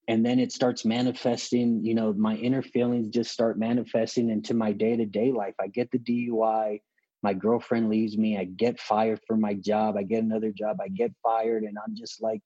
and 0.08 0.26
then 0.26 0.40
it 0.40 0.52
starts 0.52 0.86
manifesting. 0.86 1.84
You 1.86 1.94
know, 1.94 2.14
my 2.14 2.36
inner 2.36 2.64
feelings 2.64 3.10
just 3.10 3.32
start 3.32 3.60
manifesting 3.60 4.30
into 4.30 4.54
my 4.56 4.72
day 4.72 4.96
to 4.96 5.06
day 5.06 5.32
life. 5.32 5.56
I 5.60 5.68
get 5.68 5.92
the 5.92 6.00
DUI, 6.00 6.82
my 7.24 7.34
girlfriend 7.34 7.90
leaves 7.90 8.18
me, 8.18 8.38
I 8.38 8.46
get 8.46 8.80
fired 8.80 9.20
from 9.28 9.42
my 9.42 9.54
job, 9.54 9.96
I 9.98 10.04
get 10.04 10.24
another 10.24 10.52
job, 10.52 10.78
I 10.82 10.88
get 10.88 11.12
fired, 11.22 11.64
and 11.64 11.78
I'm 11.86 11.96
just 11.96 12.22
like, 12.22 12.42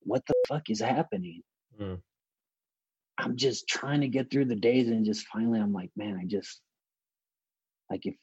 what 0.00 0.22
the 0.26 0.34
fuck 0.48 0.70
is 0.70 0.80
happening? 0.80 1.42
Mm. 1.80 2.00
I'm 3.18 3.36
just 3.36 3.68
trying 3.68 4.00
to 4.00 4.08
get 4.08 4.30
through 4.30 4.46
the 4.46 4.56
days 4.56 4.88
and 4.88 5.04
just 5.04 5.26
finally 5.28 5.60
I'm 5.60 5.72
like, 5.72 5.90
man, 5.96 6.18
I 6.20 6.26
just 6.26 6.60
like 7.90 8.06
if 8.06 8.14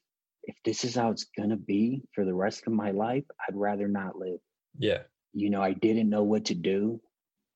if 0.43 0.56
this 0.66 0.84
is 0.84 0.95
how 0.95 1.12
it's 1.12 1.28
gonna 1.38 1.58
be 1.58 2.04
for 2.14 2.26
the 2.26 2.34
rest 2.34 2.66
of 2.68 2.74
my 2.74 2.91
life, 2.91 3.24
I'd 3.47 3.56
rather 3.56 3.88
not 3.88 4.18
live. 4.18 4.39
yeah. 4.78 5.04
You 5.34 5.49
know, 5.49 5.62
I 5.62 5.72
didn't 5.72 6.10
know 6.10 6.24
what 6.24 6.45
to 6.45 6.56
do. 6.56 6.99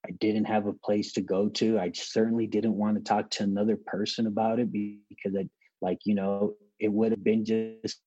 I 0.08 0.12
didn't 0.12 0.46
have 0.46 0.66
a 0.66 0.72
place 0.72 1.12
to 1.14 1.22
go 1.22 1.50
to. 1.50 1.78
I 1.78 1.91
certainly 1.93 2.48
didn't 2.48 2.76
want 2.76 2.96
to 2.96 3.04
talk 3.04 3.30
to 3.32 3.43
another 3.43 3.76
person 3.76 4.28
about 4.28 4.60
it 4.60 4.72
because 4.72 5.36
I 5.38 5.50
like, 5.82 6.00
you 6.06 6.16
know, 6.16 6.54
it 6.80 6.89
would 6.89 7.12
have 7.12 7.24
been 7.24 7.43
just 7.43 8.00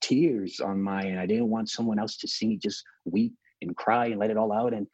tears 0.00 0.60
on 0.60 0.82
my 0.82 1.02
end. 1.02 1.18
I 1.18 1.26
didn't 1.26 1.50
want 1.50 1.70
someone 1.70 1.98
else 1.98 2.16
to 2.18 2.28
see 2.28 2.46
me 2.48 2.56
just 2.56 2.82
weep 3.04 3.34
and 3.62 3.76
cry 3.76 4.06
and 4.06 4.18
let 4.18 4.30
it 4.30 4.36
all 4.36 4.52
out. 4.52 4.74
And 4.74 4.86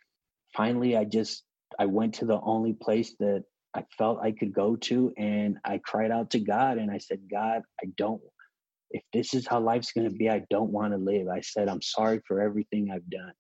finally 0.55 0.97
I 0.97 1.05
just 1.05 1.45
I 1.79 1.87
went 1.87 2.15
to 2.15 2.27
the 2.27 2.41
only 2.41 2.75
place 2.75 3.15
that 3.21 3.45
I 3.75 3.85
felt 3.97 4.21
I 4.21 4.33
could 4.33 4.53
go 4.53 4.77
to 4.77 5.13
and 5.17 5.57
I 5.65 5.79
cried 5.79 6.11
out 6.11 6.31
to 6.31 6.41
God 6.41 6.77
and 6.77 6.91
I 6.91 6.99
said, 6.99 7.21
God, 7.31 7.63
I 7.83 7.87
don't 7.97 8.21
if 8.93 9.03
this 9.13 9.35
is 9.35 9.47
how 9.47 9.61
life's 9.61 9.93
going 9.93 10.09
to 10.09 10.15
be, 10.15 10.29
I 10.29 10.43
don't 10.51 10.71
want 10.71 10.93
to 10.93 10.99
live. 10.99 11.29
I 11.29 11.41
said, 11.41 11.69
I'm 11.69 11.83
sorry 11.83 12.21
for 12.27 12.41
everything 12.41 12.91
I've 12.91 13.09
done. 13.09 13.33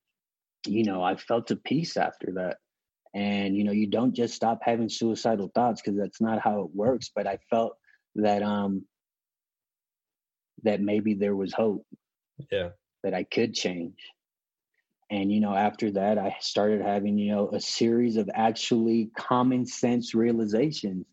You 0.66 0.84
know, 0.84 1.02
I 1.02 1.16
felt 1.16 1.50
a 1.50 1.56
peace 1.56 1.96
after 1.96 2.32
that. 2.36 2.56
And, 3.14 3.54
you 3.54 3.64
know, 3.64 3.72
you 3.72 3.88
don't 3.88 4.14
just 4.14 4.34
stop 4.34 4.60
having 4.62 4.88
suicidal 4.88 5.50
thoughts 5.54 5.82
because 5.82 5.98
that's 5.98 6.20
not 6.20 6.40
how 6.40 6.62
it 6.62 6.70
works. 6.74 7.10
But 7.14 7.26
I 7.26 7.38
felt 7.50 7.76
that, 8.16 8.42
um, 8.42 8.86
that 10.62 10.80
maybe 10.80 11.14
there 11.14 11.36
was 11.36 11.52
hope 11.52 11.86
Yeah. 12.50 12.70
that 13.02 13.14
I 13.14 13.24
could 13.24 13.54
change. 13.54 13.98
And, 15.10 15.30
you 15.30 15.40
know, 15.40 15.54
after 15.54 15.90
that, 15.92 16.16
I 16.18 16.36
started 16.40 16.80
having, 16.80 17.18
you 17.18 17.32
know, 17.32 17.50
a 17.50 17.60
series 17.60 18.16
of 18.16 18.30
actually 18.32 19.10
common 19.16 19.66
sense 19.66 20.14
realizations. 20.14 21.06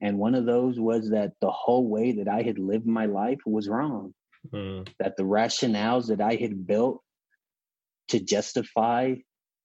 And 0.00 0.18
one 0.18 0.34
of 0.34 0.44
those 0.44 0.78
was 0.78 1.10
that 1.10 1.32
the 1.40 1.50
whole 1.50 1.88
way 1.88 2.12
that 2.12 2.28
I 2.28 2.42
had 2.42 2.58
lived 2.58 2.86
my 2.86 3.06
life 3.06 3.40
was 3.46 3.68
wrong, 3.68 4.14
Mm. 4.52 4.88
that 4.98 5.16
the 5.16 5.24
rationales 5.24 6.08
that 6.08 6.20
I 6.20 6.34
had 6.36 6.66
built 6.66 7.02
to 8.08 8.20
justify 8.20 9.16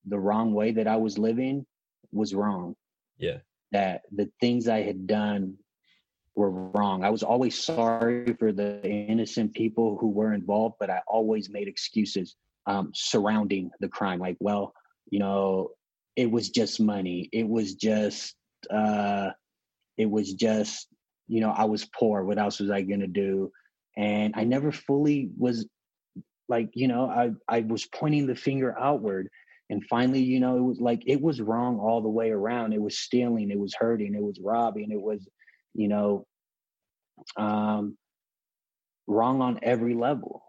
the 0.05 0.19
wrong 0.19 0.53
way 0.53 0.71
that 0.71 0.87
I 0.87 0.95
was 0.97 1.17
living 1.17 1.65
was 2.11 2.33
wrong. 2.33 2.75
Yeah. 3.17 3.39
That 3.71 4.03
the 4.11 4.31
things 4.39 4.67
I 4.67 4.81
had 4.81 5.07
done 5.07 5.57
were 6.35 6.49
wrong. 6.49 7.03
I 7.03 7.09
was 7.09 7.23
always 7.23 7.61
sorry 7.61 8.33
for 8.39 8.51
the 8.51 8.83
innocent 8.83 9.53
people 9.53 9.97
who 9.99 10.09
were 10.09 10.33
involved, 10.33 10.75
but 10.79 10.89
I 10.89 11.01
always 11.07 11.49
made 11.49 11.67
excuses 11.67 12.35
um, 12.65 12.91
surrounding 12.93 13.71
the 13.79 13.87
crime. 13.87 14.19
Like, 14.19 14.37
well, 14.39 14.73
you 15.09 15.19
know, 15.19 15.69
it 16.15 16.29
was 16.29 16.49
just 16.49 16.79
money. 16.79 17.29
It 17.31 17.47
was 17.47 17.75
just, 17.75 18.35
uh, 18.71 19.31
it 19.97 20.09
was 20.09 20.33
just, 20.33 20.87
you 21.27 21.41
know, 21.41 21.51
I 21.51 21.65
was 21.65 21.85
poor. 21.85 22.23
What 22.23 22.39
else 22.39 22.59
was 22.59 22.71
I 22.71 22.81
going 22.81 23.01
to 23.01 23.07
do? 23.07 23.51
And 23.95 24.33
I 24.35 24.43
never 24.43 24.71
fully 24.71 25.29
was 25.37 25.67
like, 26.49 26.71
you 26.73 26.87
know, 26.87 27.07
I, 27.09 27.31
I 27.47 27.61
was 27.61 27.85
pointing 27.85 28.25
the 28.25 28.35
finger 28.35 28.77
outward. 28.77 29.29
And 29.69 29.83
finally, 29.89 30.21
you 30.21 30.39
know, 30.39 30.57
it 30.57 30.61
was 30.61 30.81
like, 30.81 31.03
it 31.05 31.21
was 31.21 31.41
wrong 31.41 31.79
all 31.79 32.01
the 32.01 32.09
way 32.09 32.31
around. 32.31 32.73
It 32.73 32.81
was 32.81 32.97
stealing, 32.97 33.51
it 33.51 33.59
was 33.59 33.73
hurting, 33.77 34.13
it 34.15 34.21
was 34.21 34.39
robbing, 34.43 34.91
it 34.91 35.01
was, 35.01 35.27
you 35.73 35.87
know, 35.87 36.25
um, 37.37 37.97
wrong 39.07 39.41
on 39.41 39.59
every 39.61 39.95
level. 39.95 40.43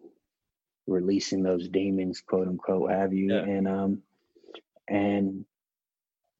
releasing 0.87 1.43
those 1.43 1.69
demons, 1.69 2.21
quote 2.21 2.47
unquote, 2.47 2.91
have 2.91 3.13
you. 3.13 3.33
Yeah. 3.33 3.43
And 3.43 3.67
um 3.67 4.03
and 4.87 5.45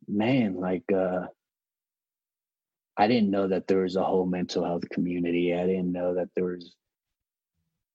man, 0.08 0.56
like 0.60 0.84
uh 0.92 1.28
I 3.00 3.08
didn't 3.08 3.32
know 3.32 3.48
that 3.48 3.68
there 3.68 3.80
was 3.84 3.96
a 3.96 4.04
whole 4.04 4.28
mental 4.28 4.64
health 4.64 4.88
community. 4.90 5.56
I 5.56 5.66
didn't 5.66 5.92
know 5.92 6.14
that 6.16 6.30
there 6.36 6.46
was 6.46 6.76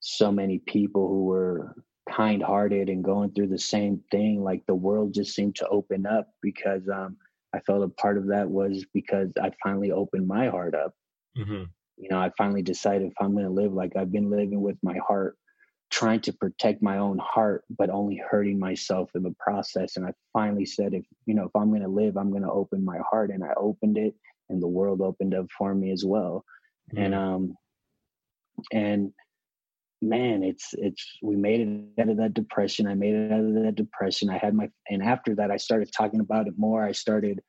so 0.01 0.31
many 0.31 0.59
people 0.59 1.09
who 1.09 1.25
were 1.25 1.75
kind 2.11 2.43
hearted 2.43 2.89
and 2.89 3.03
going 3.05 3.33
through 3.33 3.49
the 3.49 3.59
same 3.59 4.03
thing. 4.11 4.43
Like 4.43 4.65
the 4.67 4.75
world 4.75 5.15
just 5.15 5.35
seemed 5.35 5.57
to 5.57 5.69
open 5.69 6.07
up 6.07 6.29
because 6.43 6.89
um 6.89 7.17
I 7.55 7.61
felt 7.61 7.85
a 7.85 7.89
part 7.89 8.19
of 8.19 8.29
that 8.29 8.51
was 8.51 8.85
because 8.93 9.31
I 9.41 9.53
finally 9.63 9.93
opened 9.93 10.27
my 10.27 10.49
heart 10.49 10.75
up 10.75 10.95
Mhm. 11.37 11.75
you 11.97 12.09
know, 12.11 12.19
I 12.19 12.31
finally 12.37 12.63
decided 12.63 13.09
if 13.09 13.15
I'm 13.21 13.33
going 13.33 13.45
to 13.45 13.51
live 13.51 13.73
like 13.73 13.97
I've 13.97 14.13
been 14.13 14.31
living 14.31 14.61
with 14.61 14.77
my 14.83 14.99
heart, 15.07 15.37
trying 15.91 16.21
to 16.23 16.33
protect 16.33 16.83
my 16.83 16.99
own 16.99 17.19
heart, 17.19 17.65
but 17.71 17.91
only 17.91 18.17
hurting 18.17 18.59
myself 18.59 19.11
in 19.15 19.23
the 19.23 19.35
process. 19.39 19.97
And 19.97 20.07
I 20.07 20.13
finally 20.33 20.67
said, 20.67 20.95
if, 20.95 21.05
you 21.27 21.35
know, 21.35 21.45
if 21.45 21.55
I'm 21.55 21.71
going 21.71 21.83
to 21.83 21.89
live, 21.89 22.17
I'm 22.17 22.31
going 22.31 22.43
to 22.43 22.51
open 22.51 22.85
my 22.85 22.99
heart. 23.11 23.31
And 23.31 23.45
I 23.45 23.53
opened 23.57 23.97
it 23.99 24.15
and 24.49 24.63
the 24.63 24.69
world 24.69 25.01
opened 25.01 25.35
up 25.35 25.47
for 25.57 25.75
me 25.75 25.91
as 25.93 26.05
well. 26.05 26.45
And, 26.97 27.15
Mhm. 27.15 27.19
um, 27.19 27.57
and 28.73 29.13
man, 30.03 30.43
it's, 30.43 30.75
it's, 30.75 31.19
we 31.23 31.37
made 31.37 31.61
it 31.61 32.01
out 32.01 32.09
of 32.11 32.17
that 32.19 32.35
depression. 32.35 32.87
I 32.87 32.95
made 32.95 33.15
it 33.15 33.33
out 33.33 33.41
of 33.45 33.55
that 33.55 33.75
depression. 33.75 34.29
I 34.31 34.39
had 34.39 34.55
my, 34.55 34.71
and 34.91 35.03
after 35.03 35.35
that, 35.37 35.51
I 35.51 35.57
started 35.57 35.91
talking 35.93 36.21
about 36.21 36.47
it 36.47 36.55
more. 36.59 36.85
I 36.85 36.93
started 36.93 37.43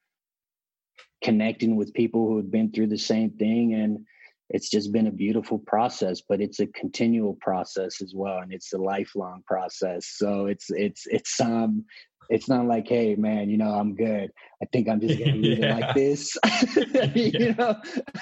connecting 1.23 1.75
with 1.75 1.93
people 1.93 2.27
who 2.27 2.37
had 2.37 2.51
been 2.51 2.71
through 2.71 2.87
the 2.87 2.97
same 2.97 3.31
thing. 3.31 3.73
And, 3.73 4.05
it's 4.51 4.69
just 4.69 4.91
been 4.91 5.07
a 5.07 5.11
beautiful 5.11 5.57
process 5.57 6.21
but 6.21 6.39
it's 6.39 6.59
a 6.59 6.67
continual 6.67 7.35
process 7.41 7.99
as 7.99 8.13
well 8.13 8.37
and 8.37 8.53
it's 8.53 8.73
a 8.73 8.77
lifelong 8.77 9.41
process 9.47 10.05
so 10.05 10.45
it's 10.45 10.69
it's 10.69 11.07
it's 11.07 11.41
um 11.41 11.83
it's 12.29 12.47
not 12.49 12.65
like 12.65 12.87
hey 12.87 13.15
man 13.15 13.49
you 13.49 13.57
know 13.57 13.69
i'm 13.71 13.95
good 13.95 14.29
i 14.61 14.65
think 14.71 14.87
i'm 14.89 14.99
just 14.99 15.19
gonna 15.19 15.35
leave 15.35 15.59
Yeah. 15.59 15.77
it 15.77 15.81
like 15.81 15.95
this 15.95 16.37
you 17.15 17.53
know 17.55 17.75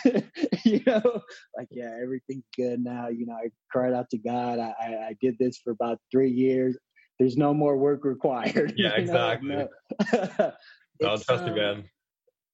you 0.66 0.82
know 0.86 1.22
like 1.58 1.68
yeah 1.72 1.92
everything's 2.02 2.44
good 2.56 2.80
now 2.84 3.08
you 3.10 3.26
know 3.26 3.34
i 3.34 3.50
cried 3.72 3.94
out 3.94 4.10
to 4.12 4.18
god 4.18 4.60
i 4.60 4.74
i, 4.82 4.88
I 5.10 5.16
did 5.22 5.38
this 5.40 5.58
for 5.64 5.72
about 5.72 6.00
three 6.12 6.32
years 6.32 6.78
there's 7.20 7.38
no 7.38 7.54
more 7.54 7.78
work 7.78 8.04
required 8.06 8.74
Yeah, 8.76 8.96
exactly. 8.96 9.50
No. 9.56 9.68
Oh, 10.14 10.52
It's, 11.00 11.26
trust 11.26 11.44
um, 11.44 11.56
man. 11.56 11.84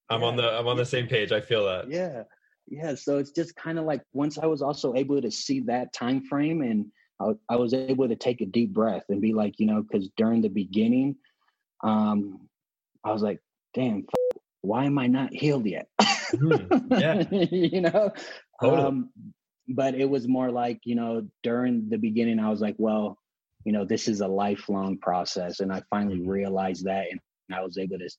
I'm 0.10 0.24
on 0.24 0.36
the 0.36 0.52
I'm 0.52 0.68
on 0.68 0.76
the 0.78 0.86
same 0.86 1.08
page. 1.08 1.32
I 1.32 1.40
feel 1.42 1.66
that. 1.66 1.90
yeah 1.90 2.24
yeah 2.68 2.94
so 2.96 3.18
it's 3.18 3.32
just 3.32 3.56
kind 3.56 3.80
of 3.80 3.86
like 3.86 4.02
once 4.14 4.38
i 4.38 4.46
was 4.46 4.62
also 4.62 4.94
able 4.96 5.20
to 5.22 5.32
see 5.32 5.60
that 5.62 5.92
time 5.94 6.22
frame 6.22 6.62
and 6.62 6.86
I, 7.20 7.32
I 7.50 7.56
was 7.58 7.74
able 7.74 8.08
to 8.08 8.16
take 8.16 8.42
a 8.42 8.46
deep 8.46 8.74
breath 8.74 9.04
and 9.10 9.20
be 9.22 9.34
like 9.34 9.56
you 9.58 9.66
know 9.66 9.82
because 9.82 10.10
during 10.18 10.42
the 10.42 10.50
beginning 10.50 11.16
um 11.84 12.40
i 13.04 13.12
was 13.12 13.22
like 13.22 13.40
damn 13.74 14.00
f- 14.00 14.42
why 14.62 14.86
am 14.86 14.98
i 14.98 15.08
not 15.08 15.34
healed 15.34 15.66
yet 15.66 15.88
Mhm. 16.34 16.70
Yeah. 16.92 17.24
you 17.52 17.82
know 17.82 18.12
Totally. 18.62 18.82
um 18.84 19.10
but 19.68 19.96
it 19.96 20.10
was 20.10 20.28
more 20.28 20.52
like 20.52 20.80
you 20.84 20.96
know 20.96 21.28
during 21.44 21.90
the 21.90 21.98
beginning 21.98 22.40
i 22.40 22.50
was 22.50 22.62
like 22.62 22.76
well 22.78 23.18
you 23.66 23.72
know 23.72 23.86
this 23.86 24.08
is 24.08 24.22
a 24.22 24.28
lifelong 24.28 24.98
process 24.98 25.60
and 25.60 25.72
i 25.72 25.82
finally 25.90 26.18
Mm-hmm. 26.20 26.30
realized 26.30 26.86
that 26.86 27.06
and 27.12 27.20
i 27.54 27.62
was 27.62 27.78
able 27.78 27.98
to 27.98 28.10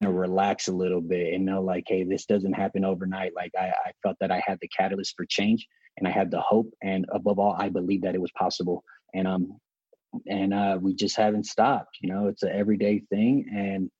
you 0.00 0.08
know, 0.08 0.10
relax 0.10 0.68
a 0.68 0.72
little 0.72 1.00
bit 1.00 1.34
and 1.34 1.44
know 1.46 1.62
like 1.62 1.84
hey 1.86 2.04
this 2.04 2.24
doesn't 2.26 2.52
happen 2.54 2.84
overnight 2.84 3.32
like 3.34 3.52
I, 3.58 3.68
I 3.68 3.92
felt 4.02 4.16
that 4.20 4.30
i 4.30 4.42
had 4.46 4.58
the 4.60 4.68
catalyst 4.68 5.14
for 5.16 5.24
change 5.26 5.66
and 5.98 6.08
i 6.08 6.10
had 6.10 6.30
the 6.30 6.40
hope 6.40 6.68
and 6.82 7.06
above 7.12 7.38
all 7.38 7.54
i 7.58 7.68
believed 7.68 8.04
that 8.04 8.14
it 8.14 8.20
was 8.20 8.32
possible 8.38 8.82
and 9.14 9.26
um 9.28 9.58
and 10.26 10.52
uh 10.52 10.78
we 10.80 10.94
just 10.94 11.16
haven't 11.16 11.46
stopped 11.46 11.96
you 12.00 12.12
know 12.12 12.28
it's 12.28 12.42
an 12.42 12.50
everyday 12.52 13.00
thing 13.10 13.46
and 13.54 13.90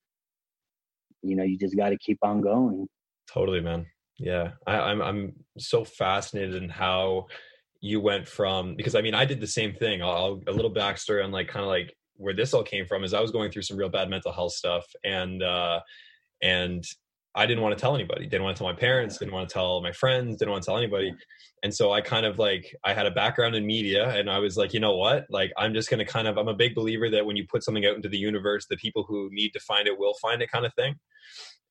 you 1.22 1.36
know 1.36 1.42
you 1.42 1.56
just 1.58 1.76
got 1.76 1.90
to 1.90 1.98
keep 1.98 2.18
on 2.22 2.40
going 2.40 2.86
Totally, 3.32 3.60
man. 3.60 3.86
Yeah, 4.18 4.52
I, 4.66 4.78
I'm 4.78 5.00
I'm 5.00 5.32
so 5.58 5.84
fascinated 5.84 6.62
in 6.62 6.68
how 6.68 7.26
you 7.80 8.00
went 8.00 8.28
from 8.28 8.76
because 8.76 8.94
I 8.94 9.00
mean 9.00 9.14
I 9.14 9.24
did 9.24 9.40
the 9.40 9.46
same 9.46 9.74
thing. 9.74 10.02
I'll 10.02 10.40
a 10.46 10.52
little 10.52 10.72
backstory 10.72 11.24
on 11.24 11.32
like 11.32 11.48
kind 11.48 11.64
of 11.64 11.68
like 11.68 11.94
where 12.16 12.34
this 12.34 12.54
all 12.54 12.62
came 12.62 12.86
from 12.86 13.04
is 13.04 13.14
I 13.14 13.20
was 13.20 13.30
going 13.30 13.50
through 13.50 13.62
some 13.62 13.76
real 13.76 13.88
bad 13.88 14.10
mental 14.10 14.32
health 14.32 14.52
stuff 14.52 14.84
and 15.02 15.42
uh 15.42 15.80
and 16.42 16.84
I 17.34 17.46
didn't 17.46 17.62
want 17.62 17.76
to 17.76 17.80
tell 17.80 17.94
anybody. 17.94 18.26
Didn't 18.26 18.42
want 18.44 18.56
to 18.56 18.62
tell 18.62 18.70
my 18.70 18.78
parents. 18.78 19.18
Didn't 19.18 19.32
want 19.32 19.48
to 19.48 19.52
tell 19.52 19.80
my 19.80 19.92
friends. 19.92 20.36
Didn't 20.36 20.50
want 20.52 20.62
to 20.64 20.66
tell 20.66 20.76
anybody. 20.76 21.14
And 21.62 21.72
so 21.74 21.92
I 21.92 22.00
kind 22.00 22.26
of 22.26 22.38
like 22.38 22.74
I 22.84 22.92
had 22.92 23.06
a 23.06 23.10
background 23.10 23.54
in 23.54 23.64
media, 23.64 24.10
and 24.10 24.28
I 24.28 24.38
was 24.38 24.56
like, 24.56 24.74
you 24.74 24.80
know 24.80 24.96
what? 24.96 25.26
Like 25.30 25.52
I'm 25.56 25.72
just 25.74 25.88
going 25.88 26.04
to 26.04 26.04
kind 26.04 26.26
of 26.28 26.36
I'm 26.36 26.48
a 26.48 26.54
big 26.54 26.74
believer 26.74 27.08
that 27.10 27.24
when 27.24 27.36
you 27.36 27.46
put 27.48 27.62
something 27.64 27.86
out 27.86 27.94
into 27.96 28.08
the 28.08 28.18
universe, 28.18 28.66
the 28.68 28.76
people 28.76 29.04
who 29.08 29.28
need 29.32 29.50
to 29.52 29.60
find 29.60 29.86
it 29.86 29.98
will 29.98 30.14
find 30.20 30.42
it, 30.42 30.50
kind 30.50 30.66
of 30.66 30.74
thing. 30.74 30.96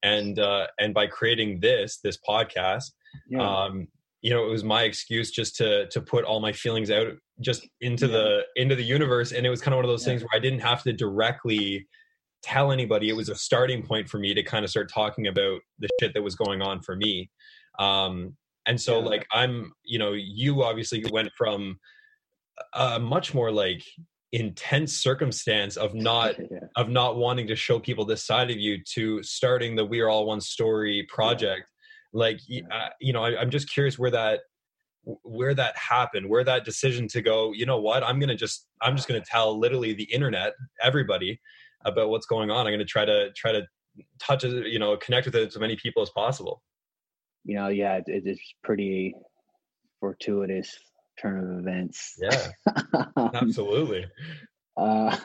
And 0.04 0.40
uh, 0.40 0.68
and 0.80 0.94
by 0.94 1.08
creating 1.08 1.60
this 1.60 2.00
this 2.04 2.18
podcast, 2.28 2.92
yeah 3.30 3.42
um, 3.66 3.88
you 4.22 4.30
know, 4.32 4.46
it 4.46 4.50
was 4.50 4.64
my 4.64 4.84
excuse 4.84 5.30
just 5.32 5.56
to 5.58 5.88
to 5.90 6.02
put 6.02 6.24
all 6.26 6.40
my 6.40 6.54
feelings 6.54 6.90
out 6.90 7.08
just 7.40 7.68
into 7.82 8.06
Yeah. 8.08 8.12
the 8.14 8.42
into 8.56 8.76
the 8.76 8.84
universe, 8.84 9.32
and 9.32 9.46
it 9.46 9.50
was 9.50 9.62
kind 9.62 9.74
of 9.74 9.78
one 9.78 9.86
of 9.86 9.92
those 9.92 10.04
Yeah. 10.08 10.14
things 10.14 10.22
where 10.24 10.30
I 10.36 10.40
didn't 10.40 10.62
have 10.62 10.82
to 10.84 10.94
directly 10.94 11.88
tell 12.44 12.72
anybody. 12.72 13.10
It 13.10 13.16
was 13.16 13.30
a 13.30 13.36
starting 13.36 13.84
point 13.84 14.10
for 14.10 14.18
me 14.20 14.34
to 14.34 14.44
kind 14.44 14.64
of 14.64 14.72
start 14.72 14.92
talking 14.92 15.28
about 15.28 15.62
the 15.80 15.90
shit 16.00 16.14
that 16.14 16.22
was 16.22 16.36
going 16.36 16.62
on 16.62 16.82
for 16.82 16.96
me. 16.96 17.30
Um, 17.80 18.36
and 18.66 18.80
so, 18.80 19.00
Yeah. 19.00 19.06
like, 19.06 19.28
I'm, 19.32 19.72
you 19.84 20.00
know, 20.00 20.14
you 20.14 20.64
obviously 20.64 21.04
went 21.12 21.30
from 21.38 21.80
a 22.74 23.00
much 23.00 23.34
more 23.34 23.52
like 23.52 23.82
intense 24.34 24.94
circumstance 24.98 25.78
of 25.78 25.94
not 25.94 26.36
yeah. 26.52 26.60
of 26.78 26.90
not 26.90 27.18
wanting 27.18 27.48
to 27.48 27.56
show 27.56 27.80
people 27.80 28.06
this 28.06 28.24
side 28.24 28.50
of 28.50 28.58
you 28.58 28.82
to 28.84 29.22
starting 29.24 29.76
the 29.76 29.84
we 29.84 30.00
are 30.00 30.10
all 30.10 30.26
one 30.26 30.40
story 30.40 31.06
project 31.10 31.64
like 32.14 32.40
y- 32.50 32.62
uh, 32.72 32.88
you 33.02 33.12
know 33.12 33.24
I, 33.26 33.38
i'm 33.42 33.50
just 33.50 33.70
curious 33.70 34.00
where 34.00 34.12
that 34.12 34.40
where 35.24 35.54
that 35.56 35.76
happened 35.78 36.30
where 36.30 36.46
that 36.46 36.64
decision 36.64 37.10
to 37.10 37.22
go 37.22 37.52
you 37.52 37.66
know 37.66 37.80
what 37.82 38.04
i'm 38.04 38.20
gonna 38.22 38.36
just 38.36 38.68
i'm 38.82 38.96
just 38.96 39.08
gonna 39.08 39.20
tell 39.20 39.58
literally 39.60 39.92
the 39.94 40.04
internet 40.06 40.54
everybody 40.82 41.38
about 41.86 42.10
what's 42.10 42.26
going 42.26 42.50
on 42.50 42.68
i'm 42.68 42.74
gonna 42.74 42.86
try 42.86 43.06
to 43.06 43.32
try 43.36 43.52
to 43.52 43.62
touch 44.20 44.44
you 44.44 44.80
know 44.80 44.96
connect 44.98 45.26
with 45.26 45.36
as 45.36 45.58
many 45.58 45.76
people 45.76 46.02
as 46.02 46.10
possible 46.12 46.62
you 47.44 47.56
know, 47.56 47.68
yeah, 47.70 47.96
it, 47.96 48.04
it's 48.08 48.54
pretty 48.64 49.16
fortuitous 50.00 50.78
turn 51.20 51.40
of 51.40 51.60
events. 51.60 52.18
yeah 52.20 52.48
Um, 53.16 53.32
absolutely 53.34 54.06
uh, 54.78 55.16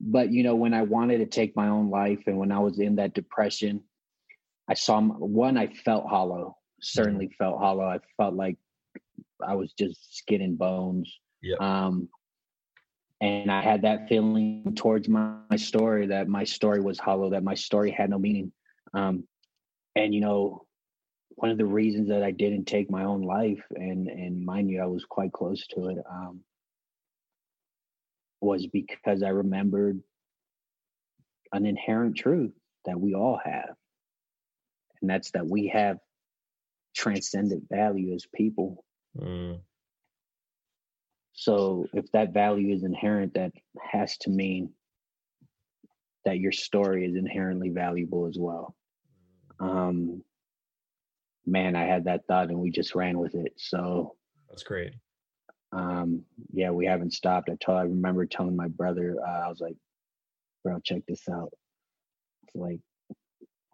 but 0.00 0.30
you 0.30 0.42
know, 0.42 0.54
when 0.54 0.74
I 0.74 0.82
wanted 0.82 1.18
to 1.18 1.26
take 1.26 1.56
my 1.56 1.68
own 1.68 1.90
life, 1.90 2.20
and 2.26 2.38
when 2.38 2.52
I 2.52 2.58
was 2.58 2.78
in 2.78 2.96
that 2.96 3.14
depression, 3.14 3.82
I 4.68 4.74
saw 4.74 5.00
one. 5.00 5.58
I 5.58 5.68
felt 5.68 6.06
hollow. 6.06 6.56
Certainly 6.80 7.30
felt 7.38 7.58
hollow. 7.58 7.84
I 7.84 7.98
felt 8.16 8.34
like 8.34 8.56
I 9.46 9.54
was 9.54 9.72
just 9.78 10.16
skin 10.16 10.42
and 10.42 10.58
bones. 10.58 11.12
Yeah. 11.42 11.56
Um, 11.60 12.08
and 13.20 13.50
I 13.50 13.60
had 13.60 13.82
that 13.82 14.08
feeling 14.08 14.74
towards 14.76 15.08
my, 15.08 15.34
my 15.50 15.56
story 15.56 16.06
that 16.06 16.28
my 16.28 16.44
story 16.44 16.80
was 16.80 16.98
hollow, 16.98 17.30
that 17.30 17.44
my 17.44 17.54
story 17.54 17.90
had 17.90 18.10
no 18.10 18.18
meaning. 18.18 18.52
Um, 18.94 19.24
and 19.94 20.14
you 20.14 20.20
know, 20.20 20.64
one 21.28 21.50
of 21.50 21.58
the 21.58 21.66
reasons 21.66 22.08
that 22.08 22.22
I 22.22 22.30
didn't 22.30 22.64
take 22.64 22.90
my 22.90 23.04
own 23.04 23.22
life, 23.22 23.62
and 23.74 24.08
and 24.08 24.44
mind 24.44 24.70
you, 24.70 24.82
I 24.82 24.86
was 24.86 25.04
quite 25.04 25.32
close 25.32 25.66
to 25.68 25.88
it, 25.88 25.98
um, 26.10 26.40
was 28.40 28.66
because 28.66 29.22
I 29.22 29.28
remembered 29.28 30.00
an 31.52 31.66
inherent 31.66 32.16
truth 32.16 32.52
that 32.86 32.98
we 32.98 33.14
all 33.14 33.40
have, 33.44 33.74
and 35.00 35.10
that's 35.10 35.30
that 35.32 35.46
we 35.46 35.68
have 35.68 35.98
transcendent 36.94 37.64
value 37.70 38.14
as 38.14 38.26
people. 38.34 38.84
Mm, 39.16 39.60
So 41.40 41.86
if 41.94 42.10
that 42.12 42.34
value 42.34 42.74
is 42.74 42.84
inherent, 42.84 43.34
that 43.34 43.52
has 43.80 44.16
to 44.18 44.30
mean 44.30 44.72
that 46.24 46.38
your 46.38 46.52
story 46.52 47.06
is 47.06 47.16
inherently 47.16 47.70
valuable 47.70 48.26
as 48.26 48.36
well. 48.38 48.74
Um, 49.58 50.22
man, 51.46 51.76
I 51.76 51.84
had 51.84 52.04
that 52.04 52.26
thought 52.26 52.50
and 52.50 52.58
we 52.58 52.70
just 52.70 52.94
ran 52.94 53.18
with 53.18 53.34
it. 53.34 53.54
So 53.56 54.16
that's 54.48 54.62
great 54.62 54.92
um, 55.72 56.22
yeah, 56.52 56.70
we 56.70 56.86
haven't 56.86 57.12
stopped. 57.12 57.48
I 57.48 57.56
told 57.64 57.78
I 57.78 57.82
remember 57.82 58.26
telling 58.26 58.56
my 58.56 58.68
brother, 58.68 59.16
uh, 59.26 59.46
I 59.46 59.48
was 59.48 59.60
like, 59.60 59.76
bro, 60.64 60.80
check 60.80 61.02
this 61.06 61.28
out. 61.28 61.52
It's 62.44 62.54
like 62.56 62.80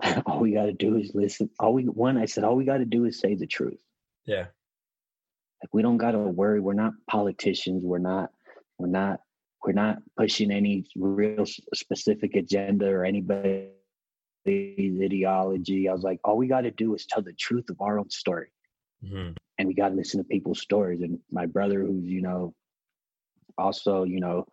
all 0.26 0.40
we 0.40 0.52
gotta 0.52 0.72
do 0.72 0.96
is 0.96 1.12
listen. 1.14 1.50
All 1.58 1.72
we 1.72 1.84
one, 1.84 2.18
I 2.18 2.26
said, 2.26 2.44
all 2.44 2.56
we 2.56 2.64
gotta 2.64 2.84
do 2.84 3.06
is 3.06 3.18
say 3.18 3.34
the 3.34 3.46
truth. 3.46 3.78
yeah 4.26 4.46
Like 5.62 5.72
we 5.72 5.82
don't 5.82 5.96
gotta 5.96 6.18
worry. 6.18 6.60
We're 6.60 6.74
not 6.74 6.92
politicians. 7.08 7.84
We're 7.84 7.98
not. 7.98 8.30
We're 8.78 8.88
not. 8.88 9.20
We're 9.64 9.72
not 9.72 9.98
pushing 10.16 10.50
any 10.52 10.84
real 10.96 11.44
specific 11.74 12.36
agenda 12.36 12.88
or 12.88 13.04
anybody's 13.04 13.70
ideology. 14.46 15.88
I 15.88 15.92
was 15.92 16.02
like, 16.02 16.20
all 16.24 16.36
we 16.36 16.46
gotta 16.46 16.70
do 16.70 16.94
is 16.94 17.06
tell 17.06 17.22
the 17.22 17.32
truth 17.32 17.68
of 17.70 17.80
our 17.80 17.98
own 17.98 18.10
story, 18.10 18.48
hmm 19.06 19.30
and 19.58 19.66
we 19.66 19.74
gotta 19.74 19.94
listen 19.94 20.18
to 20.20 20.24
people's 20.24 20.60
stories. 20.60 21.00
And 21.00 21.18
my 21.32 21.46
brother, 21.46 21.80
who's 21.80 22.04
you 22.04 22.22
know, 22.22 22.54
also 23.56 24.04
you 24.04 24.20
know, 24.20 24.46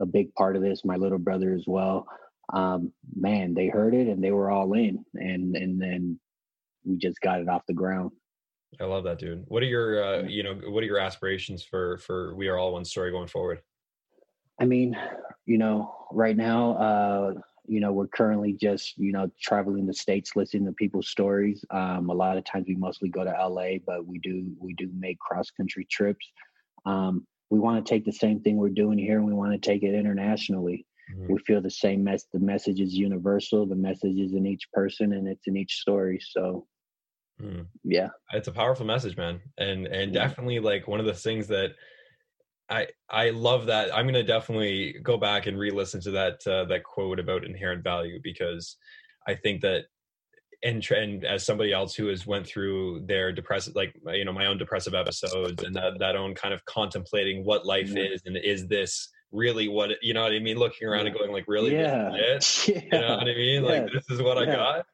a 0.00 0.06
big 0.06 0.34
part 0.34 0.56
of 0.56 0.62
this, 0.62 0.84
my 0.84 0.96
little 0.96 1.18
brother 1.18 1.54
as 1.54 1.64
well. 1.66 2.06
Um, 2.52 2.92
man, 3.14 3.54
they 3.54 3.68
heard 3.68 3.94
it 3.94 4.08
and 4.08 4.22
they 4.22 4.32
were 4.32 4.50
all 4.50 4.72
in, 4.74 5.04
and 5.14 5.56
and 5.56 5.80
then 5.80 6.20
we 6.84 6.96
just 6.96 7.20
got 7.20 7.40
it 7.40 7.48
off 7.48 7.62
the 7.66 7.74
ground. 7.74 8.10
I 8.80 8.84
love 8.84 9.04
that, 9.04 9.18
dude. 9.18 9.44
What 9.48 9.62
are 9.62 9.66
your, 9.66 10.02
uh, 10.02 10.22
you 10.22 10.42
know, 10.42 10.54
what 10.54 10.82
are 10.82 10.86
your 10.86 10.98
aspirations 10.98 11.62
for 11.62 11.98
for 11.98 12.34
We 12.34 12.48
Are 12.48 12.56
All 12.56 12.72
One 12.72 12.84
Story 12.84 13.10
going 13.10 13.28
forward? 13.28 13.60
I 14.58 14.64
mean, 14.64 14.96
you 15.46 15.58
know, 15.58 15.94
right 16.12 16.36
now, 16.36 16.72
uh, 16.72 17.34
you 17.66 17.80
know, 17.80 17.92
we're 17.92 18.08
currently 18.08 18.52
just, 18.52 18.96
you 18.98 19.12
know, 19.12 19.30
traveling 19.40 19.86
the 19.86 19.94
states, 19.94 20.34
listening 20.34 20.66
to 20.66 20.72
people's 20.72 21.08
stories. 21.08 21.64
Um, 21.70 22.10
a 22.10 22.14
lot 22.14 22.36
of 22.36 22.44
times 22.44 22.66
we 22.68 22.74
mostly 22.74 23.08
go 23.08 23.22
to 23.24 23.30
LA, 23.30 23.78
but 23.86 24.06
we 24.06 24.18
do 24.18 24.50
we 24.58 24.74
do 24.74 24.90
make 24.98 25.18
cross 25.18 25.50
country 25.50 25.86
trips. 25.90 26.26
Um, 26.86 27.26
we 27.50 27.58
want 27.58 27.84
to 27.84 27.88
take 27.88 28.04
the 28.04 28.12
same 28.12 28.40
thing 28.40 28.56
we're 28.56 28.70
doing 28.70 28.98
here, 28.98 29.18
and 29.18 29.26
we 29.26 29.34
want 29.34 29.52
to 29.52 29.58
take 29.58 29.82
it 29.82 29.94
internationally. 29.94 30.86
Mhm. 31.14 31.28
We 31.28 31.38
feel 31.38 31.60
the 31.60 31.70
same 31.70 32.04
mess. 32.04 32.24
The 32.32 32.38
message 32.38 32.80
is 32.80 32.94
universal. 32.94 33.66
The 33.66 33.76
message 33.76 34.18
is 34.18 34.32
in 34.32 34.46
each 34.46 34.70
person, 34.72 35.12
and 35.12 35.28
it's 35.28 35.46
in 35.46 35.56
each 35.56 35.74
story. 35.74 36.18
So, 36.20 36.66
Mhm. 37.40 37.66
yeah, 37.84 38.08
It's 38.32 38.48
a 38.48 38.52
powerful 38.52 38.86
message, 38.86 39.16
man, 39.16 39.40
and 39.58 39.86
and 39.86 40.12
Yeah. 40.14 40.28
definitely 40.28 40.60
like 40.60 40.86
one 40.86 41.00
of 41.00 41.06
the 41.06 41.14
things 41.14 41.48
that 41.48 41.74
I 42.68 42.88
I 43.08 43.30
love 43.30 43.66
that 43.66 43.94
I'm 43.94 44.06
gonna 44.06 44.22
definitely 44.22 44.94
go 45.02 45.16
back 45.16 45.46
and 45.46 45.58
re-listen 45.58 46.00
to 46.02 46.10
that 46.12 46.46
uh, 46.46 46.64
that 46.66 46.84
quote 46.84 47.18
about 47.18 47.44
inherent 47.44 47.82
value 47.82 48.20
because 48.22 48.76
I 49.26 49.34
think 49.34 49.62
that 49.62 49.86
and 50.62 50.88
and 50.90 51.24
as 51.24 51.44
somebody 51.44 51.72
else 51.72 51.94
who 51.94 52.08
has 52.08 52.26
went 52.26 52.46
through 52.46 53.06
their 53.06 53.32
depressive 53.32 53.74
like 53.74 53.94
you 54.12 54.24
know 54.24 54.32
my 54.32 54.46
own 54.46 54.58
depressive 54.58 54.94
episodes 54.94 55.62
and 55.62 55.74
that, 55.74 55.98
that 55.98 56.16
own 56.16 56.34
kind 56.34 56.52
of 56.54 56.64
contemplating 56.66 57.44
what 57.44 57.64
life 57.66 57.90
Yeah. 57.90 58.04
is 58.04 58.22
and 58.26 58.36
is 58.36 58.68
this 58.68 59.08
really 59.32 59.68
what 59.68 59.90
it, 59.92 59.98
you 60.02 60.12
know 60.14 60.22
what 60.22 60.32
I 60.32 60.38
mean 60.40 60.56
looking 60.58 60.88
around 60.88 61.06
and 61.06 61.16
going 61.16 61.30
like 61.32 61.44
really 61.46 61.70
this 61.70 62.68
is 62.68 62.68
yeah, 62.68 62.74
it? 62.74 62.84
yeah, 62.92 62.96
you 63.00 63.06
know 63.06 63.16
what 63.16 63.28
I 63.28 63.34
mean 63.34 63.62
like 63.62 63.82
Yeah. 63.82 63.88
this 63.94 64.10
is 64.10 64.22
what 64.22 64.38
I 64.38 64.46
got 64.46 64.86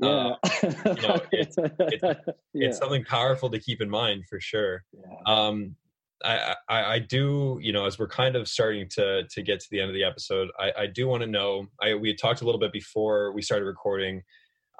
yeah. 0.00 0.08
uh, 0.08 0.36
you 0.62 1.02
know, 1.02 1.20
it's- 1.32 1.58
it's- 1.58 2.16
Yeah. 2.54 2.68
it's 2.68 2.78
something 2.78 3.04
powerful 3.04 3.50
to 3.50 3.58
keep 3.58 3.80
in 3.80 3.90
mind 3.90 4.24
for 4.28 4.40
sure 4.40 4.84
Yeah. 4.92 5.16
um 5.26 5.76
I, 6.24 6.54
I 6.70 6.84
i 6.94 6.98
do 7.00 7.58
you 7.60 7.72
know 7.72 7.84
as 7.84 7.98
we're 7.98 8.08
kind 8.08 8.34
of 8.36 8.48
starting 8.48 8.88
to 8.90 9.24
to 9.24 9.42
get 9.42 9.60
to 9.60 9.66
the 9.70 9.80
end 9.80 9.90
of 9.90 9.94
the 9.94 10.04
episode 10.04 10.48
i 10.58 10.72
i 10.78 10.86
do 10.86 11.06
want 11.06 11.22
to 11.22 11.26
know 11.26 11.66
i 11.82 11.94
we 11.94 12.08
had 12.08 12.16
talked 12.18 12.40
a 12.40 12.44
little 12.46 12.60
bit 12.60 12.72
before 12.72 13.32
we 13.32 13.42
started 13.42 13.66
recording 13.66 14.22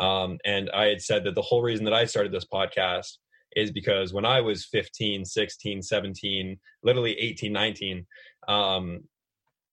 um 0.01 0.39
and 0.47 0.71
i 0.71 0.85
had 0.87 1.03
said 1.03 1.25
that 1.25 1.35
the 1.35 1.43
whole 1.43 1.61
reason 1.61 1.85
that 1.85 1.93
i 1.93 2.07
started 2.07 2.33
this 2.33 2.47
podcast 2.47 3.19
is 3.57 3.71
because 3.71 4.13
when 4.13 4.25
i 4.25 4.41
was 4.41 4.65
15 4.67 5.25
16 5.25 5.83
17 5.83 6.59
literally 6.83 7.19
18 7.19 7.53
19 7.53 8.07
um 8.49 9.01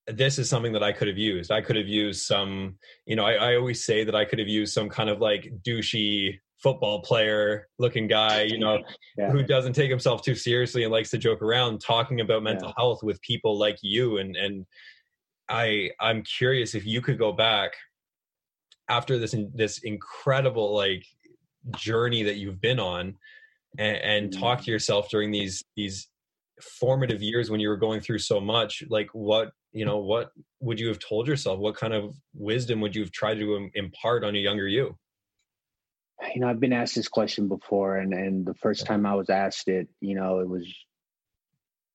this 0.07 0.39
is 0.39 0.49
something 0.49 0.73
that 0.73 0.83
I 0.83 0.91
could 0.91 1.07
have 1.07 1.17
used. 1.17 1.51
I 1.51 1.61
could 1.61 1.75
have 1.75 1.87
used 1.87 2.23
some, 2.23 2.75
you 3.05 3.15
know, 3.15 3.23
I, 3.23 3.33
I 3.33 3.55
always 3.55 3.85
say 3.85 4.03
that 4.03 4.15
I 4.15 4.25
could 4.25 4.39
have 4.39 4.47
used 4.47 4.73
some 4.73 4.89
kind 4.89 5.09
of 5.09 5.19
like 5.19 5.51
douchey 5.65 6.39
football 6.61 7.01
player 7.01 7.67
looking 7.79 8.07
guy, 8.07 8.43
you 8.43 8.59
know, 8.59 8.79
Yeah. 9.17 9.31
who 9.31 9.43
doesn't 9.43 9.73
take 9.73 9.89
himself 9.89 10.23
too 10.23 10.35
seriously 10.35 10.83
and 10.83 10.91
likes 10.91 11.09
to 11.11 11.17
joke 11.17 11.41
around 11.41 11.81
talking 11.81 12.21
about 12.21 12.43
mental 12.43 12.69
Yeah. 12.69 12.73
health 12.77 13.03
with 13.03 13.21
people 13.21 13.57
like 13.57 13.77
you 13.81 14.17
and 14.17 14.35
and 14.35 14.65
I 15.49 15.91
I'm 15.99 16.23
curious 16.23 16.75
if 16.75 16.85
you 16.85 17.01
could 17.01 17.17
go 17.17 17.31
back 17.31 17.73
after 18.89 19.17
this 19.17 19.35
this 19.53 19.79
incredible 19.79 20.73
like 20.73 21.05
journey 21.75 22.23
that 22.23 22.37
you've 22.37 22.61
been 22.61 22.79
on 22.79 23.17
and, 23.77 23.97
and 23.97 24.33
talk 24.33 24.59
Mm. 24.59 24.65
to 24.65 24.71
yourself 24.71 25.09
during 25.09 25.31
these 25.31 25.63
these 25.75 26.07
formative 26.61 27.21
years 27.21 27.49
when 27.49 27.59
you 27.59 27.69
were 27.69 27.77
going 27.77 28.01
through 28.01 28.19
so 28.19 28.39
much 28.39 28.83
like 28.89 29.09
what 29.13 29.51
you 29.71 29.85
know 29.85 29.97
what 29.97 30.31
would 30.59 30.79
you 30.79 30.87
have 30.87 30.99
told 30.99 31.27
yourself 31.27 31.59
what 31.59 31.75
kind 31.75 31.93
of 31.93 32.15
wisdom 32.35 32.81
would 32.81 32.95
you 32.95 33.01
have 33.01 33.11
tried 33.11 33.39
to 33.39 33.69
impart 33.73 34.23
on 34.23 34.35
a 34.35 34.39
younger 34.39 34.67
you 34.67 34.95
you 36.33 36.41
know, 36.41 36.47
I've 36.47 36.59
been 36.59 36.73
asked 36.73 36.95
this 36.95 37.07
question 37.07 37.47
before, 37.47 37.97
and 37.97 38.13
and 38.13 38.45
the 38.45 38.53
first 38.53 38.85
time 38.85 39.05
I 39.05 39.15
was 39.15 39.29
asked 39.29 39.67
it, 39.67 39.87
you 40.01 40.15
know, 40.15 40.39
it 40.39 40.47
was, 40.47 40.67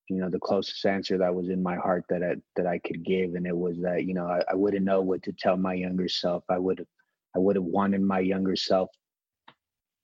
you 0.09 0.17
know, 0.17 0.29
the 0.29 0.39
closest 0.39 0.85
answer 0.85 1.17
that 1.17 1.33
was 1.33 1.49
in 1.49 1.63
my 1.63 1.75
heart 1.75 2.05
that 2.09 2.23
I 2.23 2.35
that 2.55 2.67
I 2.67 2.79
could 2.79 3.03
give, 3.05 3.35
and 3.35 3.47
it 3.47 3.55
was 3.55 3.77
that 3.81 4.03
you 4.03 4.13
know 4.13 4.27
I, 4.27 4.41
I 4.51 4.55
wouldn't 4.55 4.85
know 4.85 5.01
what 5.01 5.23
to 5.23 5.33
tell 5.33 5.57
my 5.57 5.73
younger 5.73 6.09
self. 6.09 6.43
I 6.49 6.57
would 6.57 6.79
have, 6.79 6.87
I 7.35 7.39
would 7.39 7.55
have 7.55 7.65
wanted 7.65 8.01
my 8.01 8.19
younger 8.19 8.55
self 8.55 8.89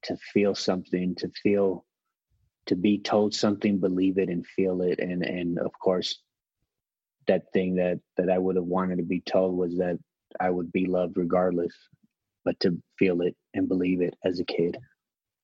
to 0.04 0.18
feel 0.34 0.56
something, 0.56 1.16
to 1.16 1.30
feel, 1.42 1.86
to 2.68 2.76
be 2.76 2.98
told 3.00 3.34
something, 3.34 3.80
believe 3.80 4.18
it, 4.18 4.30
and 4.30 4.46
feel 4.46 4.82
it, 4.82 5.00
and 5.00 5.24
and 5.24 5.60
of 5.60 5.72
course, 5.80 6.22
that 7.28 7.44
thing 7.54 7.76
that 7.76 8.00
that 8.18 8.30
I 8.30 8.38
would 8.38 8.56
have 8.56 8.66
wanted 8.66 8.98
to 8.98 9.04
be 9.04 9.22
told 9.22 9.58
was 9.58 9.78
that 9.78 9.98
I 10.40 10.50
would 10.50 10.72
be 10.72 10.86
loved 10.86 11.18
regardless 11.18 11.74
but 12.46 12.60
to 12.60 12.78
feel 13.00 13.22
it 13.22 13.36
and 13.54 13.70
believe 13.70 14.02
it 14.02 14.14
as 14.26 14.42
a 14.42 14.44
kid. 14.44 14.76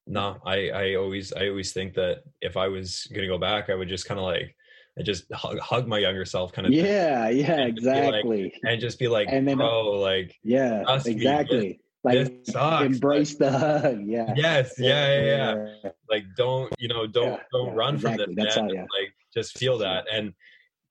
no 0.07 0.37
i 0.45 0.69
i 0.81 0.95
always 0.95 1.31
i 1.33 1.47
always 1.47 1.71
think 1.71 1.93
that 1.93 2.23
if 2.41 2.57
i 2.57 2.67
was 2.67 3.07
gonna 3.13 3.27
go 3.27 3.37
back 3.37 3.69
i 3.69 3.75
would 3.75 3.87
just 3.87 4.05
kind 4.07 4.19
of 4.19 4.25
like 4.25 4.53
i 4.97 5.01
just 5.03 5.23
hug, 5.33 5.57
hug 5.59 5.87
my 5.87 5.99
younger 5.99 6.25
self 6.25 6.51
kind 6.51 6.65
of 6.67 6.73
thing, 6.73 6.83
Yeah, 6.83 7.29
yeah, 7.29 7.53
And 7.53 7.75
be 7.75 7.81
like- 7.85 7.97
exactly. 8.01 8.53
and 8.67 8.81
just 8.81 8.97
be 8.99 9.07
like 9.07 9.27
And 9.31 9.47
then- 9.47 9.57
bro 9.57 9.99
like 10.09 10.35
yeah, 10.43 10.83
exactly. 11.05 11.79
Like 12.03 12.43
this 12.45 12.55
embrace 12.55 13.35
the 13.35 13.51
hug. 13.51 13.99
Yeah. 14.05 14.33
yes 14.35 14.73
yeah 14.77 15.21
yeah 15.21 15.65
yeah, 15.83 15.89
like 16.09 16.23
don't 16.37 16.73
you 16.79 16.87
know 16.87 17.05
don't 17.07 17.31
Yeah, 17.33 17.37
don't 17.51 17.67
yeah, 17.67 17.73
run 17.75 17.97
from 17.99 18.13
exactly. 18.13 18.35
this 18.35 18.43
That's 18.45 18.55
man. 18.57 18.65
all, 18.65 18.73
yeah. 18.73 18.81
like 18.81 19.13
just 19.33 19.57
feel 19.57 19.77
that 19.79 20.05
and 20.11 20.33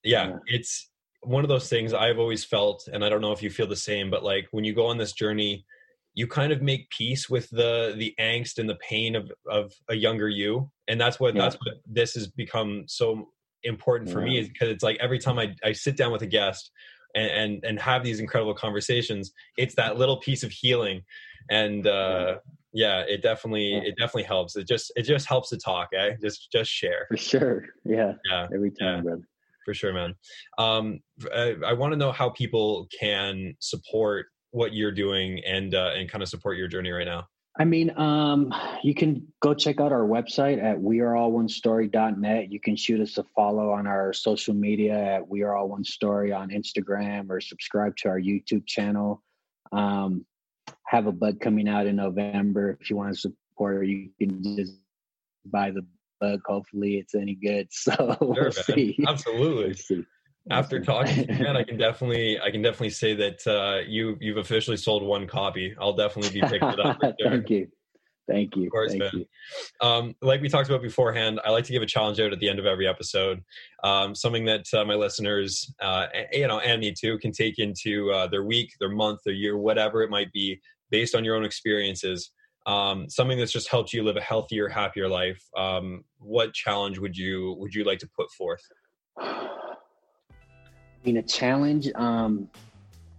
yeah, 0.05 0.29
Yeah. 0.29 0.37
it's 0.47 0.91
one 1.23 1.45
of 1.45 1.49
those 1.49 1.69
things 1.69 1.93
i've 1.93 2.19
always 2.19 2.45
felt 2.45 2.89
and 2.93 3.05
i 3.05 3.09
don't 3.09 3.21
know 3.21 3.33
if 3.33 3.43
you 3.43 3.51
feel 3.51 3.67
the 3.67 3.75
same 3.77 4.11
but 4.11 4.23
like 4.23 4.47
when 4.53 4.65
you 4.65 4.75
go 4.75 4.87
on 4.87 4.99
this 4.99 5.13
journey 5.13 5.65
you 6.15 6.27
kind 6.27 6.53
of 6.53 6.63
make 6.63 6.89
peace 6.91 7.29
with 7.29 7.49
the 7.51 7.95
the 7.97 8.15
angst 8.21 8.59
and 8.59 8.69
the 8.69 8.77
pain 8.77 9.17
of 9.17 9.31
of 9.51 9.73
a 9.89 9.95
younger 9.95 10.29
you 10.29 10.71
and 10.89 11.01
that's 11.01 11.19
what 11.19 11.35
Yeah. 11.35 11.43
that's 11.43 11.57
what 11.57 11.75
this 11.87 12.15
has 12.15 12.29
become 12.29 12.85
so 12.87 13.31
important 13.65 14.09
for 14.11 14.21
me 14.21 14.39
is 14.39 14.49
because 14.49 14.69
it's 14.69 14.85
like 14.85 14.97
every 15.01 15.19
time 15.19 15.39
I, 15.39 15.55
I 15.65 15.73
sit 15.73 15.97
down 15.97 16.13
with 16.13 16.23
a 16.23 16.27
guest 16.27 16.71
and, 17.15 17.31
and 17.31 17.65
and 17.65 17.81
have 17.81 18.03
these 18.05 18.21
incredible 18.21 18.55
conversations 18.55 19.33
it's 19.57 19.75
that 19.75 19.97
little 19.97 20.19
piece 20.19 20.43
of 20.43 20.51
healing 20.51 21.03
and 21.51 21.87
uh 21.87 22.37
yeah 22.73 23.01
it 23.09 23.23
definitely 23.23 23.73
Yeah. 23.73 23.81
it 23.85 23.95
definitely 23.99 24.25
helps 24.25 24.57
it 24.57 24.69
just 24.69 24.93
it 24.97 25.03
just 25.03 25.27
helps 25.27 25.49
to 25.51 25.57
talk 25.57 25.89
eh 25.97 26.13
just 26.21 26.51
just 26.53 26.71
share 26.71 27.07
For 27.09 27.17
sure. 27.17 27.65
Yeah. 27.85 28.13
yeah 28.29 28.47
Every 28.55 28.71
time, 28.71 28.97
Yeah. 28.97 29.03
brother. 29.03 29.23
for 29.65 29.75
sure 29.75 29.93
man 29.93 30.15
um 30.59 31.01
i, 31.35 31.55
I 31.67 31.73
want 31.73 31.93
to 31.93 31.97
know 31.99 32.13
how 32.13 32.29
people 32.31 32.87
can 32.99 33.55
support 33.61 34.27
what 34.51 34.73
you're 34.75 34.93
doing 34.93 35.41
and 35.47 35.75
uh, 35.75 35.93
and 35.95 36.11
kind 36.11 36.23
of 36.23 36.29
support 36.29 36.57
your 36.57 36.69
journey 36.69 36.91
right 36.91 37.07
now 37.07 37.27
I 37.59 37.65
mean, 37.65 37.93
um, 37.99 38.55
you 38.85 38.95
can 38.95 39.27
go 39.41 39.53
check 39.53 39.81
out 39.81 39.91
our 39.91 40.07
website 40.07 40.63
at 40.63 40.79
weareallonestory.net. 40.79 42.53
You 42.53 42.61
can 42.61 42.77
shoot 42.77 43.01
us 43.01 43.19
a 43.19 43.25
follow 43.35 43.73
on 43.73 43.89
our 43.89 44.13
social 44.13 44.55
media 44.55 44.95
at 44.97 45.29
We 45.29 45.43
Are 45.43 45.57
All 45.57 45.69
One 45.69 45.83
Story 45.83 46.33
on 46.33 46.51
Instagram 46.51 47.31
or 47.31 47.41
subscribe 47.41 47.97
to 47.97 48.09
our 48.11 48.21
YouTube 48.21 48.65
channel. 48.65 49.25
Um, 49.73 50.25
have 50.87 51.07
a 51.07 51.13
book 51.13 51.41
coming 51.41 51.69
out 51.69 51.87
in 51.87 51.97
November. 51.97 52.79
If 52.81 52.91
you 52.91 52.97
want 52.97 53.13
to 53.15 53.21
support 53.21 53.87
you 53.87 54.11
can 54.21 54.57
just 54.57 54.75
buy 55.45 55.73
the 55.73 55.85
book. 56.21 56.41
Hopefully, 56.47 56.97
it's 56.97 57.15
any 57.15 57.35
good. 57.35 57.69
So 57.73 58.17
we'll 58.21 58.53
see. 58.53 58.99
absolutely 59.07 59.67
We'll 59.67 59.75
see. 59.75 60.05
After 60.51 60.81
talking 60.81 61.27
to 61.27 61.33
you, 61.33 61.45
man, 61.45 61.57
I 61.57 61.63
can 61.65 61.77
definitely 61.77 62.39
I 62.41 62.51
can 62.51 62.63
definitely 62.63 62.91
say 62.91 63.15
that 63.15 63.47
uh, 63.47 63.87
you 63.87 64.17
you've 64.21 64.39
officially 64.39 64.77
sold 64.77 65.03
one 65.03 65.27
copy. 65.27 65.75
I'll 65.81 65.95
definitely 65.95 66.41
be 66.41 66.47
picking 66.47 66.69
it 66.69 66.81
up. 66.81 66.99
Thank 67.23 67.51
you. 67.51 67.69
Thank 68.29 68.57
you. 68.57 68.65
Of 68.65 68.73
course, 68.73 68.91
Thank 68.91 69.03
man. 69.03 69.11
you. 69.15 69.27
Um, 69.81 70.15
like 70.21 70.43
we 70.43 70.51
talked 70.51 70.69
about 70.69 70.83
beforehand, 70.83 71.41
I 71.45 71.51
like 71.51 71.65
to 71.65 71.73
give 71.73 71.83
a 71.83 71.87
challenge 71.87 72.21
out 72.21 72.31
at 72.31 72.39
the 72.39 72.49
end 72.49 72.59
of 72.59 72.67
every 72.67 72.87
episode. 72.87 73.43
Um, 73.83 74.15
something 74.15 74.45
that 74.45 74.67
uh, 74.75 74.85
my 74.85 74.95
listeners, 74.95 75.73
uh, 75.81 76.09
you 76.31 76.47
know, 76.47 76.59
and 76.61 76.81
me 76.81 76.93
too, 76.93 77.19
can 77.19 77.33
take 77.33 77.59
into 77.59 78.13
uh, 78.13 78.27
their 78.27 78.45
week, 78.45 78.73
their 78.81 78.91
month, 78.91 79.21
their 79.25 79.33
year, 79.33 79.57
whatever 79.57 80.03
it 80.03 80.11
might 80.11 80.31
be, 80.33 80.61
based 80.91 81.15
on 81.15 81.25
your 81.25 81.37
own 81.37 81.45
experiences. 81.45 82.31
Um, 82.67 83.09
something 83.09 83.39
that's 83.39 83.53
just 83.53 83.71
helped 83.71 83.95
you 83.95 84.03
live 84.03 84.19
a 84.19 84.21
healthier, 84.21 84.69
happier 84.69 85.09
life. 85.09 85.43
Um, 85.57 86.05
what 86.19 86.53
challenge 86.53 86.99
would 86.99 87.17
you 87.17 87.57
would 87.59 87.75
you 87.75 87.85
like 87.85 87.99
to 88.01 88.09
put 88.15 88.31
forth? 88.33 88.61
Mean, 91.05 91.17
a 91.17 91.23
challenge. 91.23 91.89
Um, 91.95 92.49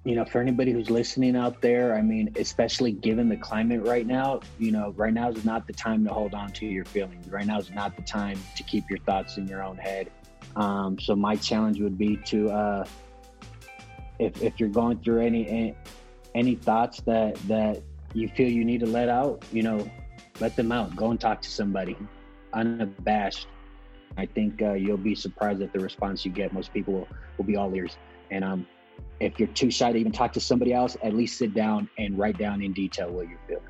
you 0.05 0.15
know, 0.15 0.25
for 0.25 0.41
anybody 0.41 0.71
who's 0.71 0.89
listening 0.89 1.35
out 1.35 1.61
there, 1.61 1.95
I 1.95 2.01
mean, 2.01 2.33
especially 2.37 2.91
given 2.91 3.27
the 3.29 3.35
climate 3.37 3.83
right 3.83 4.07
now, 4.07 4.39
you 4.57 4.71
know, 4.71 4.93
right 4.95 5.13
now 5.13 5.29
is 5.29 5.43
not 5.43 5.67
the 5.67 5.73
time 5.73 6.05
to 6.05 6.13
hold 6.13 6.33
on 6.33 6.51
to 6.53 6.65
your 6.65 6.85
feelings. 6.85 7.29
Right 7.29 7.45
now 7.45 7.59
is 7.59 7.69
not 7.71 7.95
the 7.95 8.01
time 8.01 8.39
to 8.55 8.63
keep 8.63 8.89
your 8.89 8.99
thoughts 8.99 9.37
in 9.37 9.47
your 9.47 9.63
own 9.63 9.77
head. 9.77 10.09
Um, 10.55 10.97
so 10.99 11.15
my 11.15 11.35
challenge 11.35 11.79
would 11.79 11.97
be 11.97 12.17
to, 12.25 12.49
uh, 12.49 12.85
if 14.19 14.41
if 14.41 14.59
you're 14.59 14.69
going 14.69 14.99
through 14.99 15.21
any, 15.21 15.75
any 16.33 16.55
thoughts 16.55 17.01
that 17.01 17.35
that 17.47 17.81
you 18.13 18.27
feel 18.29 18.49
you 18.49 18.65
need 18.65 18.79
to 18.79 18.87
let 18.87 19.09
out, 19.09 19.43
you 19.51 19.63
know, 19.63 19.89
let 20.39 20.55
them 20.55 20.71
out. 20.71 20.95
Go 20.95 21.11
and 21.11 21.19
talk 21.19 21.41
to 21.41 21.49
somebody, 21.49 21.95
unabashed. 22.53 23.47
I 24.17 24.25
think 24.25 24.61
uh, 24.61 24.73
you'll 24.73 24.97
be 24.97 25.15
surprised 25.15 25.61
at 25.61 25.73
the 25.73 25.79
response 25.79 26.25
you 26.25 26.31
get. 26.31 26.53
Most 26.53 26.73
people 26.73 26.93
will, 26.93 27.07
will 27.37 27.45
be 27.45 27.55
all 27.55 27.73
ears. 27.75 27.97
And 28.31 28.43
um, 28.43 28.67
if 29.19 29.39
you're 29.39 29.47
too 29.49 29.71
shy 29.71 29.91
to 29.91 29.97
even 29.97 30.11
talk 30.11 30.33
to 30.33 30.39
somebody 30.39 30.73
else, 30.73 30.97
at 31.03 31.13
least 31.13 31.37
sit 31.37 31.53
down 31.53 31.89
and 31.97 32.17
write 32.17 32.37
down 32.37 32.61
in 32.61 32.73
detail 32.73 33.09
what 33.09 33.27
you're 33.27 33.39
feeling. 33.47 33.63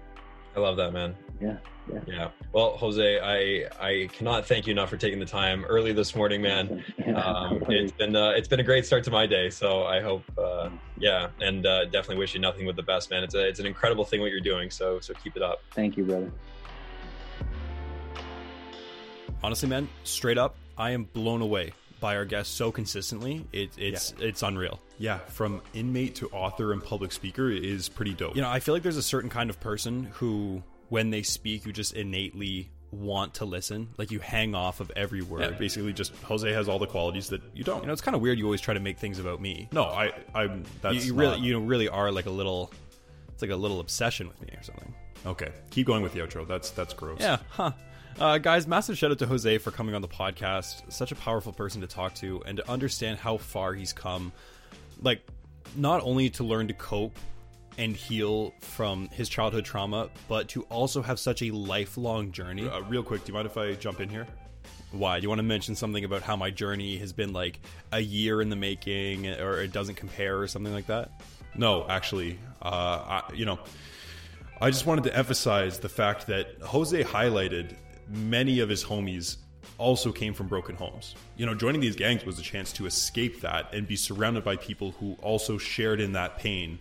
I 0.56 0.60
love 0.60 0.78
that, 0.78 0.92
man. 0.92 1.16
Yeah, 1.40 1.58
yeah. 1.92 2.00
Yeah. 2.08 2.30
Well, 2.52 2.76
Jose, 2.78 3.20
I 3.20 3.70
I 3.80 4.08
cannot 4.08 4.46
thank 4.46 4.68
you 4.68 4.72
enough 4.72 4.90
for 4.90 4.98
taking 4.98 5.20
the 5.20 5.26
time 5.26 5.64
early 5.66 5.94
this 5.94 6.16
morning, 6.16 6.42
man. 6.42 6.84
Um, 7.10 7.64
it's 7.70 7.92
been 7.92 8.16
uh, 8.16 8.30
it's 8.30 8.48
been 8.48 8.60
a 8.60 8.64
great 8.64 8.86
start 8.86 9.04
to 9.06 9.12
my 9.12 9.26
day. 9.26 9.50
So 9.50 9.84
I 9.84 10.00
hope, 10.00 10.24
uh, 10.38 10.70
yeah, 10.98 11.30
and 11.42 11.66
uh, 11.66 11.86
definitely 11.86 12.18
wish 12.18 12.36
you 12.36 12.40
nothing 12.40 12.66
but 12.68 12.76
the 12.76 12.84
best, 12.84 13.10
man. 13.10 13.24
It's 13.24 13.34
a 13.34 13.48
it's 13.48 13.60
an 13.60 13.66
incredible 13.66 14.06
thing 14.06 14.22
what 14.22 14.32
you're 14.32 14.40
doing. 14.42 14.70
So 14.70 15.00
so 15.00 15.14
keep 15.16 15.36
it 15.36 15.42
up. 15.42 15.60
Thank 15.72 15.98
you, 15.98 16.06
brother. 16.06 16.32
Honestly, 19.44 19.70
man, 19.70 19.88
straight 20.04 20.38
up, 20.38 20.56
I 20.78 20.92
am 20.92 21.06
blown 21.06 21.42
away 21.42 21.74
by 22.00 22.16
our 22.16 22.26
guests 22.26 22.54
so 22.54 22.72
consistently. 22.72 23.46
It, 23.52 23.72
it's 23.78 24.14
it's 24.20 24.44
unreal. 24.44 24.80
Yeah, 24.98 25.18
from 25.20 25.62
inmate 25.74 26.16
to 26.16 26.30
author 26.30 26.74
and 26.74 26.84
public 26.84 27.12
speaker 27.12 27.50
is 27.50 27.88
pretty 27.90 28.14
dope. 28.14 28.36
You 28.36 28.42
know, 28.42 28.50
I 28.50 28.60
feel 28.60 28.74
like 28.74 28.84
there's 28.84 28.98
a 28.98 29.02
certain 29.04 29.30
kind 29.30 29.50
of 29.50 29.60
person 29.60 30.06
who, 30.14 30.62
when 30.90 31.10
they 31.10 31.24
speak, 31.24 31.66
you 31.66 31.72
just 31.72 31.94
innately 31.94 32.70
want 32.92 33.36
to 33.36 33.46
listen. 33.46 33.90
Like 33.98 34.12
you 34.12 34.20
hang 34.20 34.56
off 34.56 34.82
of 34.82 34.92
every 34.96 35.22
word. 35.22 35.42
Yeah, 35.42 35.50
basically, 35.52 35.94
just 35.94 36.14
Jose 36.24 36.52
has 36.52 36.68
all 36.68 36.80
the 36.80 36.88
qualities 36.88 37.30
that 37.30 37.42
you 37.54 37.64
don't. 37.64 37.82
You 37.82 37.88
know, 37.88 37.94
it's 37.94 38.02
kind 38.02 38.16
of 38.16 38.22
weird. 38.22 38.38
You 38.38 38.46
always 38.46 38.62
try 38.62 38.74
to 38.74 38.80
make 38.82 38.98
things 38.98 39.20
about 39.20 39.40
me. 39.42 39.70
no, 39.72 39.84
I, 39.86 40.12
I'm. 40.36 40.64
That's 40.82 40.96
you, 40.96 41.14
you 41.14 41.14
really, 41.20 41.38
not- 41.38 41.42
you 41.42 41.60
really 41.62 41.88
are 41.88 42.12
like 42.12 42.26
a 42.26 42.32
little. 42.32 42.72
It's 43.30 43.42
like 43.42 43.52
a 43.52 43.56
little 43.56 43.80
obsession 43.80 44.28
with 44.28 44.42
me 44.42 44.50
or 44.58 44.64
something. 44.64 44.94
Okay, 45.26 45.52
keep 45.70 45.88
going 45.88 46.04
with 46.04 46.14
the 46.14 46.20
outro. 46.20 46.46
That's 46.48 46.72
that's 46.72 46.94
gross. 46.94 47.20
Yeah, 47.22 47.38
huh. 47.50 47.72
Uh, 48.20 48.38
guys, 48.38 48.68
massive 48.68 48.98
shout 48.98 49.12
out 49.12 49.18
to 49.18 49.26
Jose 49.26 49.60
for 49.60 49.72
coming 49.72 49.96
on 49.96 50.02
the 50.02 50.08
podcast. 50.08 50.92
Such 50.92 51.14
a 51.14 51.16
powerful 51.16 51.54
person 51.54 51.80
to 51.80 51.88
talk 51.88 52.14
to 52.16 52.44
and 52.46 52.58
to 52.58 52.70
understand 52.70 53.18
how 53.18 53.38
far 53.38 53.74
he's 53.74 53.94
come. 53.94 54.34
Like, 55.02 55.22
not 55.78 56.04
only 56.04 56.30
to 56.32 56.44
learn 56.44 56.68
to 56.68 56.74
cope 56.74 57.18
and 57.78 57.96
heal 57.96 58.54
from 58.60 59.08
his 59.08 59.30
childhood 59.30 59.64
trauma, 59.64 60.10
but 60.28 60.50
to 60.50 60.64
also 60.64 61.02
have 61.02 61.18
such 61.18 61.42
a 61.44 61.52
lifelong 61.52 62.34
journey. 62.34 62.68
Uh, 62.68 62.82
real 62.82 63.04
quick, 63.04 63.24
do 63.24 63.30
you 63.30 63.34
mind 63.36 63.46
if 63.46 63.56
I 63.56 63.72
jump 63.76 64.02
in 64.02 64.10
here? 64.10 64.28
Why? 64.92 65.22
Do 65.22 65.24
you 65.24 65.30
want 65.30 65.40
to 65.40 65.44
mention 65.44 65.74
something 65.76 66.04
about 66.04 66.22
how 66.22 66.36
my 66.36 66.50
journey 66.50 66.98
has 66.98 67.14
been 67.14 67.32
like 67.32 67.62
a 67.94 68.02
year 68.02 68.42
in 68.42 68.50
the 68.50 68.58
making 68.58 69.28
or 69.28 69.62
it 69.62 69.72
doesn't 69.72 69.96
compare 69.96 70.40
or 70.40 70.48
something 70.48 70.74
like 70.74 70.88
that? 70.88 71.22
No, 71.56 71.88
actually, 71.88 72.38
uh, 72.62 72.66
I, 73.22 73.24
you 73.34 73.46
know, 73.46 73.60
I 74.60 74.72
just 74.72 74.86
wanted 74.86 75.06
to 75.06 75.16
emphasize 75.16 75.80
the 75.80 75.88
fact 75.88 76.28
that 76.28 76.62
Jose 76.62 77.02
highlighted 77.02 77.76
many 78.10 78.60
of 78.60 78.70
his 78.70 78.84
homies 78.84 79.38
also 79.78 80.12
came 80.12 80.34
from 80.34 80.48
broken 80.48 80.76
homes. 80.76 81.16
You 81.38 81.46
know, 81.46 81.56
joining 81.56 81.82
these 81.82 81.96
gangs 81.96 82.26
was 82.26 82.40
a 82.40 82.42
chance 82.42 82.74
to 82.74 82.86
escape 82.86 83.42
that 83.42 83.74
and 83.74 83.88
be 83.88 83.96
surrounded 83.96 84.44
by 84.44 84.58
people 84.58 84.92
who 85.00 85.18
also 85.22 85.58
shared 85.58 86.02
in 86.02 86.14
that 86.14 86.38
pain, 86.38 86.80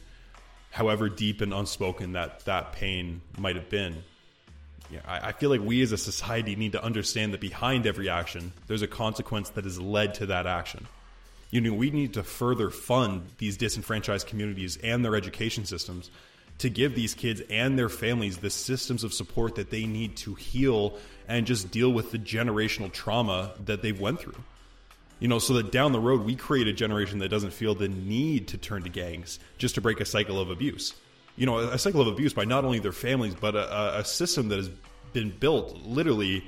however 0.71 1.09
deep 1.09 1.41
and 1.41 1.53
unspoken 1.53 2.13
that 2.13 2.45
that 2.45 2.73
pain 2.73 3.21
might 3.39 3.57
have 3.57 3.69
been. 3.69 4.03
yeah, 4.91 5.01
I, 5.07 5.29
I 5.29 5.33
feel 5.33 5.51
like 5.51 5.61
we 5.61 5.83
as 5.83 5.93
a 5.93 5.99
society 5.99 6.57
need 6.57 6.73
to 6.73 6.83
understand 6.83 7.33
that 7.35 7.41
behind 7.41 7.87
every 7.87 8.09
action, 8.09 8.53
there's 8.67 8.83
a 8.83 8.89
consequence 8.89 9.51
that 9.51 9.65
has 9.65 9.81
led 9.81 10.15
to 10.15 10.27
that 10.27 10.47
action. 10.47 10.87
You 11.51 11.61
know, 11.61 11.73
we 11.73 11.91
need 11.91 12.15
to 12.15 12.23
further 12.23 12.69
fund 12.69 13.27
these 13.39 13.57
disenfranchised 13.57 14.27
communities 14.27 14.77
and 14.83 15.05
their 15.05 15.17
education 15.17 15.65
systems 15.65 16.11
to 16.59 16.69
give 16.69 16.95
these 16.95 17.15
kids 17.15 17.41
and 17.51 17.79
their 17.79 17.89
families 17.89 18.39
the 18.39 18.51
systems 18.51 19.05
of 19.05 19.13
support 19.13 19.55
that 19.55 19.71
they 19.71 19.87
need 19.87 20.17
to 20.17 20.35
heal 20.35 20.99
and 21.29 21.47
just 21.47 21.71
deal 21.71 21.91
with 21.93 22.11
the 22.11 22.19
generational 22.19 22.93
trauma 22.93 23.53
that 23.65 23.83
they've 23.83 24.01
went 24.01 24.21
through. 24.21 24.35
You 25.21 25.29
know, 25.29 25.39
so 25.39 25.55
that 25.55 25.73
down 25.73 25.93
the 25.93 26.01
road 26.01 26.25
we 26.25 26.37
create 26.37 26.69
a 26.69 26.73
generation 26.73 27.19
that 27.21 27.29
doesn't 27.29 27.53
feel 27.53 27.75
the 27.75 27.89
need 27.89 28.49
to 28.49 28.59
turn 28.59 28.83
to 28.85 28.89
gangs 28.89 29.39
just 29.57 29.75
to 29.77 29.81
break 29.81 30.01
a 30.01 30.05
cycle 30.05 30.41
of 30.41 30.51
abuse. 30.51 30.95
You 31.37 31.47
know, 31.47 31.59
a 31.59 31.79
cycle 31.79 32.01
of 32.01 32.09
abuse 32.09 32.33
by 32.33 32.45
not 32.45 32.65
only 32.65 32.79
their 32.79 32.93
families 32.93 33.35
but 33.35 33.55
a, 33.55 33.99
a 33.99 34.05
system 34.05 34.49
that 34.49 34.57
has 34.57 34.71
been 35.13 35.31
built 35.31 35.77
literally 35.85 36.45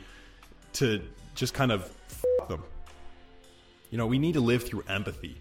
to 0.74 1.02
just 1.34 1.54
kind 1.54 1.72
of 1.72 1.82
f- 2.10 2.48
them. 2.48 2.62
You 3.90 3.98
know, 3.98 4.06
we 4.06 4.18
need 4.18 4.34
to 4.34 4.40
live 4.40 4.64
through 4.64 4.84
empathy. 4.88 5.36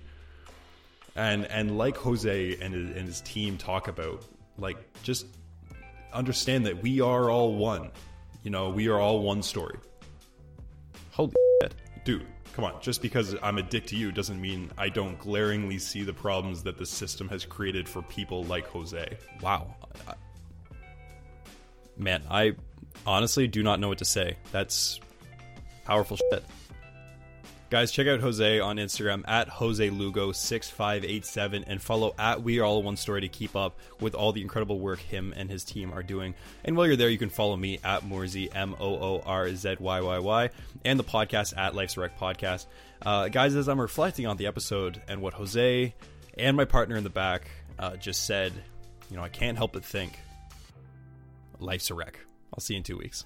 And 1.16 1.46
and 1.48 1.78
like 1.78 1.98
Jose 1.98 2.58
and 2.62 2.74
his, 2.74 2.96
and 2.96 3.08
his 3.08 3.22
team 3.22 3.58
talk 3.58 3.88
about, 3.88 4.24
like 4.60 4.78
just 5.04 5.26
understand 6.14 6.66
that 6.66 6.82
we 6.82 7.02
are 7.02 7.30
all 7.30 7.56
one. 7.56 7.92
You 8.44 8.52
know, 8.52 8.70
we 8.70 8.88
are 8.88 9.00
all 9.00 9.22
one 9.22 9.42
story. 9.44 9.78
Holy 11.12 11.34
shit. 11.62 11.74
Dude, 12.06 12.26
come 12.54 12.66
on. 12.66 12.82
Just 12.82 13.02
because 13.02 13.36
I'm 13.44 13.58
a 13.58 13.64
dick 13.64 13.86
to 13.88 13.96
you 13.96 14.12
doesn't 14.12 14.40
mean 14.40 14.72
I 14.78 14.90
don't 14.90 15.20
glaringly 15.20 15.78
see 15.78 16.04
the 16.04 16.14
problems 16.14 16.64
that 16.64 16.78
the 16.78 16.86
system 16.86 17.28
has 17.30 17.46
created 17.46 17.88
for 17.88 18.02
people 18.04 18.44
like 18.46 18.66
Jose. 18.68 19.18
Wow. 19.42 19.76
I- 20.08 20.14
Man, 21.98 22.24
I 22.30 22.54
honestly 23.06 23.46
do 23.48 23.62
not 23.62 23.82
know 23.82 23.90
what 23.90 23.98
to 23.98 24.06
say. 24.06 24.38
That's 24.54 25.02
powerful 25.84 26.16
shit. 26.32 26.44
Guys, 27.70 27.92
check 27.92 28.08
out 28.08 28.20
Jose 28.20 28.60
on 28.60 28.78
Instagram 28.78 29.24
at 29.28 29.48
Jose 29.48 29.92
Lugo6587 29.92 31.66
and 31.68 31.80
follow 31.80 32.16
at 32.18 32.42
We 32.42 32.60
Are 32.60 32.66
All 32.66 32.82
One 32.82 32.98
Story 32.98 33.22
to 33.22 33.28
keep 33.28 33.56
up 33.56 33.78
with 34.00 34.16
all 34.16 34.32
the 34.32 34.42
incredible 34.42 34.80
work 34.80 34.98
him 34.98 35.36
and 35.38 35.52
his 35.52 35.64
team 35.64 35.94
are 35.94 36.02
doing. 36.02 36.34
And 36.66 36.76
while 36.76 36.88
you're 36.88 36.96
there, 36.96 37.10
you 37.10 37.20
can 37.20 37.30
follow 37.30 37.56
me 37.56 37.80
at 37.84 38.02
Moorzy, 38.02 38.50
M 38.56 38.76
O 38.80 38.96
O 38.96 39.22
R 39.24 39.54
Z 39.54 39.76
Y 39.80 40.02
Y 40.02 40.18
Y, 40.18 40.50
and 40.84 41.00
the 41.00 41.04
podcast 41.04 41.56
at 41.56 41.76
Life's 41.76 41.96
a 41.96 42.00
Wreck 42.00 42.18
Podcast. 42.18 42.66
Uh, 43.04 43.28
guys, 43.28 43.56
as 43.56 43.70
I'm 43.70 43.80
reflecting 43.80 44.26
on 44.26 44.38
the 44.38 44.48
episode 44.48 45.00
and 45.08 45.22
what 45.22 45.36
Jose 45.36 45.94
and 46.40 46.58
my 46.58 46.66
partner 46.66 46.96
in 46.96 47.04
the 47.04 47.12
back 47.12 47.52
uh, 47.78 47.98
just 47.98 48.26
said, 48.26 48.52
you 49.12 49.18
know, 49.18 49.22
I 49.22 49.30
can't 49.30 49.58
help 49.58 49.74
but 49.74 49.86
think 49.86 50.18
life's 51.60 51.92
a 51.92 51.94
wreck. 51.94 52.20
I'll 52.52 52.62
see 52.62 52.74
you 52.74 52.80
in 52.80 52.84
two 52.84 52.98
weeks. 52.98 53.26